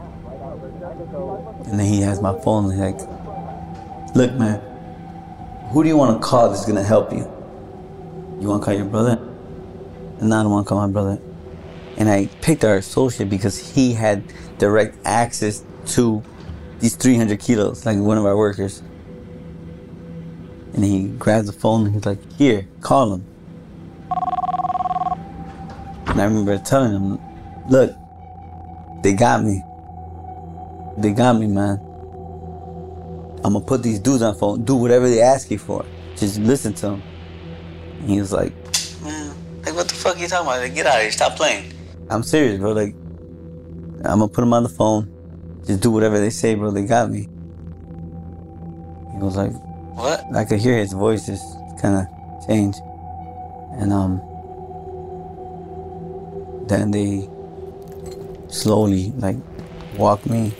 And 1.66 1.80
then 1.80 1.86
he 1.86 2.02
has 2.02 2.22
my 2.22 2.40
phone, 2.42 2.72
and 2.72 2.74
he's 2.74 2.82
like, 2.82 4.16
Look, 4.16 4.34
man, 4.34 4.60
who 5.72 5.84
do 5.84 5.90
you 5.90 5.98
want 5.98 6.20
to 6.20 6.28
call 6.28 6.50
that's 6.50 6.66
going 6.66 6.78
to 6.78 6.84
help 6.84 7.14
you? 7.14 7.32
You 8.40 8.48
want 8.48 8.62
to 8.62 8.66
call 8.66 8.74
your 8.74 8.86
brother? 8.86 9.20
And 10.20 10.34
I 10.34 10.44
don't 10.44 10.52
want 10.52 10.66
to 10.66 10.70
call 10.70 10.88
my 10.88 10.92
brother. 10.92 11.20
And 11.98 12.10
I 12.10 12.28
picked 12.42 12.64
our 12.64 12.76
associate 12.76 13.30
because 13.30 13.74
he 13.74 13.94
had 13.94 14.24
direct 14.58 14.98
access 15.06 15.64
to 15.88 16.24
these 16.80 16.96
300 16.96 17.40
kilos, 17.40 17.86
like 17.86 17.98
one 17.98 18.18
of 18.18 18.26
our 18.26 18.38
workers. 18.38 18.82
And 20.74 20.84
he 20.86 21.08
grabs 21.08 21.48
the 21.48 21.54
phone 21.54 21.86
and 21.86 21.94
he's 21.94 22.06
like, 22.06 22.32
here, 22.34 22.68
call 22.80 23.16
him. 23.16 23.26
And 26.08 26.22
I 26.22 26.24
remember 26.24 26.58
telling 26.60 26.92
him, 26.92 27.20
look, 27.70 27.94
they 29.04 29.14
got 29.14 29.44
me. 29.44 29.64
They 30.98 31.12
got 31.12 31.34
me, 31.38 31.48
man. 31.48 31.80
I'm 33.44 33.54
gonna 33.54 33.66
put 33.66 33.84
these 33.84 34.00
dudes 34.00 34.22
on 34.22 34.36
phone, 34.36 34.64
do 34.64 34.76
whatever 34.76 35.10
they 35.10 35.22
ask 35.22 35.50
you 35.52 35.58
for. 35.58 35.86
Just 36.16 36.40
listen 36.40 36.74
to 36.76 36.82
them. 36.88 37.04
He 38.06 38.20
was 38.20 38.32
like, 38.32 38.54
man, 39.04 39.36
like 39.64 39.76
what 39.76 39.88
the 39.88 39.96
fuck 39.96 40.18
are 40.18 40.20
you 40.20 40.28
talking 40.28 40.48
about? 40.48 40.60
Like, 40.60 40.74
get 40.76 40.86
out 40.86 40.96
of 40.96 41.02
here, 41.02 41.12
stop 41.12 41.36
playing. 41.36 41.74
I'm 42.10 42.24
serious, 42.24 42.60
bro. 42.60 42.72
Like, 42.72 42.96
I'm 44.06 44.20
gonna 44.20 44.28
put 44.28 44.44
him 44.44 44.54
on 44.54 44.64
the 44.64 44.70
phone. 44.70 45.16
Just 45.66 45.82
do 45.82 45.92
whatever 45.92 46.20
they 46.20 46.30
say, 46.30 46.56
bro. 46.56 46.72
They 46.72 46.86
got 46.86 47.12
me. 47.12 47.28
He 49.14 49.20
was 49.24 49.36
like, 49.36 49.52
what? 49.96 50.24
I 50.34 50.46
could 50.46 50.60
hear 50.60 50.78
his 50.78 50.94
voice 50.94 51.26
just 51.26 51.44
kind 51.82 51.96
of 51.96 52.48
change. 52.48 52.76
And, 53.74 53.94
um, 53.94 54.22
then 56.68 56.92
they 56.92 57.30
slowly, 58.48 59.12
like, 59.18 59.38
walked 59.98 60.26
me, 60.26 60.54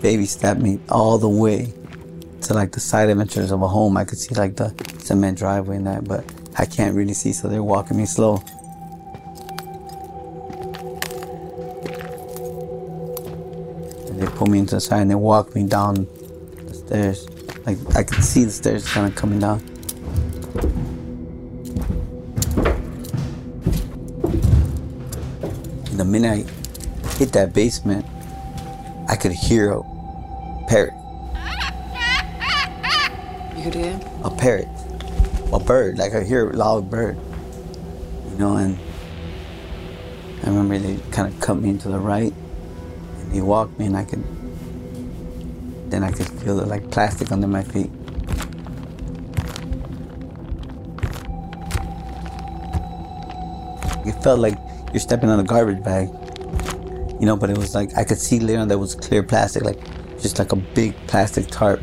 baby 0.00 0.26
stepped 0.26 0.60
me 0.60 0.78
all 0.88 1.18
the 1.18 1.28
way 1.28 1.72
to, 2.42 2.54
like, 2.54 2.72
the 2.72 2.80
side 2.80 3.10
entrance 3.10 3.50
of 3.50 3.60
a 3.62 3.68
home. 3.68 3.96
I 3.96 4.04
could 4.04 4.18
see, 4.18 4.34
like, 4.34 4.56
the 4.56 4.70
cement 5.04 5.36
driveway 5.36 5.76
and 5.76 5.86
that, 5.86 6.04
but 6.04 6.24
I 6.56 6.64
can't 6.64 6.94
really 6.94 7.12
see, 7.12 7.32
so 7.32 7.48
they're 7.48 7.62
walking 7.62 7.98
me 7.98 8.06
slow. 8.06 8.42
And 14.08 14.20
they 14.20 14.26
pull 14.26 14.46
me 14.46 14.60
into 14.60 14.76
the 14.76 14.80
side 14.80 15.02
and 15.02 15.10
they 15.10 15.14
walk 15.14 15.54
me 15.54 15.66
down 15.66 16.06
the 16.56 16.74
stairs. 16.74 17.28
Like 17.66 17.78
I 17.94 18.02
could 18.02 18.24
see 18.24 18.44
the 18.44 18.50
stairs 18.50 18.88
kind 18.88 19.06
of 19.06 19.14
coming 19.14 19.40
down. 19.40 19.60
And 25.90 25.98
the 26.00 26.04
minute 26.04 26.48
I 26.48 27.08
hit 27.18 27.32
that 27.32 27.52
basement, 27.52 28.06
I 29.08 29.16
could 29.16 29.32
hear 29.32 29.72
a 29.72 29.82
parrot. 30.66 30.94
You 33.56 33.64
could 33.64 33.74
hear? 33.74 34.00
A 34.24 34.30
parrot. 34.30 34.68
A 35.54 35.58
bird. 35.60 35.98
Like 35.98 36.14
I 36.14 36.24
hear 36.24 36.50
a 36.50 36.52
loud 36.52 36.90
bird. 36.90 37.16
You 38.30 38.36
know, 38.38 38.56
and 38.56 38.76
I 40.42 40.48
remember 40.48 40.78
they 40.78 40.98
kind 41.12 41.32
of 41.32 41.40
cut 41.40 41.54
me 41.54 41.70
into 41.70 41.88
the 41.88 41.98
right. 41.98 42.34
and 43.20 43.32
He 43.32 43.40
walked 43.40 43.78
me 43.78 43.86
and 43.86 43.96
I 43.96 44.04
could 44.04 44.24
then 45.90 46.02
I 46.02 46.10
could 46.10 46.26
feel 46.26 46.56
the 46.56 46.66
like 46.66 46.90
plastic 46.90 47.30
under 47.30 47.46
my 47.46 47.62
feet. 47.62 47.90
It 54.04 54.20
felt 54.24 54.40
like 54.40 54.58
you're 54.92 54.98
stepping 54.98 55.30
on 55.30 55.38
a 55.38 55.44
garbage 55.44 55.84
bag, 55.84 56.08
you 57.20 57.26
know. 57.26 57.36
But 57.36 57.50
it 57.50 57.56
was 57.56 57.76
like 57.76 57.96
I 57.96 58.02
could 58.02 58.18
see 58.18 58.40
later 58.40 58.58
on 58.58 58.66
that 58.68 58.78
was 58.78 58.96
clear 58.96 59.22
plastic, 59.22 59.62
like 59.62 59.78
just 60.20 60.40
like 60.40 60.50
a 60.50 60.56
big 60.56 60.96
plastic 61.06 61.46
tarp. 61.46 61.80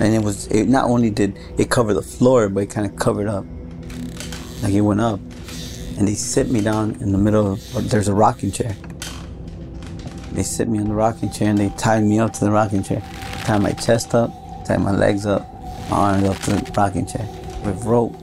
And 0.00 0.14
it 0.14 0.22
was 0.22 0.46
it 0.48 0.68
not 0.68 0.86
only 0.86 1.10
did 1.10 1.38
it 1.56 1.70
cover 1.70 1.94
the 1.94 2.02
floor, 2.02 2.48
but 2.48 2.64
it 2.64 2.70
kind 2.70 2.86
of 2.86 2.96
covered 2.96 3.28
up, 3.28 3.44
like 4.62 4.72
it 4.72 4.80
went 4.80 5.00
up. 5.00 5.20
And 5.96 6.08
they 6.08 6.14
sit 6.14 6.50
me 6.50 6.60
down 6.60 6.96
in 7.00 7.12
the 7.12 7.18
middle 7.18 7.52
of 7.52 7.90
there's 7.90 8.08
a 8.08 8.14
rocking 8.14 8.50
chair. 8.50 8.76
They 10.32 10.42
sit 10.42 10.68
me 10.68 10.80
on 10.80 10.88
the 10.88 10.94
rocking 10.94 11.30
chair 11.30 11.50
and 11.50 11.58
they 11.58 11.68
tied 11.78 12.02
me 12.02 12.18
up 12.18 12.32
to 12.32 12.40
the 12.40 12.50
rocking 12.50 12.82
chair. 12.82 13.00
Tie 13.44 13.58
my 13.58 13.70
chest 13.72 14.14
up, 14.14 14.30
tie 14.66 14.76
my 14.76 14.90
legs 14.90 15.26
up, 15.26 15.48
my 15.88 15.96
arms 15.96 16.28
up 16.28 16.38
to 16.40 16.50
the 16.50 16.72
rocking 16.76 17.06
chair 17.06 17.28
with 17.64 17.84
rope. 17.84 18.16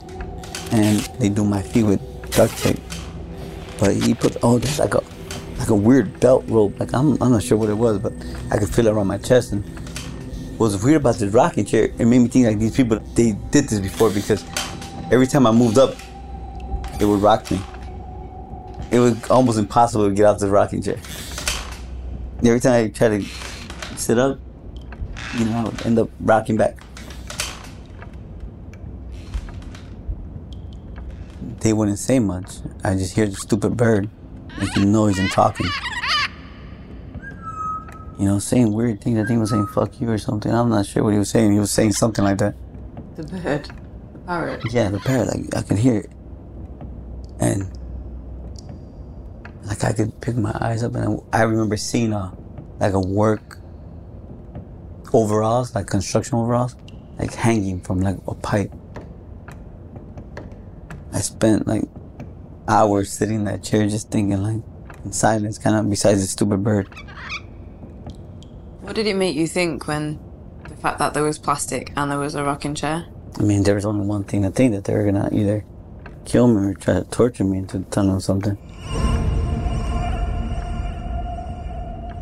And 0.72 1.00
they 1.18 1.30
do 1.30 1.44
my 1.44 1.62
feet 1.62 1.84
with 1.84 2.00
duct 2.32 2.56
tape. 2.58 2.80
But 3.80 3.96
he 3.96 4.12
put 4.12 4.36
oh 4.42 4.58
there's 4.58 4.78
like 4.78 4.94
a 4.94 5.02
like 5.58 5.70
a 5.70 5.74
weird 5.74 6.20
belt 6.20 6.44
rope. 6.48 6.78
Like 6.78 6.92
I'm 6.92 7.12
I'm 7.22 7.32
not 7.32 7.42
sure 7.42 7.56
what 7.56 7.70
it 7.70 7.78
was, 7.78 7.98
but 7.98 8.12
I 8.50 8.58
could 8.58 8.68
feel 8.68 8.86
it 8.86 8.90
around 8.90 9.06
my 9.06 9.18
chest 9.18 9.52
and 9.52 9.64
was 10.62 10.82
weird 10.82 11.00
about 11.00 11.16
this 11.16 11.32
rocking 11.32 11.64
chair, 11.64 11.86
it 11.98 12.04
made 12.06 12.20
me 12.20 12.28
think 12.28 12.46
like 12.46 12.58
these 12.58 12.76
people 12.76 12.98
they 13.14 13.32
did 13.50 13.68
this 13.68 13.80
before 13.80 14.10
because 14.10 14.44
every 15.10 15.26
time 15.26 15.46
I 15.46 15.50
moved 15.50 15.76
up, 15.76 15.96
it 17.00 17.04
would 17.04 17.20
rock 17.20 17.50
me. 17.50 17.60
It 18.92 19.00
was 19.00 19.28
almost 19.28 19.58
impossible 19.58 20.08
to 20.08 20.14
get 20.14 20.24
off 20.24 20.38
this 20.38 20.48
rocking 20.48 20.82
chair. 20.82 20.98
Every 22.44 22.60
time 22.60 22.84
I 22.84 22.88
tried 22.88 23.20
to 23.20 23.26
sit 23.96 24.18
up, 24.18 24.38
you 25.36 25.46
know, 25.46 25.58
I 25.58 25.64
would 25.64 25.86
end 25.86 25.98
up 25.98 26.10
rocking 26.20 26.56
back. 26.56 26.76
They 31.60 31.72
wouldn't 31.72 31.98
say 31.98 32.18
much. 32.18 32.58
I 32.84 32.94
just 32.94 33.14
hear 33.14 33.26
the 33.26 33.36
stupid 33.36 33.76
bird 33.76 34.08
making 34.60 34.92
noise 34.92 35.18
and 35.18 35.30
talking. 35.30 35.66
You 38.18 38.26
know, 38.26 38.38
saying 38.38 38.72
weird 38.72 39.00
things. 39.00 39.18
I 39.18 39.22
think 39.22 39.30
he 39.30 39.38
was 39.38 39.50
saying 39.50 39.66
fuck 39.68 40.00
you 40.00 40.10
or 40.10 40.18
something. 40.18 40.52
I'm 40.52 40.68
not 40.68 40.86
sure 40.86 41.02
what 41.02 41.12
he 41.12 41.18
was 41.18 41.30
saying. 41.30 41.52
He 41.52 41.58
was 41.58 41.70
saying 41.70 41.92
something 41.92 42.24
like 42.24 42.38
that. 42.38 42.54
The 43.16 43.24
bird. 43.24 43.70
The 44.12 44.18
parrot. 44.26 44.62
Yeah, 44.72 44.90
the 44.90 45.00
parrot, 45.00 45.28
like 45.28 45.56
I 45.56 45.62
could 45.62 45.78
hear 45.78 45.98
it. 45.98 46.10
And 47.40 47.70
like 49.64 49.84
I 49.84 49.92
could 49.92 50.20
pick 50.20 50.36
my 50.36 50.56
eyes 50.60 50.82
up 50.82 50.94
and 50.94 51.20
I, 51.32 51.40
I 51.40 51.42
remember 51.42 51.76
seeing 51.76 52.12
a 52.12 52.36
like 52.78 52.92
a 52.92 53.00
work 53.00 53.58
overalls, 55.12 55.74
like 55.74 55.86
construction 55.86 56.38
overalls, 56.38 56.76
like 57.18 57.34
hanging 57.34 57.80
from 57.80 58.00
like 58.00 58.18
a 58.26 58.34
pipe. 58.34 58.72
I 61.12 61.20
spent 61.20 61.66
like 61.66 61.84
hours 62.68 63.12
sitting 63.12 63.36
in 63.36 63.44
that 63.44 63.62
chair 63.62 63.86
just 63.86 64.10
thinking 64.10 64.42
like 64.42 64.62
in 65.04 65.12
silence, 65.12 65.58
kind 65.58 65.76
of 65.76 65.88
besides 65.90 66.20
the 66.20 66.26
stupid 66.26 66.62
bird. 66.62 66.88
What 68.92 68.96
did 68.96 69.06
it 69.06 69.16
make 69.16 69.34
you 69.34 69.46
think 69.46 69.88
when 69.88 70.20
the 70.68 70.76
fact 70.76 70.98
that 70.98 71.14
there 71.14 71.22
was 71.22 71.38
plastic 71.38 71.94
and 71.96 72.10
there 72.10 72.18
was 72.18 72.34
a 72.34 72.44
rocking 72.44 72.74
chair? 72.74 73.06
I 73.40 73.42
mean, 73.42 73.62
there 73.62 73.74
was 73.74 73.86
only 73.86 74.06
one 74.06 74.22
thing 74.22 74.42
to 74.42 74.50
think 74.50 74.74
that 74.74 74.84
they 74.84 74.92
were 74.92 75.04
gonna 75.04 75.30
either 75.32 75.64
kill 76.26 76.46
me 76.46 76.72
or 76.72 76.74
try 76.74 77.00
to 77.00 77.04
torture 77.04 77.42
me 77.42 77.56
into 77.56 77.80
telling 77.84 78.10
them 78.10 78.20
something. 78.20 78.58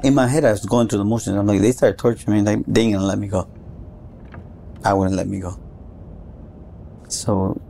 In 0.05 0.14
my 0.14 0.29
head, 0.29 0.45
I 0.45 0.53
was 0.53 0.64
going 0.64 0.87
through 0.87 0.99
the 0.99 1.05
motions. 1.05 1.37
I'm 1.37 1.49
like, 1.49 1.61
they 1.61 1.73
started 1.73 1.99
torturing 1.99 2.37
me, 2.37 2.43
like 2.43 2.64
they 2.68 2.83
ain't 2.83 2.95
gonna 2.95 3.05
let 3.05 3.18
me 3.18 3.27
go. 3.27 3.49
I 4.85 4.95
wouldn't 4.95 5.16
let 5.16 5.27
me 5.27 5.41
go. 5.41 5.59
So, 7.09 7.61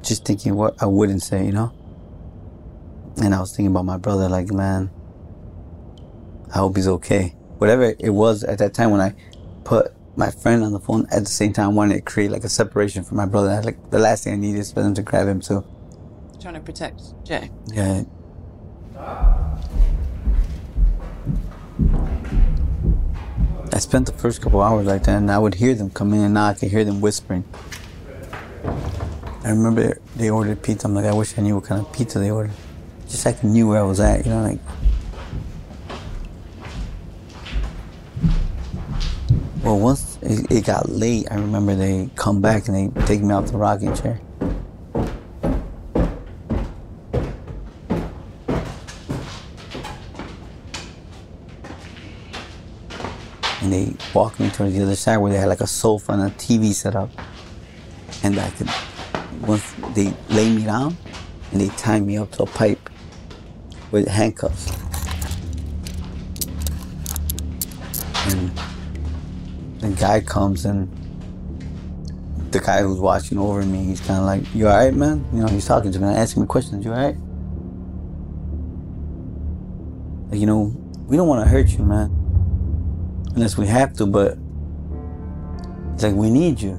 just 0.00 0.24
thinking 0.24 0.54
what 0.54 0.80
I 0.80 0.86
wouldn't 0.86 1.24
say, 1.24 1.44
you 1.44 1.50
know. 1.50 1.72
And 3.20 3.34
I 3.34 3.40
was 3.40 3.50
thinking 3.50 3.72
about 3.72 3.84
my 3.84 3.96
brother, 3.96 4.28
like, 4.28 4.52
man, 4.52 4.92
I 6.54 6.58
hope 6.58 6.76
he's 6.76 6.86
okay. 6.86 7.34
Whatever 7.64 7.94
it 7.98 8.10
was 8.10 8.44
at 8.44 8.58
that 8.58 8.74
time 8.74 8.90
when 8.90 9.00
I 9.00 9.14
put 9.64 9.90
my 10.16 10.30
friend 10.30 10.62
on 10.62 10.72
the 10.72 10.78
phone, 10.78 11.06
at 11.10 11.20
the 11.20 11.30
same 11.30 11.54
time, 11.54 11.70
I 11.70 11.72
wanted 11.72 11.94
to 11.94 12.02
create 12.02 12.30
like 12.30 12.44
a 12.44 12.48
separation 12.50 13.02
from 13.04 13.16
my 13.16 13.24
brother. 13.24 13.62
Like 13.62 13.90
the 13.90 13.98
last 13.98 14.24
thing 14.24 14.34
I 14.34 14.36
needed 14.36 14.58
is 14.58 14.70
for 14.70 14.82
them 14.82 14.92
to 14.92 15.00
grab 15.00 15.26
him 15.26 15.40
So 15.40 15.64
Trying 16.42 16.52
to 16.56 16.60
protect 16.60 17.00
Jay. 17.24 17.50
Yeah. 17.72 18.02
I 23.72 23.78
spent 23.78 24.08
the 24.08 24.12
first 24.12 24.42
couple 24.42 24.60
hours 24.60 24.84
like 24.86 25.04
that, 25.04 25.16
and 25.16 25.30
I 25.30 25.38
would 25.38 25.54
hear 25.54 25.72
them 25.72 25.88
come 25.88 26.12
in, 26.12 26.20
and 26.20 26.34
now 26.34 26.48
I 26.48 26.52
could 26.52 26.70
hear 26.70 26.84
them 26.84 27.00
whispering. 27.00 27.44
I 29.42 29.48
remember 29.48 29.96
they 30.16 30.28
ordered 30.28 30.62
pizza. 30.62 30.86
I'm 30.86 30.94
like, 30.94 31.06
I 31.06 31.14
wish 31.14 31.38
I 31.38 31.40
knew 31.40 31.54
what 31.54 31.64
kind 31.64 31.80
of 31.80 31.90
pizza 31.94 32.18
they 32.18 32.30
ordered. 32.30 32.52
Just 33.08 33.24
like 33.24 33.42
I 33.42 33.48
knew 33.48 33.68
where 33.68 33.80
I 33.80 33.84
was 33.84 34.00
at, 34.00 34.26
you 34.26 34.32
know, 34.32 34.42
like. 34.42 34.60
Well, 39.64 39.78
once 39.78 40.18
it, 40.20 40.50
it 40.52 40.66
got 40.66 40.90
late, 40.90 41.26
I 41.30 41.36
remember 41.36 41.74
they 41.74 42.10
come 42.16 42.42
back 42.42 42.68
and 42.68 42.76
they 42.76 43.06
take 43.06 43.22
me 43.22 43.32
out 43.32 43.46
the 43.46 43.56
rocking 43.56 43.96
chair. 43.96 44.20
and 53.62 53.72
they 53.72 53.94
walked 54.12 54.38
me 54.38 54.50
towards 54.50 54.74
the 54.74 54.82
other 54.82 54.94
side 54.94 55.16
where 55.16 55.32
they 55.32 55.38
had 55.38 55.48
like 55.48 55.62
a 55.62 55.66
sofa 55.66 56.12
and 56.12 56.22
a 56.24 56.30
TV 56.32 56.74
set 56.74 56.94
up. 56.94 57.10
And 58.22 58.38
I 58.38 58.50
could, 58.50 58.68
once 59.48 59.72
they 59.94 60.12
lay 60.28 60.54
me 60.54 60.64
down 60.64 60.94
and 61.50 61.60
they 61.62 61.68
tie 61.68 62.00
me 62.00 62.18
up 62.18 62.30
to 62.32 62.42
a 62.42 62.46
pipe 62.46 62.90
with 63.90 64.06
handcuffs. 64.06 64.70
And 68.26 68.52
the 69.84 70.00
guy 70.00 70.20
comes 70.20 70.64
and 70.64 70.88
the 72.50 72.60
guy 72.60 72.82
who's 72.82 73.00
watching 73.00 73.38
over 73.38 73.62
me, 73.62 73.84
he's 73.84 74.00
kind 74.00 74.20
of 74.20 74.26
like, 74.26 74.54
"You 74.54 74.68
all 74.68 74.76
right, 74.76 74.94
man?" 74.94 75.24
You 75.32 75.40
know, 75.40 75.48
he's 75.48 75.66
talking 75.66 75.92
to 75.92 75.98
me, 75.98 76.08
asking 76.08 76.42
me 76.42 76.46
questions. 76.46 76.84
You 76.84 76.92
all 76.92 76.98
right? 76.98 77.16
Like, 80.30 80.40
you 80.40 80.46
know, 80.46 80.74
we 81.06 81.16
don't 81.16 81.28
want 81.28 81.44
to 81.44 81.50
hurt 81.50 81.68
you, 81.68 81.84
man 81.84 82.24
unless 83.34 83.58
we 83.58 83.66
have 83.66 83.92
to, 83.94 84.06
but 84.06 84.38
it's 85.92 86.02
like 86.02 86.14
we 86.14 86.30
need 86.30 86.60
you. 86.60 86.78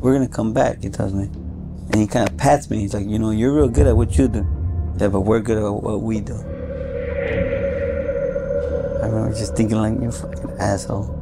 We're 0.00 0.14
gonna 0.14 0.28
come 0.28 0.52
back, 0.52 0.82
he 0.82 0.88
tells 0.88 1.12
me. 1.12 1.24
And 1.24 1.96
he 1.96 2.06
kind 2.06 2.28
of 2.28 2.36
pats 2.36 2.70
me. 2.70 2.78
He's 2.78 2.94
like, 2.94 3.06
you 3.06 3.18
know, 3.18 3.30
you're 3.30 3.52
real 3.52 3.68
good 3.68 3.86
at 3.86 3.96
what 3.96 4.16
you 4.16 4.28
do. 4.28 4.46
Yeah, 4.98 5.08
but 5.08 5.20
we're 5.20 5.40
good 5.40 5.58
at 5.58 5.70
what 5.70 6.00
we 6.00 6.20
do. 6.20 6.34
I 9.02 9.06
remember 9.06 9.34
just 9.36 9.56
thinking 9.56 9.78
like, 9.78 10.00
you're 10.00 10.12
fucking 10.12 10.50
asshole. 10.60 11.18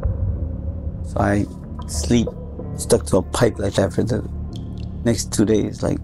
So 1.07 1.19
I 1.19 1.47
sleep 1.89 2.29
stuck 2.77 3.07
to 3.07 3.17
a 3.17 3.23
pipe 3.23 3.59
like 3.59 3.75
that 3.75 3.93
for 3.95 4.03
the 4.03 4.23
next 5.05 5.33
two 5.33 5.47
days. 5.47 5.83
Like, 5.83 5.99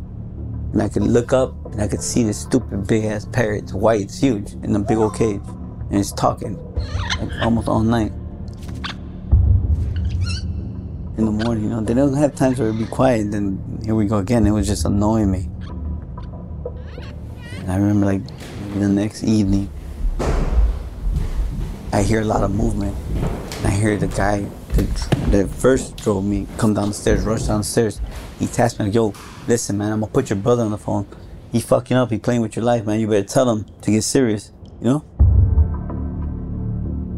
and 0.73 0.83
I 0.83 0.89
could 0.89 1.03
look 1.03 1.35
up 1.35 1.55
and 1.73 1.83
I 1.83 1.89
could 1.89 2.03
see 2.03 2.23
this 2.23 2.41
stupid 2.41 2.87
big 2.87 3.05
ass 3.05 3.27
parrot. 3.27 3.65
It's 3.65 3.73
white, 3.75 4.01
it's 4.01 4.19
huge, 4.19 4.53
in 4.63 4.75
a 4.75 4.79
big 4.79 4.97
old 4.97 5.17
cage. 5.17 5.41
And 5.91 6.01
it's 6.01 6.13
talking 6.13 6.57
like 7.21 7.31
almost 7.43 7.69
all 7.69 7.83
night. 7.83 8.13
In 11.19 11.25
the 11.25 11.31
morning, 11.31 11.65
you 11.65 11.71
know, 11.71 11.81
they 11.83 11.95
don't 11.95 12.15
have 12.15 12.35
times 12.35 12.59
where 12.59 12.69
it'd 12.69 12.81
be 12.81 12.87
quiet, 12.87 13.31
then 13.31 13.81
here 13.85 13.95
we 13.95 14.07
go 14.07 14.19
again. 14.19 14.47
It 14.47 14.51
was 14.51 14.67
just 14.67 14.85
annoying 14.85 15.31
me. 15.31 15.49
And 17.59 17.71
I 17.71 17.77
remember 17.77 18.07
like 18.07 18.23
the 18.75 18.89
next 18.89 19.25
evening, 19.25 19.71
I 21.97 22.03
hear 22.03 22.21
a 22.21 22.25
lot 22.27 22.43
of 22.43 22.55
movement. 22.55 22.95
And 23.57 23.67
I 23.67 23.71
hear 23.71 23.97
the 23.97 24.07
guy 24.07 24.41
that, 24.75 25.31
that 25.31 25.49
first 25.49 25.97
drove 25.97 26.27
me 26.27 26.47
come 26.59 26.75
downstairs, 26.75 27.25
rush 27.25 27.45
downstairs. 27.45 28.03
He 28.39 28.47
taps 28.47 28.79
me 28.79 28.91
yo, 28.91 29.15
listen, 29.49 29.79
man, 29.79 29.93
I'm 29.93 30.01
gonna 30.01 30.13
put 30.13 30.29
your 30.29 30.37
brother 30.37 30.63
on 30.63 30.73
the 30.73 30.77
phone. 30.77 31.07
He 31.53 31.61
fucking 31.63 31.97
up. 31.97 32.11
He 32.11 32.19
playing 32.19 32.43
with 32.43 32.55
your 32.55 32.67
life, 32.67 32.85
man. 32.85 33.01
You 33.01 33.07
better 33.09 33.27
tell 33.27 33.51
him 33.51 33.65
to 33.81 33.91
get 33.91 34.03
serious, 34.03 34.53
you 34.79 34.89
know? 34.91 35.05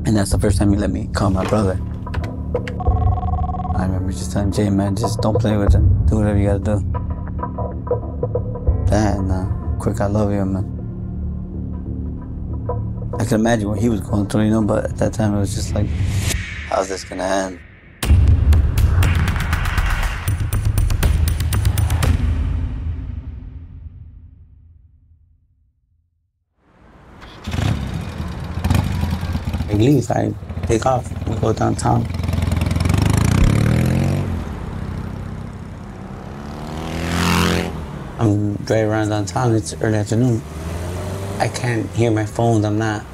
And 0.07 0.17
that's 0.17 0.31
the 0.31 0.39
first 0.39 0.59
time 0.59 0.71
he 0.71 0.77
let 0.77 0.91
me 0.91 1.09
call 1.13 1.31
my 1.31 1.45
brother. 1.49 1.73
I 3.75 3.83
remember 3.83 4.13
just 4.13 4.31
telling 4.31 4.53
Jay, 4.53 4.71
man, 4.71 4.95
just 4.95 5.21
don't 5.21 5.41
play 5.41 5.57
with 5.57 5.73
him. 5.73 6.07
Do 6.07 6.19
whatever 6.19 6.39
you 6.39 6.47
gotta 6.47 6.61
do. 6.61 6.79
That, 8.91 9.25
nah. 9.25 9.77
Quick, 9.81 10.01
I 10.01 10.07
love 10.07 10.31
you, 10.31 10.45
man. 10.45 10.78
I 13.19 13.25
can 13.25 13.41
imagine 13.41 13.69
what 13.69 13.81
he 13.81 13.89
was 13.89 14.01
going 14.01 14.29
through, 14.29 14.45
you 14.45 14.51
know, 14.51 14.63
but 14.63 14.85
at 14.85 14.97
that 14.99 15.13
time 15.13 15.35
it 15.35 15.41
was 15.41 15.53
just 15.53 15.75
like, 15.75 15.87
how's 16.69 16.89
this 16.89 17.03
gonna 17.03 17.25
end? 17.25 17.59
I 29.69 29.75
leave. 29.75 30.09
I 30.13 30.33
take 30.67 30.87
off. 30.87 31.11
We 31.27 31.35
go 31.37 31.53
downtown. 31.53 32.07
I'm 38.21 38.55
driving 38.59 38.91
around 38.91 39.09
downtown. 39.09 39.57
It's 39.57 39.75
early 39.83 39.99
afternoon. 39.99 40.41
I 41.39 41.49
can't 41.49 41.89
hear 41.91 42.11
my 42.11 42.27
phone. 42.27 42.65
I'm 42.65 42.79
not 42.79 43.05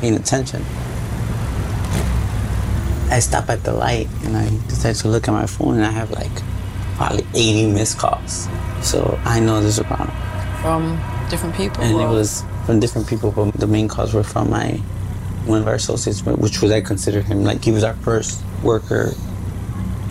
paying 0.00 0.14
attention. 0.16 0.62
I 3.10 3.20
stop 3.20 3.48
at 3.48 3.64
the 3.64 3.72
light 3.72 4.08
and 4.24 4.36
I 4.36 4.48
decide 4.68 4.96
to 4.96 5.08
look 5.08 5.28
at 5.28 5.32
my 5.32 5.46
phone 5.46 5.76
and 5.76 5.84
I 5.84 5.90
have 5.90 6.10
like 6.10 6.32
probably 6.96 7.26
80 7.34 7.72
missed 7.72 7.98
calls. 7.98 8.48
So 8.82 9.18
I 9.24 9.40
know 9.40 9.60
there's 9.60 9.78
a 9.78 9.84
problem. 9.84 10.10
From 10.60 11.00
different 11.30 11.54
people? 11.54 11.82
And 11.82 12.00
it 12.00 12.06
was 12.06 12.44
from 12.66 12.80
different 12.80 13.08
people, 13.08 13.30
but 13.30 13.54
the 13.54 13.66
main 13.66 13.88
calls 13.88 14.12
were 14.12 14.24
from 14.24 14.50
my 14.50 14.72
one 15.46 15.60
of 15.60 15.68
our 15.68 15.74
associates, 15.74 16.22
which 16.24 16.60
was 16.60 16.70
I 16.70 16.80
consider 16.80 17.20
him 17.20 17.44
like 17.44 17.64
he 17.64 17.72
was 17.72 17.84
our 17.84 17.94
first 17.94 18.42
worker. 18.62 19.12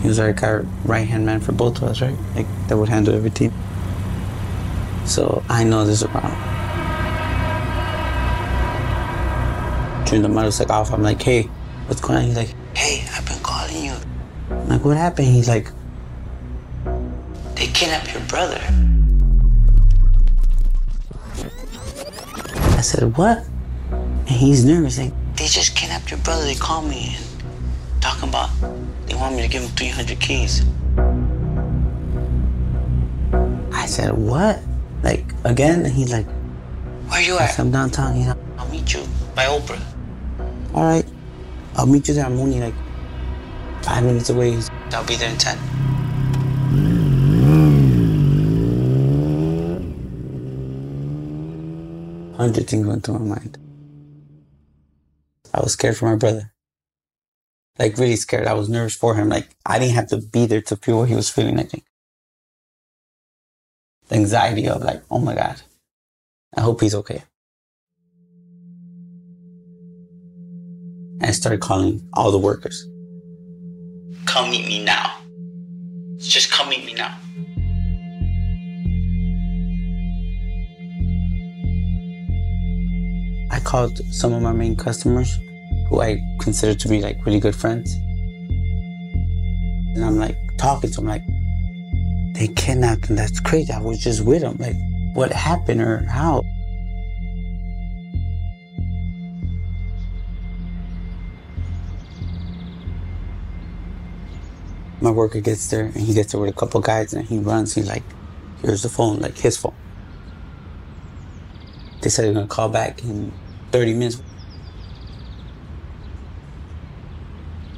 He 0.00 0.08
was 0.08 0.18
like 0.18 0.42
our 0.42 0.64
right 0.84 1.06
hand 1.06 1.24
man 1.24 1.40
for 1.40 1.52
both 1.52 1.78
of 1.78 1.84
us, 1.84 2.00
right? 2.00 2.16
Like 2.34 2.46
that 2.68 2.76
would 2.76 2.88
handle 2.88 3.14
everything. 3.14 3.52
So 5.06 5.42
I 5.48 5.64
know 5.64 5.84
there's 5.84 6.02
a 6.02 6.08
problem. 6.08 6.53
During 10.06 10.22
the 10.22 10.28
motorcycle 10.28 10.74
off, 10.74 10.92
I'm 10.92 11.02
like, 11.02 11.20
hey, 11.20 11.42
what's 11.86 12.00
going 12.00 12.18
on? 12.18 12.24
He's 12.24 12.36
like, 12.36 12.54
hey, 12.76 13.06
I've 13.12 13.26
been 13.26 13.42
calling 13.42 13.84
you. 13.84 13.94
I'm 14.50 14.68
like, 14.68 14.84
what 14.84 14.96
happened? 14.96 15.28
He's 15.28 15.48
like, 15.48 15.70
they 17.54 17.66
kidnapped 17.68 18.12
your 18.12 18.22
brother. 18.24 18.60
I 22.76 22.80
said, 22.80 23.16
what? 23.16 23.44
And 23.90 24.28
he's 24.28 24.64
nervous. 24.64 24.98
Like, 24.98 25.12
they 25.36 25.46
just 25.46 25.74
kidnapped 25.74 26.10
your 26.10 26.20
brother. 26.20 26.44
They 26.44 26.54
called 26.54 26.88
me 26.88 27.16
and 27.16 28.02
talking 28.02 28.28
about 28.28 28.50
they 29.06 29.14
want 29.14 29.36
me 29.36 29.42
to 29.42 29.48
give 29.48 29.62
him 29.62 29.70
300 29.70 30.20
keys. 30.20 30.62
I 33.72 33.86
said, 33.86 34.12
what? 34.12 34.60
Like, 35.02 35.24
again? 35.44 35.86
And 35.86 35.94
he's 35.94 36.12
like, 36.12 36.26
where 37.08 37.22
you 37.22 37.38
at? 37.38 37.58
I'm 37.58 37.70
downtown. 37.70 38.14
He's 38.14 38.26
like, 38.26 38.36
I'll 38.58 38.68
meet 38.68 38.92
you 38.92 39.04
by 39.34 39.46
Oprah. 39.46 39.93
All 40.74 40.84
right. 40.84 41.06
I'll 41.76 41.86
meet 41.86 42.08
you 42.08 42.14
there. 42.14 42.26
I'm 42.26 42.38
only 42.38 42.58
like 42.58 42.74
five 43.82 44.02
minutes 44.02 44.28
away. 44.30 44.58
I'll 44.90 45.06
be 45.06 45.14
there 45.14 45.30
in 45.30 45.38
10. 45.38 45.56
Hundred 52.36 52.68
things 52.68 52.86
went 52.86 53.04
through 53.04 53.20
my 53.20 53.36
mind. 53.36 53.58
I 55.52 55.60
was 55.60 55.74
scared 55.74 55.96
for 55.96 56.06
my 56.06 56.16
brother. 56.16 56.52
Like 57.78 57.96
really 57.96 58.16
scared. 58.16 58.48
I 58.48 58.54
was 58.54 58.68
nervous 58.68 58.96
for 58.96 59.14
him. 59.14 59.28
Like 59.28 59.48
I 59.64 59.78
didn't 59.78 59.94
have 59.94 60.08
to 60.08 60.16
be 60.18 60.46
there 60.46 60.62
to 60.62 60.76
feel 60.76 60.98
what 60.98 61.08
he 61.08 61.14
was 61.14 61.30
feeling, 61.30 61.60
I 61.60 61.62
think. 61.62 61.84
The 64.08 64.16
anxiety 64.16 64.68
of 64.68 64.82
like, 64.82 65.02
oh 65.10 65.20
my 65.20 65.36
God. 65.36 65.62
I 66.56 66.62
hope 66.62 66.80
he's 66.80 66.94
okay. 66.96 67.22
I 71.24 71.30
started 71.30 71.60
calling 71.60 72.06
all 72.12 72.30
the 72.30 72.38
workers. 72.38 72.86
Come 74.26 74.50
meet 74.50 74.66
me 74.66 74.84
now. 74.84 75.16
Just 76.18 76.50
come 76.50 76.68
meet 76.68 76.84
me 76.84 76.92
now. 76.92 77.16
I 83.50 83.60
called 83.60 83.98
some 84.12 84.34
of 84.34 84.42
my 84.42 84.52
main 84.52 84.76
customers 84.76 85.38
who 85.88 86.02
I 86.02 86.20
consider 86.40 86.74
to 86.74 86.88
be 86.88 87.00
like 87.00 87.24
really 87.24 87.40
good 87.40 87.56
friends. 87.56 87.94
And 89.94 90.04
I'm 90.04 90.18
like 90.18 90.36
talking 90.58 90.90
to 90.90 90.96
them 90.96 91.06
like, 91.06 91.22
they 92.34 92.48
kidnapped 92.48 93.06
him. 93.06 93.16
That's 93.16 93.40
crazy. 93.40 93.72
I 93.72 93.80
was 93.80 93.98
just 93.98 94.24
with 94.24 94.42
him. 94.42 94.56
Like, 94.58 94.76
what 95.14 95.32
happened 95.32 95.80
or 95.80 96.04
how? 96.04 96.42
My 105.04 105.10
worker 105.10 105.38
gets 105.38 105.68
there 105.68 105.84
and 105.84 105.96
he 105.96 106.14
gets 106.14 106.32
there 106.32 106.40
with 106.40 106.48
a 106.48 106.54
couple 106.54 106.80
guys 106.80 107.12
and 107.12 107.26
he 107.26 107.38
runs. 107.38 107.74
He's 107.74 107.86
like, 107.86 108.02
here's 108.62 108.82
the 108.82 108.88
phone, 108.88 109.18
like 109.18 109.36
his 109.36 109.54
phone. 109.54 109.74
They 112.00 112.08
said 112.08 112.24
they're 112.24 112.32
gonna 112.32 112.46
call 112.46 112.70
back 112.70 113.04
in 113.04 113.30
30 113.70 113.92
minutes. 113.92 114.22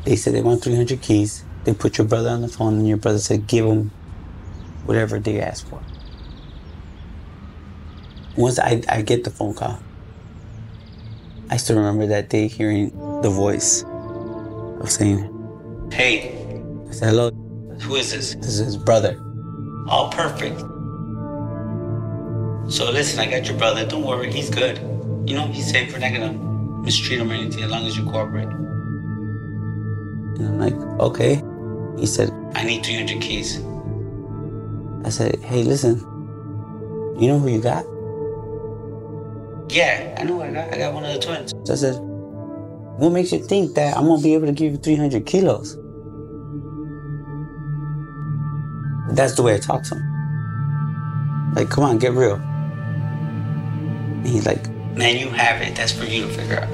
They 0.04 0.14
said 0.14 0.34
they 0.34 0.40
want 0.40 0.62
300 0.62 1.02
keys. 1.02 1.44
They 1.64 1.74
put 1.74 1.98
your 1.98 2.06
brother 2.06 2.28
on 2.28 2.42
the 2.42 2.48
phone 2.48 2.74
and 2.74 2.86
your 2.86 2.96
brother 2.96 3.18
said, 3.18 3.48
give 3.48 3.66
them 3.66 3.90
whatever 4.84 5.18
they 5.18 5.40
asked 5.40 5.66
for. 5.66 5.82
Once 8.36 8.60
I, 8.60 8.82
I 8.88 9.02
get 9.02 9.24
the 9.24 9.30
phone 9.30 9.54
call, 9.54 9.80
I 11.50 11.56
still 11.56 11.76
remember 11.76 12.06
that 12.06 12.28
day 12.28 12.46
hearing 12.46 12.90
the 13.22 13.30
voice 13.30 13.82
of 14.78 14.92
saying, 14.92 15.32
Hey, 15.90 16.35
said, 16.96 17.10
hello, 17.10 17.30
who 17.82 17.96
is 17.96 18.10
this? 18.10 18.34
This 18.36 18.58
is 18.58 18.58
his 18.58 18.76
brother. 18.76 19.20
All 19.88 20.10
perfect. 20.10 20.58
So 22.72 22.90
listen, 22.90 23.20
I 23.20 23.30
got 23.30 23.46
your 23.46 23.58
brother. 23.58 23.86
Don't 23.86 24.02
worry, 24.02 24.32
he's 24.32 24.48
good. 24.50 24.78
You 25.28 25.36
know, 25.36 25.46
he's 25.46 25.70
safe. 25.70 25.92
We're 25.92 25.98
not 25.98 26.12
gonna 26.12 26.32
mistreat 26.82 27.20
him 27.20 27.30
or 27.30 27.34
anything 27.34 27.62
as 27.64 27.70
long 27.70 27.86
as 27.86 27.96
you 27.98 28.04
cooperate. 28.04 28.48
And 30.38 30.40
I'm 30.40 30.58
like, 30.58 30.74
okay. 31.00 31.42
He 31.98 32.06
said, 32.06 32.30
I 32.54 32.64
need 32.64 32.84
300 32.84 33.20
keys. 33.20 33.60
I 35.04 35.10
said, 35.10 35.38
hey, 35.40 35.62
listen, 35.62 35.98
you 37.18 37.28
know 37.28 37.38
who 37.38 37.48
you 37.48 37.60
got? 37.60 37.84
Yeah, 39.68 40.16
I 40.18 40.24
know 40.24 40.36
what 40.36 40.48
I 40.48 40.52
got. 40.52 40.72
I 40.72 40.78
got 40.78 40.94
one 40.94 41.04
of 41.04 41.12
the 41.12 41.20
twins. 41.20 41.52
So 41.64 41.72
I 41.74 41.76
said, 41.76 41.96
what 42.98 43.10
makes 43.10 43.32
you 43.32 43.38
think 43.44 43.74
that 43.74 43.96
I'm 43.96 44.06
gonna 44.06 44.22
be 44.22 44.32
able 44.34 44.46
to 44.46 44.52
give 44.52 44.72
you 44.72 44.78
300 44.78 45.26
kilos? 45.26 45.76
That's 49.16 49.34
the 49.34 49.42
way 49.42 49.54
I 49.54 49.58
talk 49.58 49.82
to 49.84 49.94
him. 49.94 51.54
Like, 51.54 51.70
come 51.70 51.84
on, 51.84 51.96
get 51.98 52.12
real. 52.12 52.34
And 52.34 54.26
he's 54.26 54.44
like, 54.44 54.68
man, 54.94 55.16
you 55.16 55.30
have 55.30 55.62
it. 55.62 55.74
That's 55.74 55.90
for 55.90 56.04
you 56.04 56.26
to 56.26 56.28
figure 56.28 56.60
out. 56.60 56.68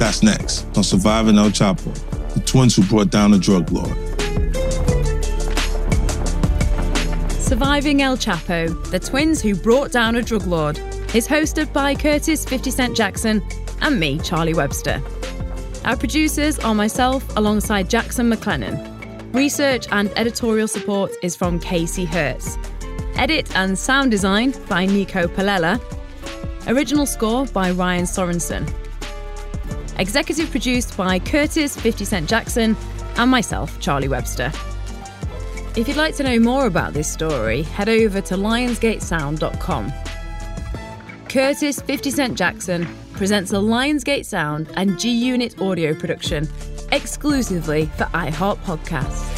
That's 0.00 0.24
next 0.24 0.66
on 0.76 0.82
Surviving 0.82 1.38
El 1.38 1.50
Chapo, 1.50 1.94
the 2.34 2.40
twins 2.40 2.74
who 2.74 2.82
brought 2.82 3.10
down 3.10 3.30
the 3.30 3.38
drug 3.38 3.70
lord. 3.70 4.07
Surviving 7.48 8.02
El 8.02 8.18
Chapo, 8.18 8.90
the 8.90 8.98
twins 8.98 9.40
who 9.40 9.54
brought 9.54 9.90
down 9.90 10.16
a 10.16 10.22
drug 10.22 10.46
lord, 10.46 10.76
is 11.14 11.26
hosted 11.26 11.72
by 11.72 11.94
Curtis 11.94 12.44
50 12.44 12.70
Cent 12.70 12.94
Jackson 12.94 13.42
and 13.80 13.98
me, 13.98 14.18
Charlie 14.18 14.52
Webster. 14.52 15.02
Our 15.86 15.96
producers 15.96 16.58
are 16.58 16.74
myself 16.74 17.24
alongside 17.38 17.88
Jackson 17.88 18.30
McLennan. 18.30 19.34
Research 19.34 19.86
and 19.92 20.10
editorial 20.18 20.68
support 20.68 21.10
is 21.22 21.34
from 21.34 21.58
Casey 21.58 22.04
Hertz. 22.04 22.58
Edit 23.14 23.50
and 23.56 23.78
sound 23.78 24.10
design 24.10 24.52
by 24.68 24.84
Nico 24.84 25.26
Palella. 25.26 25.80
Original 26.66 27.06
score 27.06 27.46
by 27.46 27.70
Ryan 27.70 28.04
Sorensen. 28.04 28.70
Executive 29.98 30.50
produced 30.50 30.98
by 30.98 31.18
Curtis 31.18 31.80
50 31.80 32.04
Cent 32.04 32.28
Jackson 32.28 32.76
and 33.16 33.30
myself, 33.30 33.80
Charlie 33.80 34.08
Webster. 34.08 34.52
If 35.78 35.86
you'd 35.86 35.96
like 35.96 36.16
to 36.16 36.24
know 36.24 36.40
more 36.40 36.66
about 36.66 36.92
this 36.92 37.08
story, 37.08 37.62
head 37.62 37.88
over 37.88 38.20
to 38.20 38.34
lionsgatesound.com. 38.34 39.92
Curtis 41.28 41.80
50 41.80 42.10
Cent 42.10 42.36
Jackson 42.36 42.84
presents 43.12 43.52
a 43.52 43.58
Lionsgate 43.58 44.26
Sound 44.26 44.72
and 44.74 44.98
G 44.98 45.08
Unit 45.10 45.60
audio 45.60 45.94
production 45.94 46.48
exclusively 46.90 47.86
for 47.96 48.06
iHeart 48.06 48.56
Podcasts. 48.64 49.37